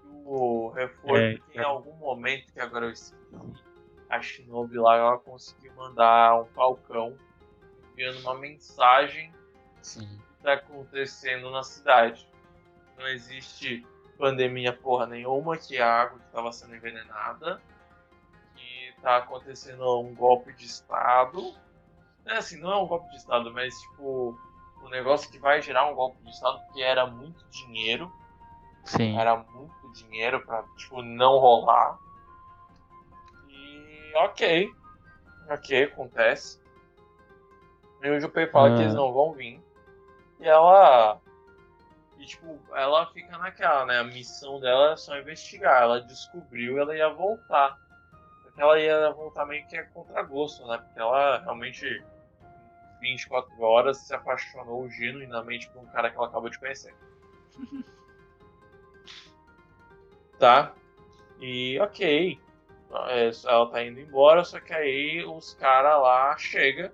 que 0.00 0.08
o 0.24 0.70
reforço 0.70 1.16
É, 1.16 1.34
que 1.34 1.52
em 1.52 1.54
cara. 1.56 1.68
algum 1.68 1.94
momento, 1.94 2.52
que 2.52 2.60
agora 2.60 2.86
eu 2.86 2.90
esqueci, 2.90 3.14
a 4.08 4.20
Shinobi 4.20 4.78
lá 4.78 4.96
ela 4.96 5.18
conseguiu 5.18 5.72
mandar 5.74 6.40
um 6.40 6.46
falcão 6.46 7.16
enviando 7.98 8.20
uma 8.20 8.36
mensagem 8.36 9.34
Sim. 9.82 10.20
tá 10.40 10.52
acontecendo 10.52 11.50
na 11.50 11.64
cidade. 11.64 12.28
Não 12.96 13.08
existe 13.08 13.84
pandemia 14.16 14.72
porra 14.72 15.06
nenhuma, 15.06 15.56
que 15.56 15.78
a 15.78 16.02
água 16.02 16.18
que 16.20 16.26
estava 16.26 16.52
sendo 16.52 16.76
envenenada, 16.76 17.60
que 18.54 18.94
tá 19.02 19.16
acontecendo 19.16 20.00
um 20.00 20.14
golpe 20.14 20.52
de 20.52 20.64
estado. 20.64 21.54
É 22.24 22.36
assim, 22.36 22.60
não 22.60 22.72
é 22.72 22.76
um 22.76 22.86
golpe 22.86 23.10
de 23.10 23.16
estado, 23.16 23.52
mas 23.52 23.74
tipo, 23.74 24.38
um 24.84 24.88
negócio 24.88 25.30
que 25.30 25.38
vai 25.38 25.60
gerar 25.60 25.86
um 25.86 25.94
golpe 25.94 26.22
de 26.22 26.30
estado, 26.30 26.60
porque 26.66 26.82
era 26.82 27.04
muito 27.06 27.44
dinheiro, 27.48 28.12
Sim. 28.84 29.18
era 29.18 29.36
muito 29.36 29.92
dinheiro 29.92 30.44
pra, 30.44 30.62
tipo, 30.76 31.02
não 31.02 31.38
rolar. 31.38 31.98
E 33.48 34.12
ok. 34.16 34.72
Ok, 35.50 35.84
acontece. 35.84 36.60
E 38.02 38.10
o 38.10 38.20
Junpei 38.20 38.46
fala 38.46 38.70
que 38.70 38.80
Ah. 38.80 38.82
eles 38.82 38.94
não 38.94 39.12
vão 39.12 39.32
vir. 39.32 39.60
E 40.40 40.46
ela. 40.48 41.20
E 42.18 42.24
tipo, 42.26 42.58
ela 42.74 43.06
fica 43.06 43.36
naquela, 43.38 43.84
né? 43.86 43.98
A 43.98 44.04
missão 44.04 44.60
dela 44.60 44.92
é 44.92 44.96
só 44.96 45.16
investigar. 45.18 45.82
Ela 45.82 46.00
descobriu 46.00 46.76
e 46.76 46.80
ela 46.80 46.96
ia 46.96 47.08
voltar. 47.08 47.76
Porque 48.42 48.60
ela 48.60 48.78
ia 48.78 49.10
voltar 49.10 49.46
meio 49.46 49.66
que 49.68 49.76
a 49.76 49.84
contragosto, 49.86 50.66
né? 50.66 50.78
Porque 50.78 50.98
ela 50.98 51.38
realmente, 51.38 51.84
em 51.86 53.00
24 53.00 53.60
horas, 53.62 53.98
se 53.98 54.14
apaixonou 54.14 54.88
genuinamente 54.90 55.68
por 55.70 55.82
um 55.82 55.86
cara 55.86 56.10
que 56.10 56.16
ela 56.16 56.26
acabou 56.26 56.48
de 56.50 56.58
conhecer. 56.58 56.94
tá? 60.38 60.72
E 61.40 61.78
ok. 61.80 62.40
É, 63.08 63.30
Ela 63.44 63.70
tá 63.70 63.84
indo 63.84 64.00
embora, 64.00 64.42
só 64.44 64.58
que 64.60 64.72
aí 64.72 65.24
os 65.24 65.54
caras 65.54 66.00
lá 66.00 66.36
chega. 66.38 66.92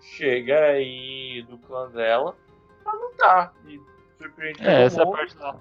Chega 0.00 0.58
aí 0.60 1.42
do 1.48 1.58
clã 1.58 1.90
dela 1.90 2.36
pra 2.82 2.92
lutar. 2.92 3.54
E 3.66 3.80
surpreende 4.18 4.66
É, 4.66 4.82
essa 4.84 5.04
mundo. 5.04 5.16
parte 5.16 5.36
lá. 5.38 5.56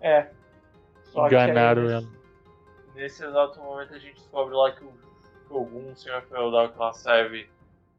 É. 0.00 0.30
Só 1.04 1.22
aí, 1.24 1.26
Enganaram 1.28 1.82
nesse- 1.82 1.94
ela. 1.94 2.16
Nesse 2.94 3.24
exato 3.24 3.60
momento 3.60 3.94
a 3.94 3.98
gente 3.98 4.14
descobre 4.14 4.54
lá 4.54 4.72
que 4.72 4.84
o 4.84 4.92
Shogun, 5.48 5.92
o 5.92 5.96
senhor 5.96 6.22
feudal 6.22 6.68
que 6.70 6.80
ela 6.80 6.92
serve, 6.92 7.48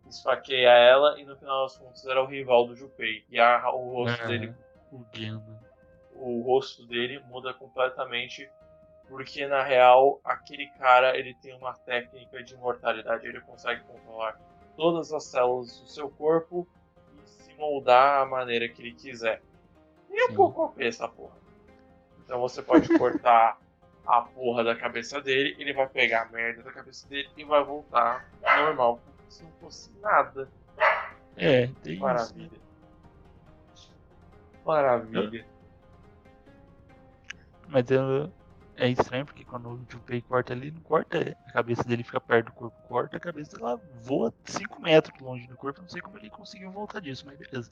esfaqueia 0.08 0.70
ela 0.70 1.20
e 1.20 1.26
no 1.26 1.36
final 1.38 1.64
das 1.64 1.78
contas 1.78 2.06
era 2.06 2.22
o 2.22 2.26
rival 2.26 2.66
do 2.68 2.76
Junpei. 2.76 3.24
E 3.30 3.40
a, 3.40 3.70
o 3.72 3.94
rosto 3.94 4.24
Ah. 4.24 4.28
dele 4.28 4.54
O 4.92 5.06
o 6.20 6.42
rosto 6.42 6.84
dele 6.88 7.20
muda 7.28 7.54
completamente 7.54 8.50
porque 9.08 9.48
na 9.48 9.64
real 9.64 10.20
aquele 10.24 10.68
cara 10.78 11.18
ele 11.18 11.34
tem 11.36 11.56
uma 11.56 11.74
técnica 11.74 12.44
de 12.44 12.54
imortalidade, 12.54 13.26
ele 13.26 13.40
consegue 13.42 13.82
controlar 13.84 14.40
todas 14.76 15.12
as 15.14 15.24
células 15.26 15.80
do 15.80 15.88
seu 15.88 16.10
corpo 16.10 16.68
e 17.24 17.28
se 17.28 17.54
moldar 17.56 18.22
à 18.22 18.26
maneira 18.26 18.68
que 18.70 18.82
ele 18.82 18.94
quiser. 18.94 19.42
E 20.10 20.20
é 20.20 20.26
um 20.26 20.30
Sim. 20.30 20.36
pouco 20.36 20.66
OP 20.66 20.84
essa 20.86 21.08
porra. 21.08 21.36
Então 22.24 22.40
você 22.40 22.62
pode 22.62 22.88
cortar 22.98 23.58
a 24.06 24.22
porra 24.22 24.64
da 24.64 24.76
cabeça 24.76 25.22
dele, 25.22 25.56
ele 25.60 25.74
vai 25.74 25.88
pegar 25.88 26.24
a 26.24 26.26
merda 26.30 26.64
da 26.64 26.72
cabeça 26.72 27.08
dele 27.08 27.30
e 27.36 27.44
vai 27.44 27.64
voltar 27.64 28.30
normal, 28.58 29.00
como 29.04 29.32
se 29.32 29.44
não 29.44 29.52
fosse 29.54 29.92
nada. 30.00 30.50
É, 31.36 31.68
tem 31.84 31.94
isso. 31.94 32.02
Maravilha. 32.02 32.60
Maravilha. 34.66 35.46
Mas 37.68 37.90
eu- 37.92 38.32
é 38.78 38.88
estranho 38.90 39.26
porque 39.26 39.44
quando 39.44 39.70
o 39.70 39.86
Junpei 39.90 40.22
corta 40.22 40.54
ali, 40.54 40.72
não 40.72 40.82
corta, 40.82 41.36
a 41.48 41.52
cabeça 41.52 41.84
dele 41.84 42.04
fica 42.04 42.22
perto 42.22 42.46
do 42.46 42.52
corpo, 42.54 42.78
corta, 42.88 43.18
a 43.18 43.20
cabeça 43.20 43.58
dela 43.58 43.82
voa 44.04 44.34
5 44.46 44.82
metros 44.82 45.20
longe 45.20 45.48
do 45.48 45.58
corpo, 45.58 45.82
não 45.82 45.90
sei 45.90 46.00
como 46.00 46.18
ele 46.18 46.30
conseguiu 46.30 46.72
voltar 46.72 47.02
disso, 47.02 47.26
mas 47.26 47.38
beleza. 47.38 47.72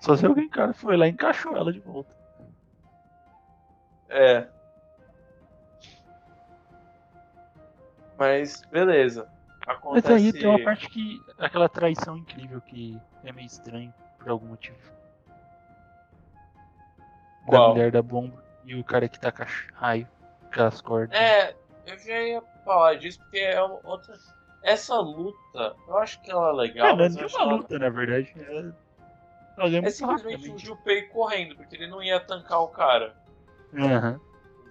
Só 0.00 0.16
se 0.16 0.24
alguém, 0.24 0.48
cara, 0.48 0.72
foi 0.72 0.96
lá 0.96 1.06
e 1.06 1.10
encaixou 1.10 1.56
ela 1.56 1.72
de 1.72 1.80
volta. 1.80 2.14
É. 4.08 4.46
Mas 8.16 8.62
beleza. 8.70 9.28
Acontece. 9.66 10.12
Mas 10.12 10.22
aí 10.22 10.32
tem 10.32 10.46
uma 10.46 10.62
parte 10.62 10.88
que. 10.88 11.20
aquela 11.38 11.68
traição 11.68 12.16
incrível 12.16 12.60
que 12.60 13.00
é 13.24 13.32
meio 13.32 13.46
estranho 13.46 13.92
por 14.18 14.28
algum 14.28 14.46
motivo. 14.48 14.76
Da 17.46 17.58
Qual? 17.58 17.70
mulher 17.70 17.90
da 17.90 18.02
bomba 18.02 18.44
e 18.64 18.74
o 18.74 18.84
cara 18.84 19.08
que 19.08 19.18
tá 19.18 19.30
com 19.32 19.44
raio, 19.74 20.06
aquelas 20.46 20.80
cordas. 20.80 21.18
É, 21.18 21.54
eu 21.86 21.98
já 21.98 22.20
ia 22.20 22.42
falar 22.64 22.94
disso 22.94 23.18
porque 23.20 23.38
é 23.38 23.60
outra. 23.62 24.14
Essa 24.62 24.98
luta, 24.98 25.76
eu 25.86 25.98
acho 25.98 26.20
que 26.22 26.30
ela 26.30 26.48
é 26.48 26.52
legal. 26.52 26.88
É, 27.00 27.08
não 27.08 27.20
é 27.20 27.26
uma 27.26 27.40
ela- 27.42 27.52
luta, 27.54 27.78
na 27.78 27.88
verdade. 27.90 28.32
É, 28.36 28.72
ela 29.58 29.78
É 29.86 29.90
simplesmente 29.90 30.50
o. 30.50 30.58
Junpei 30.58 31.02
correndo, 31.08 31.54
porque 31.56 31.76
ele 31.76 31.86
não 31.86 32.02
ia 32.02 32.18
tancar 32.20 32.60
o 32.62 32.68
cara. 32.68 33.14
Aham. 33.76 34.18
O 34.66 34.70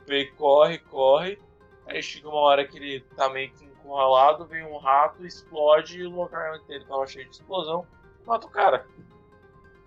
Junpei 0.00 0.26
corre, 0.32 0.78
corre. 0.78 1.38
Aí 1.86 2.02
chega 2.02 2.28
uma 2.28 2.38
hora 2.38 2.66
que 2.66 2.76
ele 2.78 3.00
tá 3.16 3.28
meio 3.28 3.50
que 3.52 3.64
encurralado, 3.64 4.46
vem 4.46 4.64
um 4.64 4.78
rato, 4.78 5.26
explode 5.26 5.98
e 5.98 6.06
o 6.06 6.10
lugar 6.10 6.58
ele 6.68 6.84
tava 6.84 7.06
cheio 7.06 7.28
de 7.28 7.32
explosão, 7.36 7.86
mata 8.24 8.46
o 8.46 8.50
cara. 8.50 8.86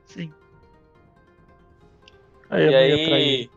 Sim. 0.05 0.31
Aí 2.49 2.69
e 2.69 2.75
aí. 2.75 3.51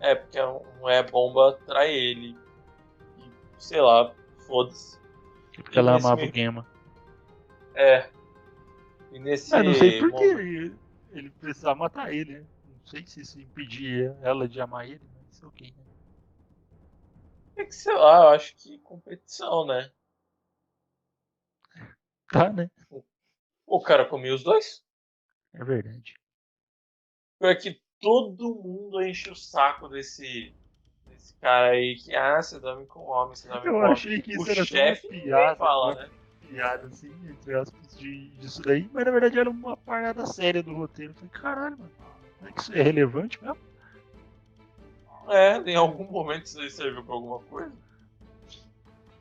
É, 0.00 0.14
porque 0.14 0.38
não 0.38 0.88
é 0.88 1.02
bomba 1.02 1.58
trai 1.66 1.92
ele. 1.92 2.36
E, 3.18 3.30
sei 3.58 3.80
lá, 3.80 4.14
foda-se. 4.46 4.98
Porque 5.54 5.78
ela 5.78 5.96
amava 5.96 6.16
meio- 6.16 6.30
o 6.30 6.34
Gema. 6.34 6.66
É. 7.74 8.10
E 9.12 9.18
nesse. 9.18 9.54
Ah, 9.54 9.62
não 9.62 9.74
sei 9.74 9.98
por 9.98 10.12
que 10.12 10.24
ele, 10.24 10.76
ele 11.10 11.30
precisava 11.30 11.74
matar 11.78 12.12
ele, 12.12 12.40
né? 12.40 12.46
Não 12.66 12.86
sei 12.86 13.06
se 13.06 13.20
isso 13.20 13.40
impedia 13.40 14.16
ela 14.22 14.46
de 14.48 14.60
amar 14.60 14.86
ele, 14.88 15.00
mas 15.14 15.42
ok, 15.42 15.72
né? 15.76 15.84
É 17.56 17.64
que 17.64 17.74
sei 17.74 17.94
lá, 17.94 18.24
eu 18.24 18.28
acho 18.28 18.54
que 18.56 18.78
competição, 18.80 19.66
né? 19.66 19.90
Tá, 22.30 22.52
né? 22.52 22.70
O 23.66 23.80
cara 23.80 24.04
comia 24.04 24.34
os 24.34 24.42
dois? 24.44 24.84
É 25.54 25.64
verdade. 25.64 26.14
Porque 27.38 27.78
todo 28.00 28.54
mundo 28.54 29.02
enche 29.02 29.30
o 29.30 29.34
saco 29.36 29.88
desse, 29.88 30.54
desse 31.08 31.34
cara 31.40 31.68
aí 31.72 31.96
que, 31.96 32.14
ah, 32.14 32.40
você 32.40 32.58
dorme 32.58 32.86
com 32.86 33.00
homem, 33.00 33.34
você 33.34 33.48
dorme 33.48 33.66
Eu 33.66 33.72
com 33.72 33.78
homem. 33.78 33.92
achei 33.92 34.22
que 34.22 34.32
isso 34.32 34.42
O 34.42 34.50
era 34.50 34.64
chefe 34.64 35.08
piada, 35.08 35.56
fala, 35.56 35.86
uma 35.86 35.94
né? 36.02 36.10
piada, 36.48 36.86
assim, 36.86 37.12
entre 37.28 37.54
aspas, 37.54 37.98
de, 37.98 38.28
disso 38.30 38.62
daí, 38.62 38.88
mas 38.92 39.04
na 39.04 39.10
verdade 39.10 39.38
era 39.38 39.50
uma 39.50 39.76
parada 39.76 40.24
séria 40.26 40.62
do 40.62 40.74
roteiro. 40.74 41.12
Eu 41.12 41.14
falei, 41.16 41.30
caralho, 41.30 41.78
mano, 41.78 41.90
será 42.38 42.52
que 42.52 42.60
isso 42.60 42.72
é 42.72 42.82
relevante 42.82 43.42
mesmo? 43.42 43.58
É, 45.28 45.56
em 45.58 45.74
algum 45.74 46.04
momento 46.04 46.44
isso 46.46 46.60
aí 46.60 46.70
serviu 46.70 47.02
pra 47.04 47.14
alguma 47.14 47.40
coisa. 47.40 47.72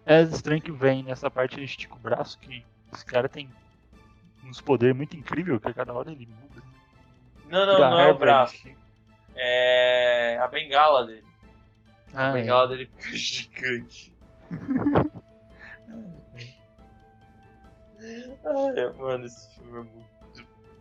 É 0.05 0.21
estranho 0.21 0.61
que 0.61 0.71
vem 0.71 1.01
nessa 1.01 1.31
parte 1.31 1.55
ele 1.55 1.65
estica 1.65 1.95
o 1.95 1.99
braço, 1.99 2.37
que 2.37 2.63
esse 2.93 3.03
cara 3.03 3.27
tem 3.27 3.49
uns 4.43 4.61
poderes 4.61 4.95
muito 4.95 5.17
incríveis, 5.17 5.59
que 5.59 5.67
a 5.67 5.73
cada 5.73 5.91
hora 5.93 6.11
ele 6.11 6.27
muda. 6.27 6.44
Não, 7.49 7.65
não, 7.65 7.75
Tira 7.75 7.89
não 7.89 7.99
é 7.99 8.11
o 8.11 8.17
braço. 8.17 8.67
É 9.35 10.37
a 10.41 10.47
bengala 10.47 11.05
dele. 11.05 11.25
A 12.13 12.27
Ah, 12.27 12.29
é. 12.29 12.41
bengala 12.41 12.67
dele 12.67 12.89
fica 12.97 13.11
gigante. 13.17 14.15
Ai, 18.45 18.93
mano, 18.97 19.25
esse 19.25 19.49
filme 19.55 19.79
é 19.79 19.83
muito. 19.83 20.05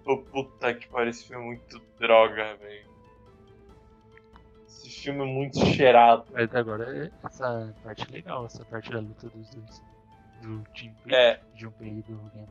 Pô, 0.04 0.18
Puta 0.18 0.74
que 0.74 0.86
pariu, 0.88 1.10
esse 1.10 1.26
filme 1.26 1.42
é 1.42 1.46
muito 1.46 1.80
droga, 1.98 2.56
velho. 2.56 2.86
Esse 4.66 4.90
filme 4.90 5.22
é 5.22 5.26
muito 5.26 5.58
cheirado. 5.66 6.26
Mas 6.32 6.54
agora 6.54 6.84
é 7.06 7.10
essa 7.26 7.74
parte 7.82 8.10
legal, 8.12 8.44
essa 8.46 8.64
parte 8.66 8.90
da 8.90 9.00
luta 9.00 9.28
dos 9.30 9.50
dois. 9.50 9.82
Do 10.42 10.62
Jim 10.74 10.94
É, 11.08 11.40
Junpei 11.54 11.88
e 11.88 12.02
do 12.02 12.30
Gema. 12.34 12.48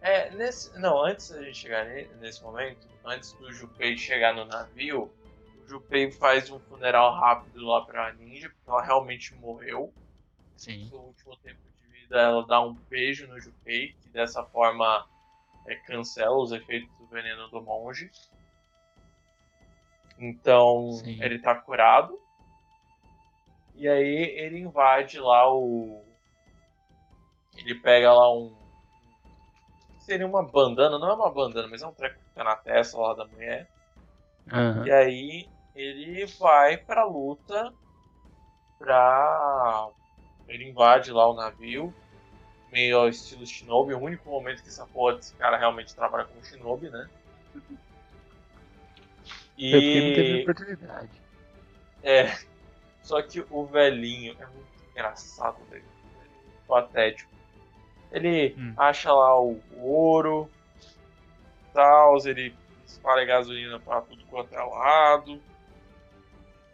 É, 0.00 0.30
nesse. 0.30 0.78
Não, 0.78 1.02
antes 1.04 1.30
da 1.30 1.42
gente 1.42 1.58
chegar 1.58 1.84
ne- 1.86 2.08
nesse 2.20 2.42
momento, 2.42 2.88
antes 3.04 3.32
do 3.34 3.52
Junpei 3.52 3.96
chegar 3.96 4.34
no 4.34 4.44
navio, 4.44 5.12
o 5.64 5.68
Junpei 5.68 6.10
faz 6.10 6.50
um 6.50 6.58
funeral 6.60 7.14
rápido 7.14 7.64
lá 7.66 7.84
pra 7.84 8.12
ninja, 8.14 8.48
porque 8.48 8.70
ela 8.70 8.82
realmente 8.82 9.34
morreu. 9.34 9.92
Sim. 10.56 10.90
no 10.90 10.98
último 10.98 11.34
tempo 11.38 11.58
de 11.74 11.86
vida 11.86 12.20
ela 12.20 12.46
dá 12.46 12.60
um 12.60 12.74
beijo 12.74 13.26
no 13.26 13.40
Junpei, 13.40 13.94
que 13.94 14.10
dessa 14.10 14.44
forma 14.44 15.08
é, 15.66 15.74
cancela 15.74 16.36
os 16.36 16.52
efeitos 16.52 16.90
do 16.98 17.06
veneno 17.06 17.48
do 17.48 17.62
monge. 17.62 18.10
Então 20.18 20.92
Sim. 20.92 21.22
ele 21.22 21.38
tá 21.38 21.54
curado. 21.54 22.20
E 23.74 23.88
aí 23.88 24.34
ele 24.36 24.58
invade 24.58 25.18
lá 25.18 25.50
o. 25.50 26.04
Ele 27.56 27.74
pega 27.76 28.12
lá 28.12 28.30
um. 28.30 28.54
Seria 30.10 30.26
uma 30.26 30.42
bandana, 30.42 30.98
não 30.98 31.08
é 31.08 31.14
uma 31.14 31.30
bandana, 31.30 31.68
mas 31.68 31.82
é 31.82 31.86
um 31.86 31.92
treco 31.92 32.16
que 32.16 32.24
fica 32.30 32.42
na 32.42 32.56
testa 32.56 32.98
lá 32.98 33.14
da 33.14 33.24
mulher. 33.26 33.68
Aham. 34.52 34.84
E 34.84 34.90
aí 34.90 35.48
ele 35.72 36.26
vai 36.26 36.76
pra 36.76 37.04
luta 37.04 37.72
pra. 38.76 39.88
Ele 40.48 40.68
invade 40.68 41.12
lá 41.12 41.30
o 41.30 41.34
navio, 41.36 41.94
meio 42.72 42.98
ao 42.98 43.08
estilo 43.08 43.46
Shinobi. 43.46 43.94
O 43.94 44.00
único 44.00 44.28
momento 44.28 44.64
que 44.64 44.68
essa 44.68 44.84
porra 44.84 45.14
desse 45.14 45.32
cara 45.36 45.56
realmente 45.56 45.94
trabalha 45.94 46.24
como 46.24 46.44
Shinobi, 46.44 46.90
né? 46.90 47.08
É 49.62 49.80
porque 49.80 50.00
não 50.00 50.12
teve 50.12 50.38
E. 50.38 50.42
oportunidade. 50.42 51.22
É. 52.02 52.36
Só 53.00 53.22
que 53.22 53.46
o 53.48 53.64
velhinho 53.64 54.36
é 54.40 54.46
muito 54.46 54.90
engraçado, 54.90 55.64
velho. 55.70 55.84
Patético. 56.66 57.30
Ele 58.12 58.54
Hum. 58.58 58.74
acha 58.76 59.12
lá 59.12 59.40
o 59.40 59.60
ouro, 59.78 60.50
tal, 61.72 62.16
ele 62.26 62.54
espalha 62.86 63.24
gasolina 63.24 63.78
pra 63.78 64.00
tudo 64.02 64.24
quanto 64.26 64.54
é 64.54 64.62
lado. 64.62 65.40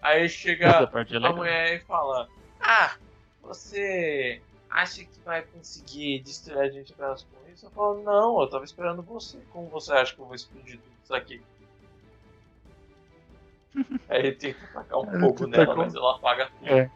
Aí 0.01 0.29
chega 0.29 0.91
é 0.93 1.17
a 1.27 1.33
mulher 1.33 1.75
e 1.77 1.81
fala: 1.81 2.29
Ah, 2.61 2.97
você 3.43 4.41
acha 4.71 5.05
que 5.05 5.21
vai 5.25 5.43
conseguir 5.43 6.23
destruir 6.23 6.59
a 6.59 6.69
gente 6.71 6.93
apenas 6.93 7.25
com 7.25 7.51
isso? 7.51 7.67
Eu 7.67 7.71
falo: 7.71 8.03
Não, 8.03 8.41
eu 8.41 8.49
tava 8.49 8.65
esperando 8.65 9.03
você. 9.03 9.39
Como 9.51 9.69
você 9.69 9.93
acha 9.93 10.15
que 10.15 10.21
eu 10.21 10.27
vou 10.27 10.35
explodir 10.35 10.79
tudo 10.81 10.95
isso 11.03 11.15
aqui? 11.15 11.43
Aí 14.09 14.19
ele 14.21 14.33
tenta 14.33 14.67
tacar 14.73 14.99
um 15.01 15.05
tenta 15.07 15.47
nela, 15.49 15.67
tacar 15.67 15.79
um- 15.79 15.85
mas 15.85 15.95
ela 15.95 16.17
apaga 16.17 16.51
tudo. 16.59 16.69
É. 16.71 16.91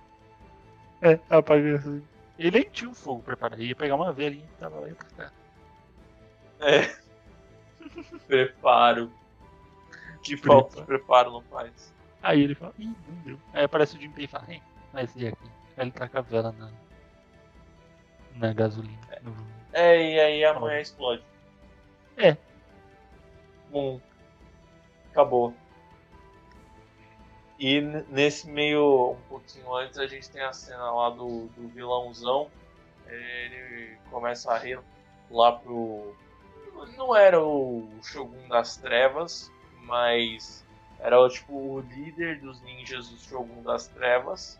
É, 1.02 1.18
apaga 1.30 1.76
assim. 1.76 2.06
Ele 2.40 2.50
nem 2.58 2.70
tinha 2.70 2.88
um 2.90 2.94
fogo 2.94 3.22
preparado, 3.22 3.62
ia 3.62 3.76
pegar 3.76 3.94
uma 3.96 4.12
velhinha 4.14 4.44
e 4.46 4.58
tava 4.58 4.80
lá 4.80 4.88
e 4.88 4.94
tacar. 4.94 5.32
É. 6.60 6.96
Preparo. 8.26 9.12
Que 10.22 10.36
falta 10.38 10.80
de 10.80 10.86
preparo 10.86 11.30
não 11.32 11.42
faz. 11.42 11.92
Aí 12.22 12.40
ele 12.42 12.54
fala, 12.54 12.72
ih, 12.78 12.86
não 12.86 13.14
deu. 13.24 13.38
Aí 13.52 13.64
aparece 13.64 13.96
o 13.96 14.00
Jinpei 14.00 14.24
e 14.24 14.28
fala, 14.28 14.46
hein, 14.52 14.62
mas 14.92 15.14
e 15.16 15.26
aqui? 15.26 15.44
Aí 15.76 15.84
ele 15.84 15.90
taca 15.90 16.18
a 16.18 16.22
vela 16.22 16.52
na, 16.52 16.70
na 18.36 18.52
gasolina. 18.54 18.98
no- 19.22 19.34
É, 19.72 20.12
e 20.14 20.18
aí 20.20 20.44
a 20.44 20.54
Tá 20.54 20.60
mulher 20.60 20.80
explode. 20.80 21.22
É. 22.16 22.36
Bum. 23.70 24.00
Acabou. 25.10 25.54
E 27.60 27.78
nesse 28.08 28.48
meio, 28.48 29.10
um 29.10 29.28
pouquinho 29.28 29.74
antes, 29.74 29.98
a 29.98 30.06
gente 30.06 30.30
tem 30.30 30.40
a 30.40 30.50
cena 30.50 30.90
lá 30.90 31.10
do, 31.10 31.46
do 31.48 31.68
vilãozão. 31.68 32.50
Ele 33.06 33.98
começa 34.10 34.50
a 34.50 34.56
rir 34.56 34.80
lá 35.30 35.52
pro. 35.52 36.16
Não 36.96 37.14
era 37.14 37.38
o 37.38 37.86
Shogun 38.02 38.48
das 38.48 38.78
Trevas, 38.78 39.52
mas 39.82 40.64
era 41.00 41.16
tipo 41.28 41.52
o 41.52 41.80
líder 41.80 42.40
dos 42.40 42.62
ninjas 42.62 43.10
do 43.10 43.18
Shogun 43.18 43.62
das 43.62 43.88
Trevas. 43.88 44.58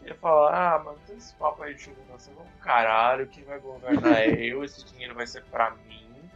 Ele 0.00 0.14
fala, 0.14 0.76
ah, 0.76 0.94
tem 1.08 1.16
esse 1.16 1.34
papo 1.34 1.64
aí 1.64 1.74
de 1.74 1.82
Shogun 1.82 2.06
das 2.12 2.26
Trevas, 2.26 2.46
é 2.46 2.48
um 2.48 2.60
caralho, 2.60 3.26
quem 3.26 3.42
vai 3.42 3.58
governar 3.58 4.20
é 4.22 4.30
eu, 4.30 4.62
esse 4.62 4.84
dinheiro 4.84 5.16
vai 5.16 5.26
ser 5.26 5.42
pra 5.46 5.72
mim. 5.72 6.30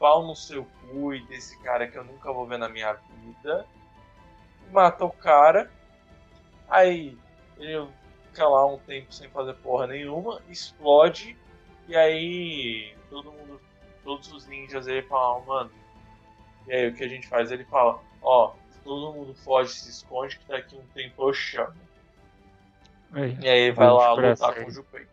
Pau 0.00 0.26
no 0.26 0.34
seu 0.34 0.64
cu 0.64 1.14
e 1.14 1.24
desse 1.28 1.56
cara 1.62 1.86
que 1.86 1.96
eu 1.96 2.02
nunca 2.02 2.32
vou 2.32 2.44
ver 2.44 2.58
na 2.58 2.68
minha 2.68 2.94
vida. 3.20 3.64
Mata 4.72 5.04
o 5.04 5.10
cara. 5.10 5.70
Aí 6.68 7.16
ele 7.58 7.86
fica 8.28 8.48
lá 8.48 8.66
um 8.66 8.78
tempo 8.78 9.12
sem 9.12 9.28
fazer 9.28 9.54
porra 9.54 9.86
nenhuma, 9.86 10.40
explode, 10.48 11.36
e 11.86 11.94
aí 11.94 12.96
todo 13.10 13.30
mundo, 13.30 13.60
todos 14.02 14.32
os 14.32 14.46
ninjas 14.46 14.86
ele 14.86 15.02
falam, 15.02 15.44
mano, 15.44 15.70
e 16.66 16.72
aí 16.72 16.88
o 16.88 16.94
que 16.94 17.04
a 17.04 17.08
gente 17.08 17.28
faz? 17.28 17.52
Ele 17.52 17.64
fala, 17.64 18.00
ó, 18.22 18.54
todo 18.82 19.12
mundo 19.12 19.34
foge, 19.34 19.74
se 19.74 19.90
esconde, 19.90 20.38
que 20.38 20.48
daqui 20.48 20.74
um 20.76 20.86
tempo 20.94 21.28
eu 21.28 21.34
chamo. 21.34 21.74
Aí, 23.12 23.36
E 23.40 23.48
aí 23.48 23.70
vai 23.70 23.90
lá 23.90 24.12
lutar 24.14 24.54
com 24.54 24.66
o 24.66 24.70
Junpei. 24.70 25.06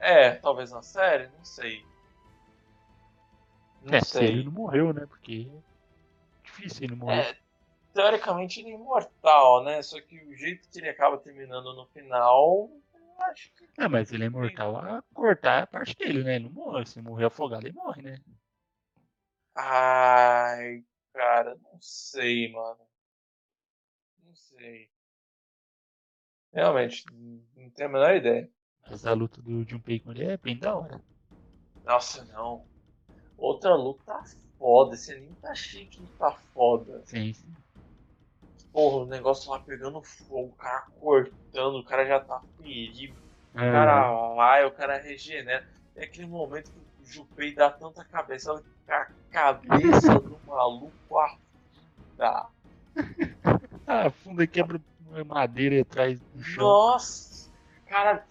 É, 0.00 0.32
talvez 0.32 0.72
na 0.72 0.82
série, 0.82 1.28
não 1.28 1.44
sei. 1.44 1.84
Não 3.82 3.94
é, 3.96 4.00
se 4.00 4.18
ele 4.18 4.26
sei. 4.26 4.44
não 4.44 4.52
morreu, 4.52 4.92
né? 4.92 5.06
Porque 5.06 5.48
é 5.48 6.44
difícil 6.44 6.84
ele 6.84 6.96
morrer. 6.96 7.20
É, 7.20 7.36
teoricamente 7.94 8.60
ele 8.60 8.70
é 8.70 8.74
imortal, 8.74 9.64
né? 9.64 9.80
Só 9.82 10.00
que 10.00 10.18
o 10.24 10.34
jeito 10.36 10.68
que 10.68 10.78
ele 10.78 10.88
acaba 10.88 11.16
terminando 11.16 11.72
no 11.74 11.86
final, 11.86 12.70
eu 12.92 13.22
acho 13.24 13.50
que. 13.54 13.66
É, 13.78 13.88
mas 13.88 14.12
ele 14.12 14.24
é 14.24 14.26
imortal 14.26 14.76
a 14.76 15.02
cortar 15.14 15.62
a 15.62 15.66
parte 15.66 15.96
dele, 15.96 16.22
né? 16.22 16.36
Ele 16.36 16.44
não 16.44 16.52
morre. 16.52 16.84
Se 16.84 17.00
morrer 17.00 17.26
afogado, 17.26 17.66
ele 17.66 17.74
morre, 17.74 18.02
né? 18.02 18.18
Ai, 19.54 20.84
cara, 21.12 21.54
não 21.54 21.80
sei, 21.80 22.52
mano. 22.52 22.80
Não 24.24 24.34
sei. 24.34 24.90
Realmente, 26.52 27.04
não 27.56 27.70
tenho 27.70 27.88
a 27.88 27.92
menor 27.92 28.16
ideia. 28.16 28.50
Mas 28.90 29.06
a 29.06 29.12
luta 29.12 29.40
do 29.40 29.64
Junpei 29.64 29.98
com 30.00 30.10
ele 30.10 30.24
é 30.24 30.36
bem 30.36 30.58
da 30.58 30.74
hora. 30.74 31.00
Nossa, 31.84 32.24
não. 32.26 32.66
Outra 33.36 33.74
luta 33.74 34.22
foda. 34.58 34.94
Esse 34.94 35.12
anime 35.12 35.34
tá 35.36 35.54
chique, 35.54 36.00
tá 36.18 36.32
foda. 36.52 37.02
Sim, 37.06 37.32
sim. 37.32 37.63
Porra, 38.74 39.04
o 39.04 39.06
negócio 39.06 39.50
lá 39.52 39.60
pegando 39.60 40.02
fogo, 40.02 40.48
o 40.52 40.56
cara 40.56 40.84
cortando, 41.00 41.78
o 41.78 41.84
cara 41.84 42.04
já 42.06 42.18
tá 42.20 42.42
ferido. 42.58 43.14
O 43.54 43.56
É, 43.56 43.70
cara 43.70 44.34
vai, 44.34 44.66
o 44.66 44.72
cara 44.72 44.98
regenera. 44.98 45.64
É 45.96 46.04
aquele 46.04 46.26
momento 46.26 46.70
que 46.72 47.02
o 47.02 47.06
Junpei 47.06 47.54
dá 47.54 47.70
tanta 47.70 48.04
cabeça 48.04 48.62
que 48.84 48.92
a 48.92 49.06
cabeça 49.30 50.12
do 50.20 50.38
maluco 50.46 51.18
afunda. 51.18 52.46
Ah, 53.86 54.06
afunda 54.06 54.44
e 54.44 54.48
quebra 54.48 54.80
madeira 55.26 55.82
atrás 55.82 56.18
do 56.20 56.42
chão. 56.42 56.64
Nossa! 56.64 57.50
Cara, 57.86 58.24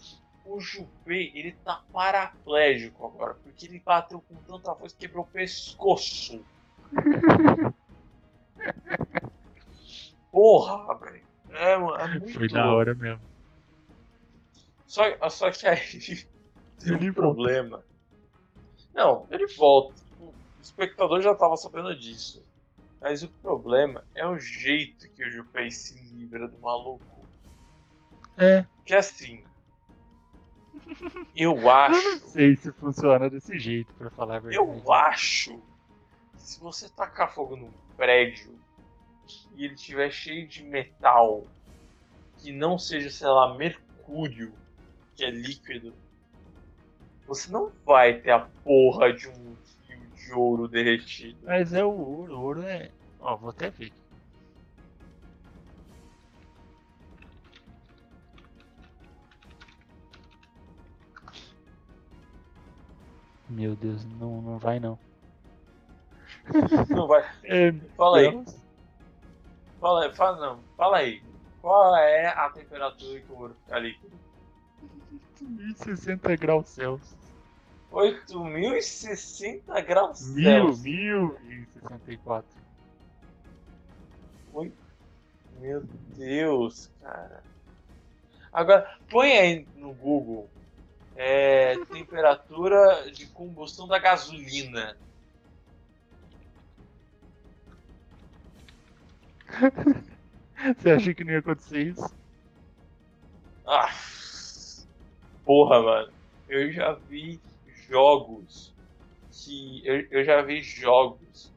o 0.45 0.59
Junpei, 0.59 1.31
ele 1.35 1.51
tá 1.63 1.83
paraplégico 1.91 3.05
agora, 3.05 3.35
porque 3.35 3.67
ele 3.67 3.79
bateu 3.79 4.19
com 4.21 4.35
tanta 4.43 4.73
força 4.75 4.95
que 4.95 5.07
quebrou 5.07 5.23
o 5.23 5.27
pescoço. 5.27 6.43
Porra, 10.33 10.97
velho. 10.97 11.23
É, 11.51 11.77
mano, 11.77 11.95
é 11.95 12.07
muito 12.19 12.33
Foi 12.33 12.47
da 12.49 12.73
hora 12.73 12.95
mesmo. 12.95 13.21
Só, 14.87 15.03
só 15.29 15.51
que 15.51 15.67
aí 15.67 15.77
tem 16.83 17.09
um 17.11 17.13
problema. 17.13 17.83
Não, 18.95 19.27
ele 19.29 19.45
volta. 19.55 20.01
O 20.19 20.33
espectador 20.59 21.21
já 21.21 21.35
tava 21.35 21.55
sabendo 21.55 21.95
disso. 21.95 22.43
Mas 22.99 23.21
o 23.21 23.29
problema 23.43 24.03
é 24.15 24.25
o 24.25 24.39
jeito 24.39 25.07
que 25.13 25.23
o 25.23 25.29
Junpei 25.29 25.69
se 25.69 25.93
livra 26.15 26.47
do 26.47 26.57
maluco. 26.59 27.03
É, 28.35 28.65
Que 28.87 28.95
assim. 28.95 29.43
Eu 31.35 31.51
eu 31.57 31.61
não 31.61 31.69
acho. 31.69 32.19
sei 32.29 32.55
se 32.55 32.71
funciona 32.71 33.29
desse 33.29 33.59
jeito, 33.59 33.93
pra 33.93 34.09
falar 34.09 34.37
a 34.37 34.39
verdade. 34.39 34.55
Eu 34.55 34.91
acho. 34.91 35.55
que 36.33 36.41
Se 36.41 36.59
você 36.59 36.89
tacar 36.89 37.31
fogo 37.31 37.55
num 37.55 37.71
prédio 37.95 38.62
e 39.55 39.65
ele 39.65 39.73
estiver 39.73 40.11
cheio 40.11 40.47
de 40.47 40.63
metal 40.63 41.43
que 42.37 42.51
não 42.51 42.77
seja, 42.77 43.09
sei 43.09 43.27
lá, 43.27 43.55
mercúrio, 43.55 44.53
que 45.15 45.23
é 45.23 45.29
líquido, 45.29 45.93
você 47.25 47.51
não 47.51 47.71
vai 47.85 48.19
ter 48.19 48.31
a 48.31 48.39
porra 48.39 49.13
de 49.13 49.29
um 49.29 49.55
fio 49.55 50.07
de 50.15 50.33
ouro 50.33 50.67
derretido. 50.67 51.37
Mas 51.43 51.73
é 51.73 51.83
o 51.83 51.91
ouro, 51.91 52.37
o 52.37 52.41
ouro 52.41 52.63
é. 52.63 52.91
Ó, 53.19 53.35
vou 53.37 53.49
até 53.49 53.69
ver. 53.69 53.93
Meu 63.49 63.75
Deus, 63.75 64.03
não, 64.19 64.41
não 64.41 64.57
vai 64.57 64.79
não. 64.79 64.97
Não 66.89 67.07
vai. 67.07 67.23
É, 67.45 67.71
Fala 67.95 68.17
aí. 68.17 68.31
Deus. 68.31 68.62
Fala 69.83 70.05
aí, 70.05 70.15
fala, 70.15 70.39
não, 70.39 70.59
fala 70.77 70.97
aí. 70.99 71.21
Qual 71.61 71.93
é 71.97 72.27
a 72.27 72.49
temperatura 72.51 73.19
que 73.19 73.29
o 73.33 73.37
ouro 73.37 73.53
fica 73.65 73.79
líquido? 73.79 74.17
1060 75.41 76.35
graus 76.37 76.69
Celsius. 76.69 77.17
8060 77.91 79.81
graus 79.81 80.19
Celsius. 80.19 80.81
mil 80.81 81.37
e 81.49 81.65
64. 81.73 82.49
Meu 85.59 85.83
Deus, 86.15 86.89
cara. 87.01 87.43
Agora, 88.53 88.97
põe 89.09 89.33
aí 89.33 89.67
no 89.75 89.93
Google 89.95 90.49
é, 91.13 91.75
temperatura 91.91 93.11
de 93.11 93.27
combustão 93.27 93.85
da 93.85 93.99
gasolina. 93.99 94.95
Você 100.77 100.91
acha 100.91 101.13
que 101.13 101.23
não 101.23 101.33
ia 101.33 101.39
acontecer 101.39 101.87
isso? 101.87 102.03
Ah, 103.65 103.91
porra, 105.43 105.81
mano. 105.81 106.13
Eu 106.47 106.71
já 106.71 106.93
vi 106.93 107.41
jogos 107.87 108.75
que. 109.31 109.83
Eu, 109.85 110.07
eu 110.11 110.25
já 110.25 110.41
vi 110.41 110.61
jogos 110.63 111.53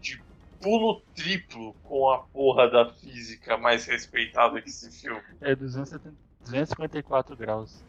de 0.00 0.22
pulo 0.60 1.02
triplo 1.14 1.74
com 1.82 2.10
a 2.10 2.20
porra 2.20 2.70
da 2.70 2.90
física 2.94 3.56
mais 3.58 3.86
respeitada 3.86 4.62
que 4.62 4.70
esse 4.70 4.90
filme. 4.92 5.22
É 5.40 5.54
270, 5.54 6.18
254 6.44 7.36
graus 7.36 7.84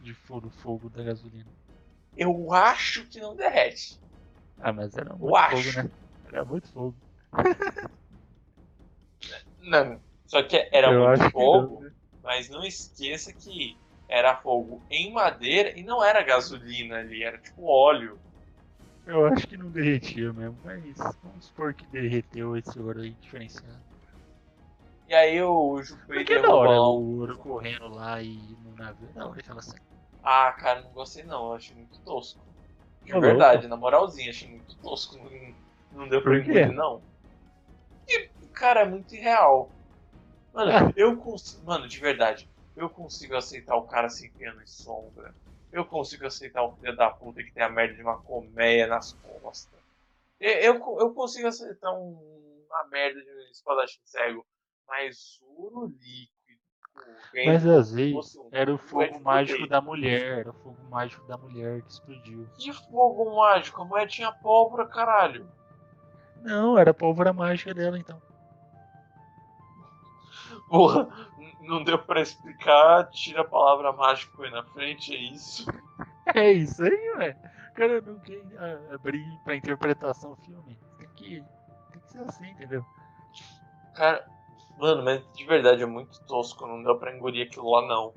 de 0.00 0.14
fogo, 0.14 0.50
fogo 0.50 0.90
da 0.90 1.02
gasolina. 1.04 1.52
Eu 2.14 2.52
acho 2.52 3.06
que 3.08 3.18
não 3.18 3.34
derrete. 3.34 3.98
Ah, 4.58 4.72
mas 4.72 4.96
era 4.96 5.14
muito 5.16 5.30
Eu 5.30 5.36
acho. 5.36 5.68
fogo, 5.72 5.82
né? 5.82 5.90
Era 6.24 6.44
muito 6.44 6.68
fogo. 6.70 6.96
Não. 9.68 10.00
Só 10.26 10.42
que 10.42 10.68
era 10.72 10.92
Eu 10.92 11.08
muito 11.08 11.30
fogo. 11.30 11.74
não, 11.74 11.80
né? 11.80 11.92
Mas 12.22 12.48
não 12.48 12.64
esqueça 12.64 13.32
que 13.32 13.76
era 14.08 14.36
fogo 14.36 14.82
em 14.90 15.12
madeira 15.12 15.78
e 15.78 15.82
não 15.82 16.04
era 16.04 16.22
gasolina 16.22 16.98
ali, 16.98 17.22
era 17.22 17.38
tipo 17.38 17.66
óleo. 17.66 18.18
Eu 19.06 19.26
acho 19.26 19.46
que 19.46 19.56
não 19.56 19.70
derretia 19.70 20.32
mesmo, 20.32 20.56
mas 20.64 20.82
vamos 21.22 21.46
supor 21.46 21.72
que 21.72 21.86
derreteu 21.86 22.56
esse 22.56 22.78
ouro 22.78 23.00
aí 23.00 23.10
diferenciado. 23.22 23.78
E 25.08 25.14
aí 25.14 25.40
o 25.42 25.80
Porque 26.06 26.34
é 26.34 26.42
da 26.42 26.54
hora 26.54 26.70
derrubou. 26.70 26.98
o 27.02 27.18
ouro 27.20 27.38
correndo 27.38 27.88
lá 27.88 28.20
e 28.20 28.36
no 28.62 28.76
navio. 28.76 29.08
Hora 29.16 29.40
aquela 29.40 29.62
cena. 29.62 29.80
Ah, 30.22 30.52
cara, 30.52 30.82
não 30.82 30.90
gostei 30.90 31.24
não, 31.24 31.46
eu 31.46 31.54
achei 31.54 31.74
muito 31.74 31.98
tosco. 32.00 32.40
De 33.04 33.14
Ô, 33.14 33.20
verdade, 33.20 33.66
na 33.66 33.76
moralzinha, 33.76 34.28
achei 34.28 34.48
muito 34.50 34.76
tosco. 34.76 35.16
Não, 35.16 36.00
não 36.02 36.08
deu 36.08 36.20
pra 36.20 36.36
engolir, 36.38 36.70
não. 36.72 37.00
E, 38.58 38.60
cara, 38.60 38.80
é 38.80 38.84
muito 38.84 39.14
irreal. 39.14 39.70
Mano, 40.52 40.72
Ah. 40.72 40.92
eu 40.96 41.16
consigo. 41.16 41.64
Mano, 41.64 41.86
de 41.86 42.00
verdade, 42.00 42.48
eu 42.76 42.90
consigo 42.90 43.36
aceitar 43.36 43.76
o 43.76 43.86
cara 43.86 44.08
se 44.08 44.26
enfiando 44.26 44.60
em 44.60 44.66
sombra. 44.66 45.32
Eu 45.70 45.84
consigo 45.84 46.26
aceitar 46.26 46.62
o 46.64 46.72
filho 46.76 46.96
da 46.96 47.10
puta 47.10 47.42
que 47.42 47.52
tem 47.52 47.62
a 47.62 47.68
merda 47.68 47.94
de 47.94 48.02
uma 48.02 48.18
colmeia 48.18 48.86
nas 48.86 49.12
costas. 49.12 49.78
Eu, 50.40 50.52
eu, 50.74 50.98
eu 51.00 51.14
consigo 51.14 51.46
aceitar 51.46 51.92
um- 51.92 52.64
uma 52.68 52.88
merda 52.88 53.20
de 53.22 53.30
um 53.30 53.50
espadachim 53.50 54.00
cego. 54.04 54.44
Mas 54.86 55.38
ouro 55.42 55.86
líquido. 55.86 56.28
Mas 57.46 57.64
às 57.66 57.92
vezes 57.92 58.12
fosse 58.14 58.38
um 58.40 58.48
era 58.50 58.72
o 58.72 58.74
é 58.74 58.78
fogo 58.78 59.20
mágico 59.20 59.66
da 59.68 59.80
mulher. 59.80 60.38
Era 60.40 60.50
o 60.50 60.54
fogo 60.54 60.82
mágico 60.90 61.24
da 61.28 61.36
mulher 61.36 61.82
que 61.82 61.92
explodiu. 61.92 62.48
Que 62.58 62.72
fogo 62.72 63.36
mágico? 63.36 63.82
A 63.82 63.84
mulher 63.84 64.08
tinha 64.08 64.32
pólvora, 64.32 64.86
caralho. 64.88 65.48
Não, 66.42 66.76
era 66.78 66.90
a 66.90 66.94
pólvora 66.94 67.32
mágica 67.32 67.72
dela 67.74 67.98
então. 67.98 68.20
Porra, 70.68 71.08
não 71.60 71.82
deu 71.82 71.98
pra 71.98 72.20
explicar, 72.20 73.08
tira 73.10 73.42
a 73.42 73.44
palavra 73.44 73.92
mágico 73.92 74.42
aí 74.42 74.50
na 74.50 74.64
frente, 74.64 75.14
é 75.14 75.18
isso. 75.18 75.66
É 76.34 76.52
isso 76.52 76.82
aí, 76.82 77.10
ué. 77.16 77.36
O 77.70 77.74
cara 77.74 78.00
não 78.00 78.18
quer 78.20 78.42
ah, 78.58 78.94
abrir 78.94 79.24
pra 79.44 79.56
interpretação 79.56 80.36
filme. 80.36 80.78
Tem 80.98 81.08
que, 81.16 81.44
tem 81.92 82.00
que 82.00 82.10
ser 82.10 82.20
assim, 82.20 82.50
entendeu? 82.50 82.84
Cara, 83.94 84.26
mano, 84.78 85.02
mas 85.04 85.22
de 85.34 85.44
verdade 85.44 85.82
é 85.82 85.86
muito 85.86 86.20
tosco, 86.24 86.66
não 86.66 86.82
deu 86.82 86.98
pra 86.98 87.14
engolir 87.14 87.46
aquilo 87.46 87.70
lá 87.70 87.86
não. 87.86 88.12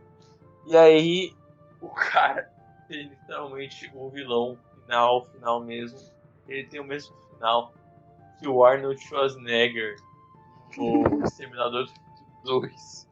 E 0.68 0.78
aí, 0.78 1.36
o 1.80 1.90
cara 1.90 2.52
tem 2.88 3.08
literalmente 3.08 3.92
o 3.94 4.10
vilão 4.10 4.58
final, 4.82 5.26
final 5.28 5.62
mesmo. 5.62 6.00
Ele 6.48 6.68
tem 6.68 6.80
o 6.80 6.86
mesmo 6.86 7.16
final 7.34 7.74
que 8.40 8.48
o 8.48 8.64
Arnold 8.64 9.00
Schwarzenegger 9.02 9.96
no 10.78 11.24
Exterminador 11.26 11.86
do 11.86 11.94
2. 12.44 13.10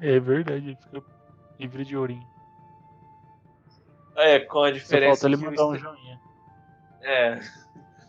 É 0.00 0.18
verdade, 0.18 0.66
ele 0.70 0.76
fica 0.76 1.02
livre 1.58 1.84
de 1.84 1.96
ourinho. 1.96 2.26
É, 4.16 4.40
com 4.40 4.64
a 4.64 4.68
Só 4.68 4.74
diferença 4.74 5.22
falta 5.22 5.26
ele 5.26 5.44
mandar 5.44 5.66
um 5.66 5.76
joinha. 5.76 6.20
É, 7.00 7.40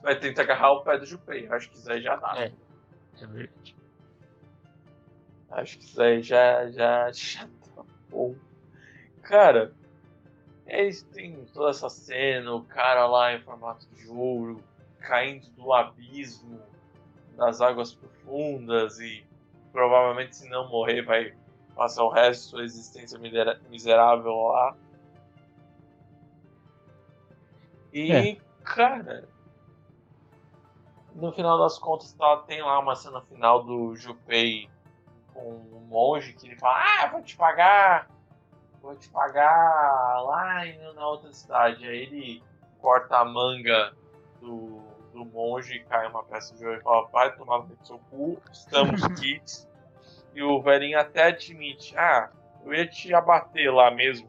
vai 0.02 0.20
tentar 0.20 0.42
agarrar 0.42 0.72
o 0.72 0.82
pé 0.84 0.98
do 0.98 1.06
Junpei, 1.06 1.48
acho 1.48 1.70
que 1.70 1.78
isso 1.78 1.92
aí 1.92 2.02
já 2.02 2.16
dá. 2.16 2.34
É. 2.38 2.52
É 3.22 3.28
verdade. 3.28 3.76
Acho 5.52 5.78
que 5.78 5.86
isso 5.86 6.02
aí 6.02 6.22
já, 6.22 6.70
já, 6.72 7.12
já 7.12 7.48
tá 7.76 7.84
bom. 8.10 8.36
Cara, 9.22 9.72
é 10.66 10.88
isso, 10.88 11.06
tem 11.10 11.46
toda 11.54 11.70
essa 11.70 11.90
cena, 11.90 12.54
o 12.54 12.64
cara 12.64 13.06
lá 13.06 13.34
em 13.34 13.42
formato 13.42 13.86
de 13.96 14.08
ouro, 14.08 14.64
caindo 15.00 15.48
do 15.52 15.72
abismo 15.72 16.60
das 17.36 17.62
águas 17.62 17.94
profundas 17.94 19.00
e 19.00 19.26
provavelmente 19.72 20.36
se 20.36 20.50
não 20.50 20.70
morrer 20.70 21.02
vai 21.02 21.34
passar 21.76 22.04
o 22.04 22.10
resto 22.10 22.44
de 22.44 22.50
sua 22.50 22.64
existência 22.64 23.20
miserável 23.70 24.36
lá. 24.48 24.76
E, 27.92 28.12
É. 28.12 28.38
cara, 28.64 29.28
no 31.16 31.32
final 31.32 31.58
das 31.60 31.78
contas 31.78 32.14
tá, 32.14 32.38
tem 32.38 32.62
lá 32.62 32.80
uma 32.80 32.96
cena 32.96 33.22
final 33.22 33.64
do 33.64 33.96
Junpei 33.96 34.70
com 35.34 35.52
um 35.52 35.86
monge 35.88 36.34
que 36.34 36.48
ele 36.48 36.56
fala, 36.56 36.80
ah, 37.04 37.08
vou 37.08 37.22
te 37.22 37.36
pagar, 37.36 38.10
vou 38.82 38.96
te 38.96 39.10
pagar 39.10 40.22
lá 40.24 40.66
na 40.96 41.08
outra 41.08 41.32
cidade. 41.32 41.88
Aí 41.88 41.98
ele 41.98 42.44
corta 42.80 43.18
a 43.18 43.26
manga 43.26 43.94
do, 44.42 44.82
do 45.14 45.24
monge 45.24 45.76
e 45.76 45.84
cai 45.84 46.08
uma 46.08 46.24
peça 46.24 46.56
de 46.56 46.66
ouro 46.66 46.80
e 46.80 46.82
fala, 46.82 47.08
vai 47.08 47.36
tomar 47.36 47.60
no 47.60 47.78
seu 47.86 48.00
cu, 48.10 48.42
estamos 48.52 49.06
kits. 49.20 49.70
E 50.34 50.42
o 50.42 50.62
velhinho 50.62 51.00
até 51.00 51.26
admite, 51.26 51.96
ah, 51.98 52.30
eu 52.66 52.74
ia 52.74 52.88
te 52.88 53.14
abater 53.14 53.72
lá 53.72 53.92
mesmo. 53.92 54.28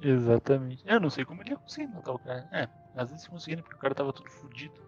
Exatamente. 0.00 0.82
Eu 0.86 1.00
não 1.00 1.10
sei 1.10 1.24
como 1.24 1.42
ele 1.42 1.50
ia 1.50 1.56
conseguir 1.56 1.88
matar 1.88 2.12
o 2.12 2.18
cara. 2.18 2.48
É, 2.52 2.68
às 2.94 3.10
vezes 3.10 3.26
conseguindo 3.26 3.62
porque 3.62 3.76
o 3.76 3.80
cara 3.80 3.94
tava 3.94 4.12
tudo 4.12 4.30
fudido. 4.30 4.80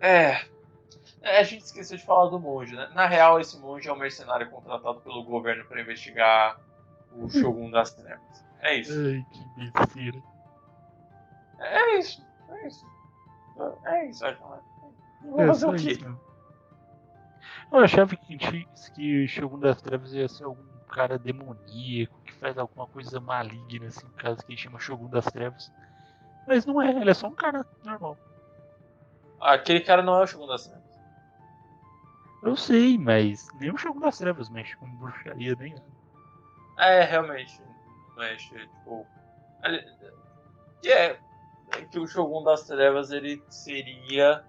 É. 0.00 0.44
É, 1.22 1.38
A 1.38 1.42
gente 1.42 1.62
esqueceu 1.64 1.96
de 1.96 2.04
falar 2.04 2.28
do 2.28 2.38
monge, 2.38 2.74
né? 2.74 2.90
Na 2.94 3.06
real, 3.06 3.40
esse 3.40 3.58
monge 3.58 3.88
é 3.88 3.92
um 3.92 3.96
mercenário 3.96 4.50
contratado 4.50 5.00
pelo 5.00 5.24
governo 5.24 5.64
para 5.64 5.80
investigar 5.80 6.60
o 7.16 7.28
Shogun 7.28 7.70
das 7.70 7.94
Trevas. 7.94 8.44
É 8.60 8.74
isso. 8.74 8.92
Ai, 8.92 9.24
que 9.32 9.70
besteira. 9.70 10.22
É 11.58 11.98
isso. 11.98 12.24
É 12.50 12.66
isso. 12.66 12.86
É 13.84 14.06
isso, 14.06 14.24
é. 14.26 14.36
Vou 15.22 15.46
fazer 15.46 15.66
o 15.66 15.74
quê? 15.76 15.98
Eu 17.72 17.78
achava 17.80 18.16
que, 18.16 18.38
que 18.94 19.24
o 19.24 19.28
Shogun 19.28 19.58
das 19.58 19.82
Trevas 19.82 20.12
ia 20.12 20.28
ser 20.28 20.44
algum 20.44 20.62
cara 20.88 21.18
demoníaco 21.18 22.18
que 22.24 22.32
faz 22.34 22.56
alguma 22.56 22.86
coisa 22.86 23.20
maligna, 23.20 23.86
assim, 23.88 24.06
caso 24.16 24.38
que 24.46 24.56
chama 24.56 24.78
Shogun 24.78 25.08
das 25.08 25.26
Trevas. 25.26 25.70
Mas 26.46 26.64
não 26.64 26.80
é, 26.80 26.90
ele 26.90 27.10
é 27.10 27.14
só 27.14 27.26
um 27.28 27.34
cara 27.34 27.66
normal. 27.84 28.16
Aquele 29.40 29.80
cara 29.80 30.02
não 30.02 30.18
é 30.18 30.22
o 30.22 30.26
Shogun 30.26 30.46
das 30.46 30.66
Trevas. 30.66 30.88
Eu 32.42 32.56
sei, 32.56 32.96
mas 32.96 33.48
nem 33.60 33.70
o 33.72 33.76
Shogun 33.76 34.00
das 34.00 34.16
Trevas 34.16 34.48
mexe 34.48 34.76
com 34.76 34.88
bruxaria 34.96 35.54
nem 35.58 35.74
nada. 35.74 35.84
É, 36.78 37.02
realmente. 37.04 37.60
Mexe, 38.16 38.54
tipo. 38.56 39.04
ele- 39.64 39.84
é, 40.84 40.90
é 41.10 41.20
que 41.86 41.98
o 41.98 42.06
Shogun 42.06 42.42
das 42.42 42.64
Trevas 42.64 43.10
ele 43.10 43.42
seria 43.48 44.44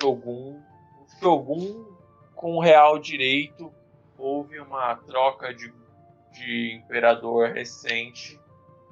Shogun. 0.00 0.60
O 1.00 1.20
Shogun 1.20 1.86
com 2.34 2.60
real 2.60 2.98
direito. 2.98 3.72
Houve 4.16 4.58
uma 4.58 4.96
troca 4.96 5.54
de, 5.54 5.72
de 6.32 6.74
imperador 6.74 7.50
recente. 7.50 8.40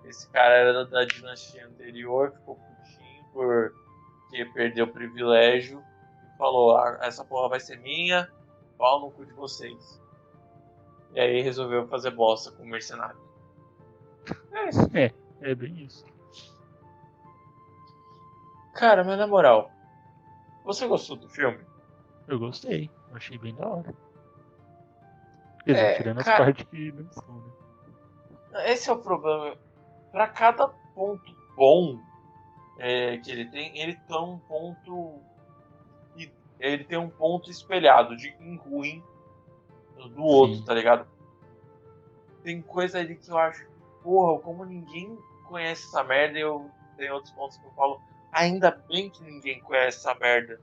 Esse 0.04 0.28
cara 0.30 0.54
era 0.54 0.84
da 0.84 1.04
dinastia 1.04 1.66
anterior, 1.66 2.32
ficou 2.32 2.54
putinho 2.54 3.24
porque 3.32 4.44
perdeu 4.54 4.84
o 4.84 4.92
privilégio 4.92 5.82
e 6.22 6.38
falou: 6.38 6.76
ah, 6.76 6.98
essa 7.02 7.24
porra 7.24 7.48
vai 7.48 7.60
ser 7.60 7.78
minha, 7.78 8.30
pau 8.78 9.00
no 9.00 9.10
cu 9.10 9.26
de 9.26 9.32
vocês. 9.32 10.00
E 11.12 11.20
aí 11.20 11.40
resolveu 11.40 11.88
fazer 11.88 12.10
bosta 12.10 12.52
com 12.52 12.62
o 12.62 12.66
mercenário. 12.66 13.18
É 14.52 14.68
isso. 14.68 14.80
É 15.40 15.54
bem 15.54 15.84
isso. 15.84 16.04
Cara, 18.76 19.02
mas 19.02 19.18
na 19.18 19.26
moral, 19.26 19.70
você 20.64 20.86
gostou 20.86 21.16
do 21.16 21.28
filme? 21.28 21.58
Eu 22.28 22.38
gostei, 22.38 22.90
eu 23.10 23.16
achei 23.16 23.38
bem 23.38 23.54
da 23.54 23.66
hora. 23.66 23.94
É, 25.66 25.94
tirando 25.96 26.22
cara- 26.22 26.36
as 26.36 26.44
partes 26.44 26.66
que 26.68 26.92
não 26.92 27.10
são, 27.10 27.34
né? 28.52 28.70
Esse 28.72 28.88
é 28.88 28.92
o 28.92 28.98
problema. 28.98 29.56
Pra 30.12 30.28
cada 30.28 30.68
ponto 30.94 31.34
bom 31.56 31.98
é, 32.78 33.16
que 33.18 33.30
ele 33.30 33.46
tem, 33.46 33.78
ele 33.78 33.94
tem 33.94 34.18
um 34.20 34.38
ponto. 34.38 35.20
Ele 36.58 36.84
tem 36.84 36.96
um 36.98 37.10
ponto 37.10 37.50
espelhado 37.50 38.16
de 38.16 38.30
ruim 38.64 39.02
do 40.14 40.22
outro, 40.22 40.56
Sim. 40.56 40.64
tá 40.64 40.72
ligado? 40.72 41.06
Tem 42.42 42.62
coisa 42.62 42.98
ali 42.98 43.14
que 43.16 43.30
eu 43.30 43.36
acho, 43.36 43.66
porra, 44.02 44.40
como 44.40 44.64
ninguém 44.64 45.18
conhece 45.44 45.86
essa 45.86 46.02
merda, 46.02 46.38
eu 46.38 46.70
tenho 46.96 47.14
outros 47.14 47.32
pontos 47.34 47.58
que 47.58 47.66
eu 47.66 47.70
falo, 47.72 48.00
ainda 48.32 48.70
bem 48.88 49.10
que 49.10 49.22
ninguém 49.22 49.60
conhece 49.60 49.98
essa 49.98 50.14
merda. 50.14 50.60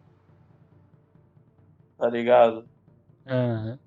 Tá 1.97 2.09
ligado? 2.09 2.70
Aham. 3.26 3.80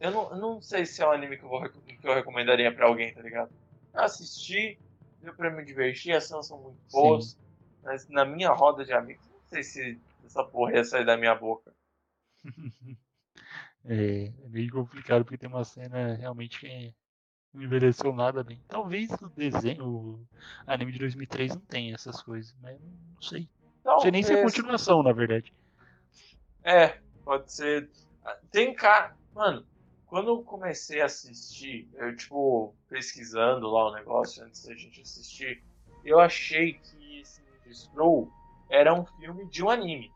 Eu 0.00 0.10
não, 0.12 0.30
eu 0.30 0.36
não 0.36 0.62
sei 0.62 0.86
se 0.86 1.02
é 1.02 1.06
um 1.06 1.10
anime 1.10 1.36
que 1.36 1.44
eu, 1.44 1.48
vou, 1.48 1.68
que 1.68 1.98
eu 2.04 2.14
recomendaria 2.14 2.72
pra 2.72 2.86
alguém, 2.86 3.12
tá 3.12 3.20
ligado? 3.20 3.52
Eu 3.92 4.02
assisti, 4.02 4.78
deu 5.20 5.34
pra 5.34 5.50
me 5.50 5.64
divertir, 5.64 6.12
as 6.14 6.28
cenas 6.28 6.46
são 6.46 6.62
muito 6.62 6.78
boas, 6.92 7.36
mas 7.82 8.08
na 8.08 8.24
minha 8.24 8.50
roda 8.50 8.84
de 8.84 8.92
amigos, 8.92 9.26
não 9.28 9.40
sei 9.48 9.62
se 9.64 10.00
essa 10.24 10.44
porra 10.44 10.74
ia 10.74 10.84
sair 10.84 11.04
da 11.04 11.16
minha 11.16 11.34
boca. 11.34 11.74
É, 13.84 14.26
é 14.26 14.48
meio 14.48 14.70
complicado 14.70 15.24
porque 15.24 15.38
tem 15.38 15.48
uma 15.48 15.64
cena 15.64 16.14
realmente 16.14 16.60
que 16.60 16.94
não 17.58 17.64
envelheceu 17.64 18.12
nada 18.12 18.44
bem. 18.44 18.60
Talvez 18.68 19.10
o 19.20 19.28
desenho, 19.28 19.84
o 19.84 20.26
anime 20.66 20.92
de 20.92 20.98
2003 21.00 21.54
não 21.56 21.60
tenha 21.62 21.94
essas 21.94 22.22
coisas, 22.22 22.54
mas 22.62 22.78
não 22.80 23.22
sei. 23.22 23.48
Não 23.84 24.00
sei 24.00 24.10
nem 24.10 24.22
se 24.22 24.32
é 24.32 24.42
continuação, 24.42 25.02
na 25.02 25.12
verdade. 25.12 25.52
É, 26.62 26.98
pode 27.24 27.52
ser. 27.52 27.90
Tem 28.50 28.74
cara. 28.74 29.16
Mano, 29.34 29.66
quando 30.06 30.28
eu 30.28 30.42
comecei 30.42 31.00
a 31.00 31.06
assistir, 31.06 31.88
eu, 31.94 32.14
tipo, 32.16 32.74
pesquisando 32.88 33.68
lá 33.68 33.88
o 33.90 33.94
negócio 33.94 34.44
antes 34.44 34.64
da 34.64 34.74
gente 34.74 35.00
assistir, 35.00 35.62
eu 36.04 36.20
achei 36.20 36.74
que 36.74 37.20
esse 37.20 37.42
Scroll 37.72 38.30
era 38.70 38.94
um 38.94 39.04
filme 39.04 39.46
de 39.46 39.64
um 39.64 39.70
anime. 39.70 40.12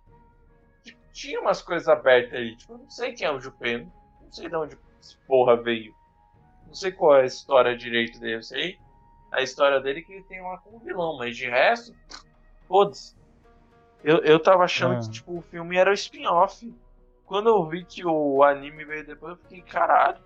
Tipo, 0.85 1.01
tinha 1.13 1.41
umas 1.41 1.61
coisas 1.61 1.89
abertas 1.89 2.35
ali. 2.35 2.57
Tipo, 2.57 2.75
eu 2.75 2.79
não 2.79 2.91
sei 2.91 3.13
quem 3.13 3.27
é 3.27 3.33
o 3.33 3.41
Jupeno, 3.41 3.93
não 4.21 4.33
sei 4.33 4.49
de 4.49 4.57
onde 4.57 4.79
esse 5.01 5.17
porra 5.27 5.57
veio. 5.57 5.95
Não 6.73 6.77
sei 6.77 6.91
qual 6.91 7.17
é 7.17 7.21
a 7.21 7.27
história 7.27 7.77
direito 7.77 8.19
dele, 8.19 8.37
eu 8.37 8.43
sei. 8.43 8.79
A 9.31 9.43
história 9.43 9.79
dele 9.79 10.01
é 10.01 10.03
que 10.05 10.11
ele 10.15 10.25
tem 10.25 10.41
lá 10.41 10.57
como 10.57 10.79
vilão, 10.79 11.19
mas 11.19 11.37
de 11.37 11.47
resto, 11.47 11.95
foda-se. 12.67 13.15
Eu, 14.03 14.21
eu 14.21 14.41
tava 14.41 14.65
achando 14.65 14.95
Ah. 14.95 15.01
que 15.01 15.11
tipo, 15.11 15.37
o 15.37 15.43
filme 15.43 15.77
era 15.77 15.91
o 15.91 15.93
spin-off. 15.93 16.75
Quando 17.27 17.51
eu 17.51 17.69
vi 17.69 17.85
que 17.85 18.07
o 18.07 18.43
anime 18.43 18.87
veio 18.87 19.07
depois, 19.07 19.33
eu 19.33 19.37
fiquei, 19.43 19.61
caralho. 19.61 20.19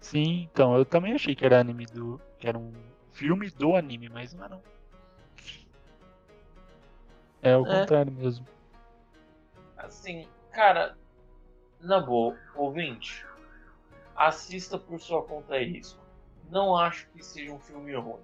Sim, 0.00 0.48
então, 0.52 0.76
eu 0.76 0.84
também 0.84 1.12
achei 1.14 1.34
que 1.34 1.44
era 1.44 1.58
anime 1.58 1.84
do. 1.86 2.20
que 2.38 2.46
era 2.46 2.56
um 2.56 2.72
filme 3.10 3.50
do 3.50 3.74
anime, 3.74 4.08
mas 4.08 4.32
não 4.34 4.44
é 4.44 4.48
não. 4.50 4.62
É 7.42 7.56
o 7.56 7.66
É. 7.66 7.80
contrário 7.80 8.12
mesmo. 8.12 8.46
Assim, 9.76 10.28
cara, 10.52 10.96
na 11.80 11.98
boa, 11.98 12.38
ouvinte, 12.54 13.26
assista 14.16 14.78
por 14.78 15.00
sua 15.00 15.22
conta 15.22 15.56
e 15.58 15.64
risco. 15.72 16.00
Não 16.50 16.76
acho 16.76 17.08
que 17.08 17.22
seja 17.24 17.52
um 17.52 17.58
filme 17.58 17.94
ruim, 17.94 18.20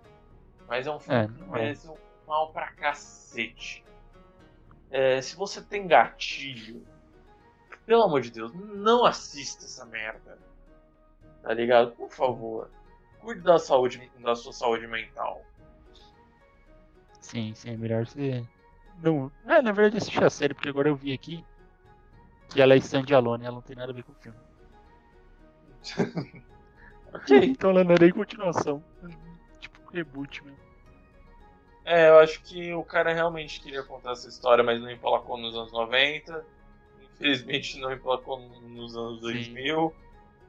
mas 0.69 0.87
é 0.87 0.91
um 0.91 1.01
filme 1.01 1.25
É, 1.25 1.27
que 1.27 1.43
é. 1.43 1.47
merece 1.47 1.89
um 1.89 1.97
mal 2.27 2.53
pra 2.53 2.71
cacete. 2.73 3.85
É, 4.91 5.21
se 5.23 5.37
você 5.37 5.63
tem 5.63 5.87
gatilho, 5.87 6.85
pelo 7.87 8.03
amor 8.03 8.21
de 8.21 8.31
Deus, 8.31 8.53
não 8.55 9.05
assista 9.05 9.65
essa 9.65 9.85
merda. 9.87 10.39
Tá 11.43 11.55
ligado? 11.55 11.93
Por 11.93 12.11
favor. 12.11 12.71
Cuide 13.21 13.41
da 13.41 13.59
saúde, 13.59 14.11
da 14.19 14.35
sua 14.35 14.53
saúde 14.53 14.87
mental. 14.87 15.43
Sim, 17.21 17.55
sim, 17.55 17.71
é 17.71 17.77
melhor 17.77 18.07
você. 18.07 18.45
Não. 19.03 19.31
É, 19.47 19.63
na 19.63 19.73
verdade 19.73 19.99
assistir 19.99 20.23
a 20.23 20.31
série, 20.31 20.55
porque 20.55 20.69
agora 20.69 20.89
eu 20.89 20.97
vi 20.97 21.13
aqui 21.13 21.45
que 22.49 22.61
ela 22.61 22.75
é 22.75 22.79
standalone, 22.79 23.45
ela 23.45 23.55
não 23.55 23.63
tem 23.63 23.77
nada 23.77 23.93
a 23.93 23.95
ver 23.95 24.03
com 24.03 24.13
o 24.13 24.17
filme. 24.17 24.39
Ok. 27.13 27.37
Então 27.45 27.71
ela 27.71 27.83
não 27.83 27.95
é 27.95 27.99
nem 27.99 28.13
continuação. 28.13 28.85
Tipo 29.59 29.81
um 29.85 29.91
reboot 29.93 30.45
mesmo. 30.45 30.59
É, 31.85 32.09
eu 32.09 32.19
acho 32.21 32.41
que 32.43 32.73
o 32.73 32.85
cara 32.85 33.13
realmente 33.13 33.61
queria 33.61 33.83
contar 33.83 34.13
essa 34.13 34.29
história, 34.29 34.63
mas 34.63 34.81
não 34.81 34.89
emplacou 34.91 35.37
nos 35.37 35.55
anos 35.57 35.73
90. 35.73 36.45
Infelizmente 37.15 37.81
não 37.81 37.93
emplacou 37.93 38.39
nos 38.63 38.97
anos 38.97 39.17
Sim. 39.17 39.23
2000. 39.23 39.93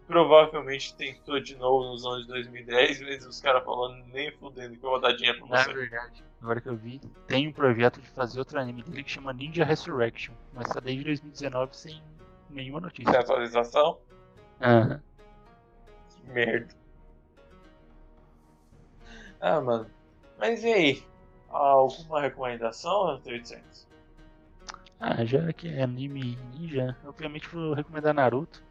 Provavelmente 0.06 0.96
tentou 0.96 1.40
de 1.40 1.56
novo 1.56 1.90
nos 1.90 2.06
anos 2.06 2.28
2010, 2.28 3.02
mas 3.02 3.26
os 3.26 3.40
caras 3.42 3.64
falando 3.64 4.06
nem 4.08 4.32
fudendo 4.38 4.78
que 4.78 4.86
eu 4.86 4.90
vou 4.92 5.00
dar 5.00 5.14
dinheiro 5.14 5.40
pra 5.40 5.48
Na 5.48 5.64
você. 5.64 5.74
verdade, 5.74 6.24
agora 6.42 6.62
que 6.62 6.70
eu 6.70 6.76
vi, 6.76 7.00
tem 7.28 7.48
um 7.48 7.54
projeto 7.54 8.00
de 8.02 8.10
fazer 8.10 8.38
outro 8.38 8.60
anime 8.60 8.84
dele 8.84 9.04
que 9.04 9.10
chama 9.12 9.32
Ninja 9.34 9.64
Resurrection, 9.64 10.36
mas 10.54 10.68
tá 10.68 10.80
desde 10.80 11.06
2019 11.06 11.76
sem 11.76 12.02
nenhuma 12.50 12.80
Sem 12.80 12.86
notícia. 12.86 13.20
atualização? 13.20 14.00
Aham. 14.62 15.02
Que 16.26 16.30
merda. 16.32 16.74
Ah, 19.40 19.60
mano. 19.60 19.90
Mas 20.38 20.64
e 20.64 20.72
aí? 20.72 21.04
Alguma 21.50 22.22
recomendação, 22.22 23.20
800? 23.26 23.88
Ah, 25.00 25.26
já 25.26 25.52
que 25.52 25.68
é 25.68 25.82
anime 25.82 26.38
ninja, 26.54 26.96
obviamente 27.04 27.50
vou 27.50 27.74
recomendar 27.74 28.14
Naruto. 28.14 28.64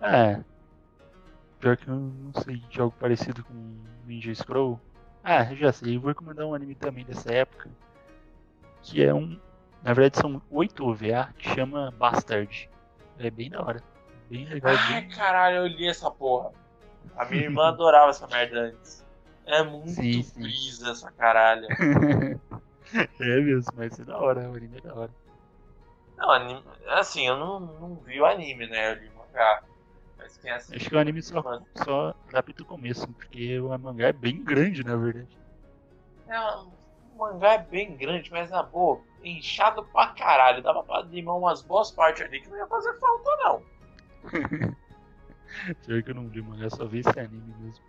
Ah, 0.00 0.40
pior 1.58 1.76
que 1.76 1.88
eu 1.88 1.94
não 1.94 2.32
sei 2.42 2.56
de 2.70 2.80
algo 2.80 2.94
parecido 2.98 3.42
com 3.44 3.76
Ninja 4.06 4.32
Scroll. 4.32 4.80
Ah, 5.24 5.44
já 5.56 5.72
sei, 5.72 5.96
eu 5.96 6.00
vou 6.00 6.08
recomendar 6.08 6.46
um 6.46 6.54
anime 6.54 6.76
também 6.76 7.04
dessa 7.04 7.32
época. 7.32 7.68
Que 8.82 9.02
é 9.02 9.12
um. 9.12 9.38
Na 9.82 9.92
verdade 9.92 10.18
são 10.18 10.42
oito 10.50 10.86
OVA 10.86 11.32
que 11.38 11.48
chama 11.54 11.92
Bastard. 11.98 12.68
É 13.18 13.30
bem 13.30 13.50
da 13.50 13.62
hora. 13.62 13.82
Bem 14.30 14.44
legal. 14.46 14.74
Ai, 14.76 15.00
Bem... 15.02 15.10
caralho, 15.10 15.56
eu 15.58 15.66
li 15.66 15.88
essa 15.88 16.10
porra. 16.10 16.50
A 17.16 17.24
minha 17.24 17.42
irmã 17.44 17.68
adorava 17.68 18.10
essa 18.10 18.26
merda 18.26 18.60
antes. 18.60 19.04
É 19.46 19.62
muito 19.62 19.88
Sim, 19.90 20.22
sim. 20.22 20.40
brisa 20.42 20.90
essa 20.90 21.10
caralho. 21.12 21.66
é 23.20 23.40
mesmo, 23.40 23.72
mas 23.76 23.98
é 23.98 24.04
da 24.04 24.18
hora, 24.18 24.50
o 24.50 24.54
anime 24.54 24.78
é 24.78 24.80
da 24.80 24.94
hora. 24.94 25.10
Não, 26.16 26.30
anime, 26.30 26.62
assim, 26.88 27.26
eu 27.26 27.36
não, 27.36 27.60
não 27.60 27.94
vi 27.96 28.20
o 28.20 28.26
anime, 28.26 28.66
né? 28.66 28.92
Eu 28.92 28.94
li 29.00 29.08
o 29.08 29.16
mangá. 29.16 29.62
Mas 30.18 30.36
quem 30.36 30.50
assiste. 30.50 30.76
Acho 30.76 30.90
que 30.90 30.96
o 30.96 30.98
anime 30.98 31.22
só, 31.22 31.42
Mano, 31.42 31.66
só 31.76 32.14
adapta 32.28 32.62
o 32.62 32.66
começo, 32.66 33.06
porque 33.14 33.58
o 33.60 33.78
mangá 33.78 34.08
é 34.08 34.12
bem 34.12 34.42
grande, 34.42 34.84
na 34.84 34.96
verdade. 34.96 35.38
é, 36.26 36.40
o 36.40 36.72
mangá 37.16 37.54
é 37.54 37.58
bem 37.58 37.96
grande, 37.96 38.30
mas 38.30 38.50
na 38.50 38.62
boa, 38.62 39.00
inchado 39.22 39.84
pra 39.84 40.08
caralho. 40.08 40.62
Dava 40.62 40.82
pra 40.82 41.02
limar 41.02 41.36
umas 41.36 41.62
boas 41.62 41.90
partes 41.90 42.22
ali 42.22 42.40
que 42.40 42.48
não 42.48 42.56
ia 42.56 42.66
fazer 42.66 42.98
falta, 42.98 43.30
não. 43.36 43.62
Pior 45.86 46.02
que 46.02 46.10
eu 46.10 46.14
não 46.14 46.28
vi 46.28 46.42
mangá, 46.42 46.68
só 46.70 46.86
vi 46.86 47.00
esse 47.00 47.18
anime 47.18 47.54
mesmo. 47.58 47.84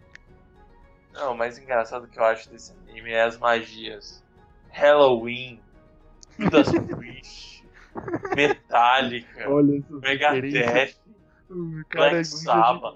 Não, 1.14 1.34
o 1.34 1.38
mais 1.38 1.58
engraçado 1.58 2.08
que 2.08 2.20
eu 2.20 2.24
acho 2.24 2.50
desse 2.50 2.74
anime 2.88 3.12
é 3.12 3.24
as 3.24 3.38
magias. 3.38 4.24
Halloween, 4.70 5.60
Judas 6.38 6.68
Priest, 6.96 7.66
Metallica, 8.36 9.50
Olha 9.50 9.84
Megadeth. 9.90 10.96
Cara 11.90 12.12
Black 12.12 12.16
é 12.16 12.24
Sabbath. 12.24 12.96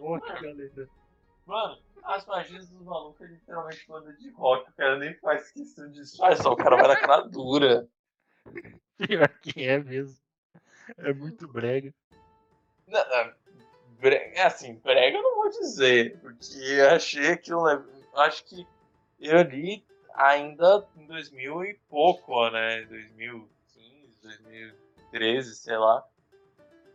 Mano, 1.45 1.77
as 2.03 2.25
magias 2.25 2.69
dos 2.69 2.81
malucos 2.85 3.21
é 3.21 3.25
literalmente 3.31 3.85
banda 3.87 4.13
de 4.13 4.29
rock. 4.31 4.69
O 4.69 4.73
cara 4.73 4.97
nem 4.99 5.13
faz 5.15 5.51
questão 5.51 5.89
de 5.89 6.01
disfarçar, 6.01 6.51
o 6.51 6.55
cara 6.55 6.75
vai 6.75 6.87
na 6.87 6.99
cara 6.99 7.21
dura. 7.23 7.87
Pior 8.97 9.29
que 9.41 9.63
é 9.63 9.79
mesmo. 9.79 10.17
É 10.97 11.13
muito 11.13 11.47
brega. 11.47 11.93
Não, 12.87 13.09
não, 13.09 13.33
bre- 13.99 14.31
é 14.35 14.43
assim, 14.43 14.75
brega 14.75 15.17
eu 15.17 15.23
não 15.23 15.35
vou 15.35 15.49
dizer, 15.49 16.19
porque 16.19 16.57
eu 16.57 16.89
achei 16.91 17.31
aquilo, 17.31 17.65
né, 17.65 17.83
acho 18.15 18.43
que 18.45 18.67
eu 19.19 19.41
li 19.43 19.83
ainda 20.13 20.85
em 20.97 21.07
2000 21.07 21.63
e 21.63 21.73
pouco, 21.89 22.49
né, 22.49 22.81
2015, 22.83 24.17
2013, 24.21 25.55
sei 25.55 25.77
lá. 25.77 26.05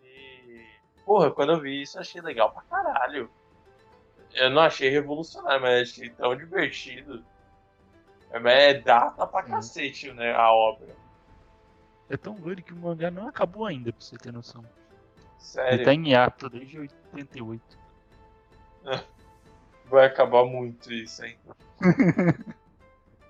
E, 0.04 0.66
porra, 1.04 1.30
quando 1.30 1.52
eu 1.52 1.60
vi 1.60 1.82
isso, 1.82 1.98
achei 1.98 2.20
legal 2.20 2.52
pra 2.52 2.62
caralho. 2.62 3.30
Eu 4.34 4.50
não 4.50 4.60
achei 4.62 4.90
revolucionário, 4.90 5.62
mas 5.62 5.88
achei 5.90 6.10
tão 6.10 6.36
divertido. 6.36 7.24
É, 8.30 8.38
mas 8.38 8.52
é 8.54 8.74
data 8.74 9.26
pra 9.26 9.42
cacete, 9.42 10.12
né, 10.12 10.34
a 10.34 10.52
obra. 10.52 10.94
É 12.10 12.16
tão 12.16 12.34
doido 12.34 12.62
que 12.62 12.72
o 12.72 12.76
mangá 12.76 13.10
não 13.10 13.28
acabou 13.28 13.66
ainda, 13.66 13.92
pra 13.92 14.00
você 14.00 14.16
ter 14.16 14.32
noção. 14.32 14.64
Sério. 15.38 15.74
Ele 15.74 15.84
tá 15.84 15.94
em 15.94 16.08
hiato 16.08 16.48
desde 16.48 16.78
88. 17.12 17.78
Vai 19.86 20.06
acabar 20.06 20.44
muito 20.44 20.92
isso, 20.92 21.24
hein? 21.24 21.38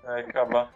Vai 0.03 0.21
acabar. 0.21 0.73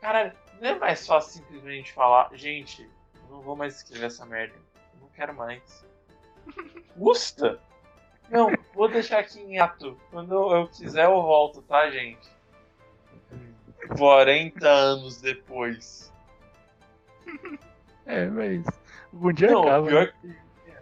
Caralho, 0.00 0.32
não 0.60 0.68
é 0.68 0.78
mais 0.78 1.06
fácil 1.06 1.42
simplesmente 1.42 1.92
falar, 1.92 2.30
gente, 2.34 2.82
eu 2.82 3.36
não 3.36 3.40
vou 3.40 3.56
mais 3.56 3.76
escrever 3.76 4.06
essa 4.06 4.26
merda. 4.26 4.54
Eu 4.94 5.00
não 5.00 5.08
quero 5.08 5.34
mais. 5.34 5.84
Custa? 6.98 7.60
Não, 8.30 8.52
vou 8.74 8.88
deixar 8.88 9.20
aqui 9.20 9.40
em 9.40 9.58
ato. 9.58 9.98
Quando 10.10 10.54
eu 10.54 10.68
quiser 10.68 11.06
eu 11.06 11.22
volto, 11.22 11.62
tá, 11.62 11.90
gente? 11.90 12.28
40 13.96 14.68
anos 14.68 15.20
depois. 15.20 16.09
É, 18.06 18.26
mas. 18.26 18.64
Um 19.12 19.32
dia 19.32 19.50
Não, 19.50 19.62
acaba. 19.62 19.82
o 19.84 19.88
pior, 19.88 20.14
né? 20.24 20.36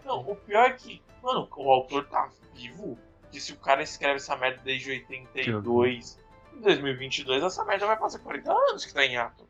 não, 0.05 0.19
o 0.31 0.35
pior 0.35 0.65
é 0.65 0.73
que, 0.73 1.01
mano, 1.23 1.47
o 1.55 1.71
autor 1.71 2.05
tá 2.07 2.29
vivo. 2.53 2.97
Que 3.31 3.39
se 3.39 3.53
o 3.53 3.57
cara 3.57 3.83
escreve 3.83 4.15
essa 4.15 4.35
merda 4.35 4.59
desde 4.63 4.89
82, 4.89 6.19
em 6.55 6.61
2022, 6.61 7.43
essa 7.43 7.63
merda 7.65 7.85
vai 7.85 7.97
passar 7.97 8.17
40 8.19 8.51
anos 8.51 8.85
que 8.85 8.93
tá 8.93 9.05
em 9.05 9.17
ato. 9.17 9.47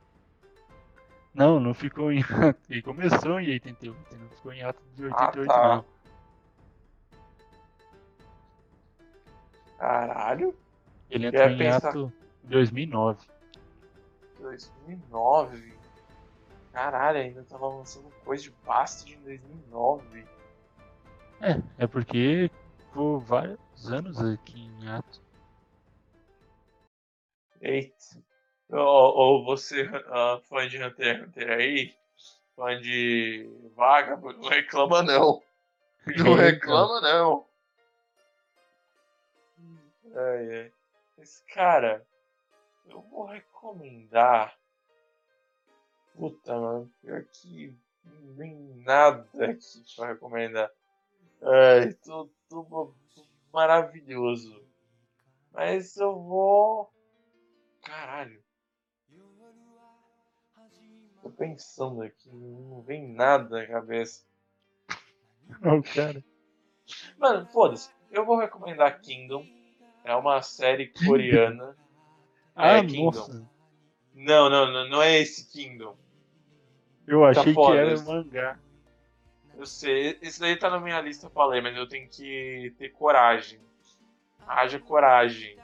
Não, 1.33 1.59
não 1.59 1.73
ficou 1.73 2.11
em 2.11 2.19
hiato. 2.19 2.59
Ele 2.69 2.81
começou 2.81 3.39
em 3.39 3.49
88, 3.51 4.17
não 4.17 4.29
ficou 4.29 4.51
em 4.51 4.59
hiato 4.59 4.81
de 4.95 5.05
88, 5.05 5.51
Ah, 5.51 5.53
tá. 5.55 5.75
não. 5.75 5.85
Caralho, 9.77 10.55
Ele 11.09 11.27
entrou 11.27 11.47
em 11.49 11.57
pensar- 11.57 11.87
hiato 11.95 12.13
em 12.43 12.47
2009. 12.49 13.27
2009. 14.39 15.73
Caralho, 16.71 17.19
ainda 17.19 17.43
tava 17.43 17.67
lançando 17.67 18.09
coisa 18.23 18.43
de 18.43 18.51
Bastard 18.65 19.13
em 19.13 19.21
2009. 19.21 20.25
É, 21.41 21.83
é 21.83 21.87
porque 21.87 22.51
ficou 22.77 23.19
vários 23.19 23.91
anos 23.91 24.21
aqui 24.21 24.61
em 24.61 24.85
hiato. 24.85 25.21
Eita. 27.61 27.95
Ou, 28.69 28.79
ou 28.79 29.45
você, 29.45 29.89
ah, 30.07 30.39
fã 30.47 30.67
de 30.67 30.81
Hunter 30.81 31.15
x 31.15 31.27
Hunter 31.27 31.51
aí, 31.51 31.95
fã 32.55 32.79
de 32.79 33.49
Vagabundo, 33.75 34.39
não 34.39 34.49
reclama 34.49 35.01
não. 35.01 35.41
Não 36.17 36.33
reclama 36.33 37.01
não. 37.01 37.45
Ai, 40.15 40.61
ai. 40.61 40.73
Mas, 41.17 41.43
cara, 41.53 42.05
eu 42.85 43.01
vou 43.01 43.25
recomendar. 43.25 44.58
Puta, 46.19 46.53
mano, 46.53 46.91
pior 47.01 47.23
que 47.23 47.73
não 48.03 48.35
tem 48.35 48.53
nada 48.83 49.25
aqui 49.45 49.85
pra 49.95 50.07
recomendar. 50.09 50.69
Ai, 51.41 51.93
tô 51.93 52.29
maravilhoso. 53.53 54.61
Mas 55.53 55.95
eu 55.95 56.13
vou. 56.21 56.91
Caralho. 57.83 58.43
Tô 61.21 61.29
pensando 61.29 62.01
aqui, 62.01 62.29
não 62.29 62.81
vem 62.81 63.07
nada 63.13 63.61
na 63.61 63.65
cabeça. 63.65 64.25
O 65.61 65.81
cara. 65.81 66.21
Mano, 67.17 67.47
foda-se. 67.47 67.91
Eu 68.11 68.25
vou 68.25 68.37
recomendar 68.37 68.99
Kingdom. 68.99 69.47
É 70.03 70.13
uma 70.15 70.41
série 70.41 70.91
coreana. 71.05 71.77
Ah, 72.61 72.79
é, 72.79 72.85
Kingdom. 72.85 73.05
nossa. 73.05 73.49
Não, 74.13 74.49
não, 74.49 74.69
não, 74.69 74.89
não 74.89 75.01
é 75.01 75.17
esse 75.17 75.49
Kingdom. 75.49 75.95
Eu 77.09 77.25
achei 77.25 77.43
que 77.45 77.53
foda 77.53 77.77
era 77.77 77.93
isso. 77.93 78.05
mangá. 78.05 78.57
Eu 79.57 79.65
sei, 79.65 80.17
esse 80.21 80.39
daí 80.39 80.55
tá 80.55 80.69
na 80.69 80.79
minha 80.79 81.01
lista 81.01 81.29
pra 81.29 81.45
ler, 81.45 81.61
mas 81.61 81.75
eu 81.75 81.87
tenho 81.87 82.07
que 82.07 82.73
ter 82.77 82.89
coragem. 82.89 83.59
Haja 84.47 84.79
coragem. 84.79 85.57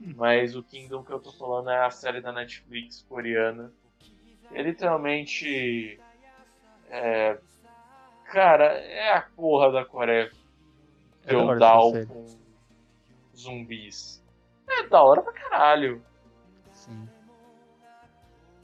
Mas 0.00 0.54
o 0.56 0.62
Kingdom 0.62 1.02
que 1.02 1.10
eu 1.12 1.18
tô 1.18 1.32
falando 1.32 1.70
é 1.70 1.84
a 1.84 1.90
série 1.90 2.20
da 2.20 2.32
Netflix 2.32 3.04
coreana. 3.08 3.72
É 4.52 4.62
literalmente. 4.62 6.00
É, 6.88 7.36
cara, 8.26 8.64
é 8.78 9.12
a 9.12 9.22
porra 9.22 9.70
da 9.70 9.84
Coreia 9.84 10.30
É 11.26 11.28
feudal 11.28 11.90
série. 11.92 12.06
com 12.06 12.24
zumbis. 13.36 14.22
É 14.68 14.86
da 14.86 15.02
hora 15.02 15.20
pra 15.20 15.32
caralho. 15.32 16.02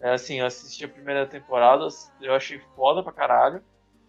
É 0.05 0.11
assim, 0.11 0.41
eu 0.41 0.45
assisti 0.45 0.85
a 0.85 0.89
primeira 0.89 1.27
temporada, 1.27 1.89
eu 2.21 2.35
achei 2.35 2.61
foda 2.77 3.03
pra 3.03 3.11
caralho. 3.11 3.65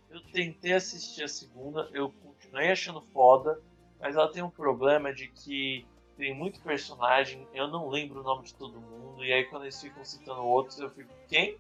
Eu 0.10 0.20
tentei 0.34 0.74
assistir 0.74 1.24
a 1.24 1.28
segunda, 1.30 1.89
eu 1.93 2.12
continuei 2.22 2.70
achando 2.70 3.00
foda, 3.00 3.62
mas 3.98 4.18
ela 4.18 4.30
tem 4.30 4.43
um 4.43 4.50
problema 4.50 5.14
de 5.14 5.30
que 5.30 5.88
tem 6.17 6.36
muito 6.36 6.59
personagem, 6.59 7.47
eu 7.54 7.70
não 7.70 7.88
lembro 7.88 8.20
o 8.20 8.24
nome 8.24 8.43
de 8.43 8.54
todo 8.55 8.78
mundo, 8.78 9.24
e 9.24 9.32
aí 9.32 9.46
quando 9.46 9.63
eles 9.63 9.80
ficam 9.80 10.04
citando 10.04 10.42
outros, 10.42 10.78
eu 10.80 10.89
fico, 10.89 11.09
quem? 11.30 11.58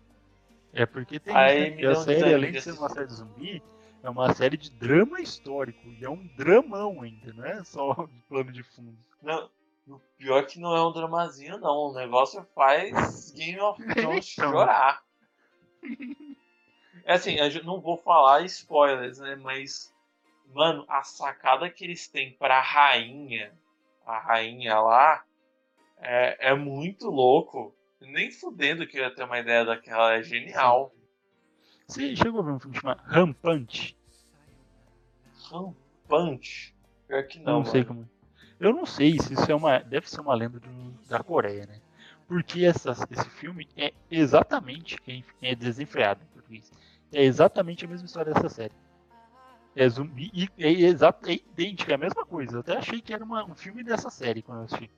É 0.73 0.85
porque 0.85 1.17
tem 1.17 1.33
Aí 1.33 1.55
isso, 1.55 1.61
né? 1.61 1.69
me 1.69 1.71
Porque 1.71 1.85
a 1.85 1.91
deu 1.91 1.99
um 1.99 2.03
série, 2.03 2.33
além 2.33 2.51
de 2.51 2.61
ser 2.61 2.71
uma 2.73 2.89
série 2.89 3.07
de 3.07 3.13
zumbi, 3.13 3.63
é 4.03 4.09
uma 4.09 4.33
série 4.33 4.57
de 4.57 4.69
drama 4.69 5.21
histórico. 5.21 5.79
E 5.97 6.03
é 6.03 6.09
um 6.09 6.27
dramão 6.35 7.01
ainda, 7.01 7.31
não 7.31 7.45
é 7.45 7.63
só 7.63 7.93
de 7.93 8.21
plano 8.27 8.51
de 8.51 8.63
fundo. 8.63 8.97
Não, 9.21 9.49
o 9.87 9.99
pior 10.17 10.39
é 10.39 10.45
que 10.45 10.59
não 10.59 10.75
é 10.75 10.85
um 10.87 10.91
dramazinho, 10.91 11.57
não. 11.59 11.89
O 11.89 11.93
negócio 11.93 12.43
faz 12.55 13.31
Game 13.31 13.59
of 13.59 13.81
Thrones 13.93 14.33
Então. 14.37 14.51
chorar. 14.51 15.03
É 17.03 17.13
assim, 17.13 17.35
eu 17.35 17.63
não 17.63 17.79
vou 17.79 17.97
falar 17.97 18.41
spoilers, 18.45 19.19
né? 19.19 19.35
Mas, 19.35 19.93
mano, 20.53 20.85
a 20.87 21.03
sacada 21.03 21.69
que 21.69 21.83
eles 21.83 22.07
têm 22.07 22.33
pra 22.33 22.59
rainha, 22.61 23.53
a 24.05 24.17
rainha 24.17 24.79
lá, 24.79 25.23
é, 25.97 26.49
é 26.49 26.55
muito 26.55 27.09
louco. 27.09 27.75
Nem 28.01 28.31
fudendo 28.31 28.85
que 28.87 28.97
eu 28.97 29.03
ia 29.03 29.13
ter 29.13 29.23
uma 29.23 29.39
ideia 29.39 29.63
daquela, 29.65 30.13
é 30.15 30.23
genial. 30.23 30.91
Você 31.87 32.15
chegou 32.15 32.41
a 32.41 32.43
ver 32.43 32.51
um 32.53 32.59
filme 32.59 32.75
chamado 32.79 33.01
Rampante? 33.05 33.95
Rampante. 35.51 36.75
Pior 37.07 37.27
que 37.27 37.37
não, 37.39 37.45
não, 37.45 37.59
mano. 37.59 37.71
sei 37.71 37.85
como. 37.85 38.09
Eu 38.59 38.73
não 38.73 38.85
sei 38.85 39.19
se 39.19 39.33
isso 39.33 39.51
é 39.51 39.55
uma. 39.55 39.79
Deve 39.79 40.09
ser 40.09 40.21
uma 40.21 40.33
lenda 40.33 40.59
do- 40.59 40.91
da 41.09 41.21
Coreia, 41.23 41.65
né? 41.65 41.79
Porque 42.27 42.65
essa, 42.65 42.91
esse 43.11 43.29
filme 43.31 43.67
é 43.77 43.93
exatamente. 44.09 44.97
Quem 45.01 45.23
é 45.41 45.53
desenfreado 45.53 46.21
em 46.23 46.33
português. 46.33 46.71
É 47.13 47.23
exatamente 47.23 47.85
a 47.85 47.87
mesma 47.87 48.05
história 48.05 48.33
dessa 48.33 48.49
série. 48.49 48.73
É 49.75 49.87
zumbi 49.89 50.31
e 50.33 50.49
é, 50.57 50.69
exato, 50.71 51.29
é 51.29 51.33
idêntica, 51.33 51.91
é 51.91 51.95
a 51.95 51.99
mesma 51.99 52.25
coisa. 52.25 52.55
Eu 52.55 52.59
até 52.61 52.77
achei 52.77 53.01
que 53.01 53.13
era 53.13 53.23
uma- 53.23 53.43
um 53.43 53.55
filme 53.55 53.83
dessa 53.83 54.09
série 54.09 54.41
quando 54.41 54.59
eu 54.59 54.65
assisti. 54.65 54.89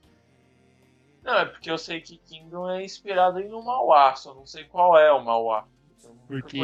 Não, 1.23 1.34
é 1.34 1.45
porque 1.45 1.69
eu 1.69 1.77
sei 1.77 1.99
que 1.99 2.17
Kingdom 2.17 2.69
é 2.69 2.85
inspirado 2.85 3.39
em 3.39 3.51
um 3.53 3.61
Mauá, 3.63 4.15
só 4.15 4.34
não 4.34 4.45
sei 4.45 4.63
qual 4.65 4.97
é 4.97 5.11
o 5.11 5.23
Mauá. 5.23 5.65
Então 5.99 6.15
Porque-. 6.27 6.59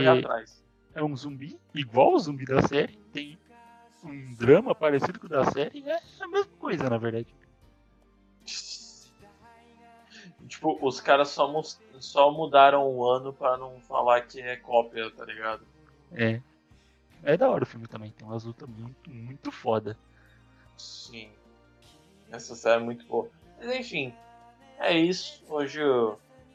É 0.95 1.03
um 1.03 1.15
zumbi, 1.17 1.59
igual 1.73 2.13
o 2.13 2.19
zumbi 2.19 2.45
da 2.45 2.61
série. 2.61 2.95
Tem 3.11 3.37
um 4.03 4.33
drama 4.35 4.75
parecido 4.75 5.19
com 5.19 5.27
o 5.27 5.29
da 5.29 5.45
série. 5.51 5.83
É 5.87 5.99
a 6.19 6.27
mesma 6.27 6.51
coisa, 6.59 6.89
na 6.89 6.97
verdade. 6.97 7.27
Tipo, 10.47 10.77
os 10.81 10.99
caras 10.99 11.29
só, 11.29 11.49
só 11.99 12.31
mudaram 12.31 12.87
o 12.87 13.09
ano 13.09 13.33
pra 13.33 13.57
não 13.57 13.79
falar 13.81 14.21
que 14.21 14.41
é 14.41 14.55
cópia, 14.57 15.09
tá 15.11 15.25
ligado? 15.25 15.65
É. 16.11 16.41
É 17.23 17.37
da 17.37 17.49
hora 17.49 17.63
o 17.63 17.67
filme 17.67 17.87
também, 17.87 18.11
tem 18.11 18.27
umas 18.27 18.43
lutas 18.43 18.67
muito, 18.67 19.09
muito 19.09 19.51
foda. 19.51 19.97
Sim. 20.77 21.31
Essa 22.29 22.55
série 22.55 22.81
é 22.81 22.83
muito 22.83 23.05
boa. 23.05 23.29
Mas 23.57 23.73
enfim, 23.75 24.13
é 24.79 24.97
isso. 24.97 25.41
Hoje, 25.47 25.79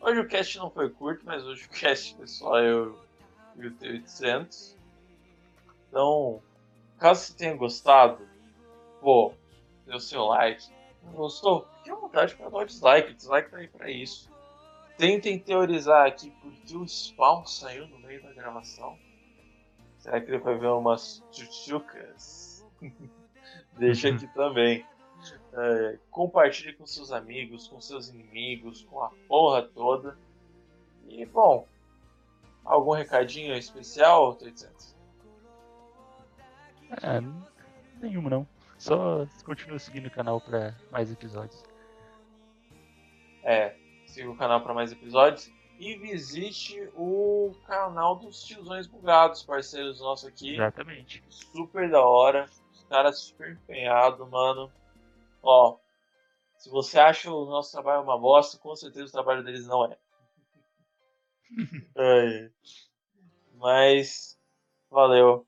hoje 0.00 0.20
o 0.20 0.28
cast 0.28 0.58
não 0.58 0.70
foi 0.70 0.90
curto, 0.90 1.24
mas 1.24 1.42
hoje 1.44 1.64
o 1.64 1.70
cast 1.70 2.14
foi 2.16 2.26
só 2.26 2.58
eu 2.58 2.98
e 3.56 3.66
o 3.66 3.70
T800. 3.72 4.76
Então, 5.88 6.42
caso 6.98 7.24
você 7.24 7.34
tenha 7.34 7.56
gostado, 7.56 8.28
pô, 9.00 9.32
dê 9.86 9.94
o 9.94 10.00
seu 10.00 10.24
like. 10.24 10.68
Não 11.02 11.12
gostou? 11.12 11.66
Fique 11.78 11.90
à 11.90 11.94
vontade 11.94 12.34
para 12.34 12.50
dar 12.50 12.58
o 12.58 12.64
dislike. 12.64 13.12
O 13.12 13.14
dislike 13.14 13.50
tá 13.50 13.56
aí 13.58 13.68
pra 13.68 13.90
isso. 13.90 14.30
Tentem 14.96 15.38
teorizar 15.38 16.06
aqui 16.06 16.30
por 16.42 16.52
que 16.52 16.76
o 16.76 16.86
spawn 16.86 17.46
saiu 17.46 17.86
no 17.86 17.98
meio 18.00 18.22
da 18.22 18.32
gravação. 18.32 18.98
Será 19.98 20.20
que 20.20 20.30
ele 20.30 20.38
vai 20.38 20.58
ver 20.58 20.68
umas 20.68 21.22
tchutchucas? 21.30 22.66
Deixa 23.78 24.08
aqui 24.08 24.26
também. 24.34 24.84
É, 25.52 25.98
compartilhe 26.10 26.72
com 26.74 26.86
seus 26.86 27.10
amigos, 27.10 27.68
com 27.68 27.80
seus 27.80 28.08
inimigos, 28.08 28.82
com 28.82 29.02
a 29.02 29.10
porra 29.28 29.62
toda. 29.62 30.18
E 31.08 31.24
bom, 31.26 31.66
algum 32.64 32.92
recadinho 32.92 33.54
especial, 33.54 34.30
800? 34.30 34.97
É, 36.90 37.20
nenhuma 38.00 38.30
não. 38.30 38.48
Só 38.78 39.26
continua 39.44 39.78
seguindo 39.78 40.06
o 40.06 40.10
canal 40.10 40.40
para 40.40 40.74
mais 40.90 41.10
episódios. 41.10 41.62
É, 43.42 43.74
siga 44.06 44.30
o 44.30 44.36
canal 44.36 44.60
para 44.62 44.74
mais 44.74 44.92
episódios 44.92 45.50
e 45.78 45.96
visite 45.96 46.88
o 46.94 47.54
canal 47.66 48.16
dos 48.16 48.42
Tiozões 48.44 48.86
Bugados, 48.86 49.42
parceiros 49.42 50.00
nossos 50.00 50.28
aqui. 50.28 50.54
Exatamente. 50.54 51.24
Super 51.28 51.90
da 51.90 52.02
hora, 52.02 52.48
os 52.72 52.84
caras 52.84 53.18
super 53.18 53.52
empenhados, 53.52 54.28
mano. 54.28 54.70
Ó, 55.42 55.78
se 56.56 56.68
você 56.70 56.98
acha 56.98 57.32
o 57.32 57.46
nosso 57.46 57.72
trabalho 57.72 58.02
uma 58.02 58.18
bosta, 58.18 58.58
com 58.58 58.74
certeza 58.74 59.06
o 59.06 59.12
trabalho 59.12 59.44
deles 59.44 59.66
não 59.66 59.84
é. 59.84 59.96
é. 61.96 62.50
Mas, 63.54 64.38
valeu. 64.90 65.46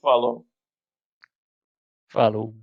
Falou. 0.00 0.46
Falou. 2.12 2.61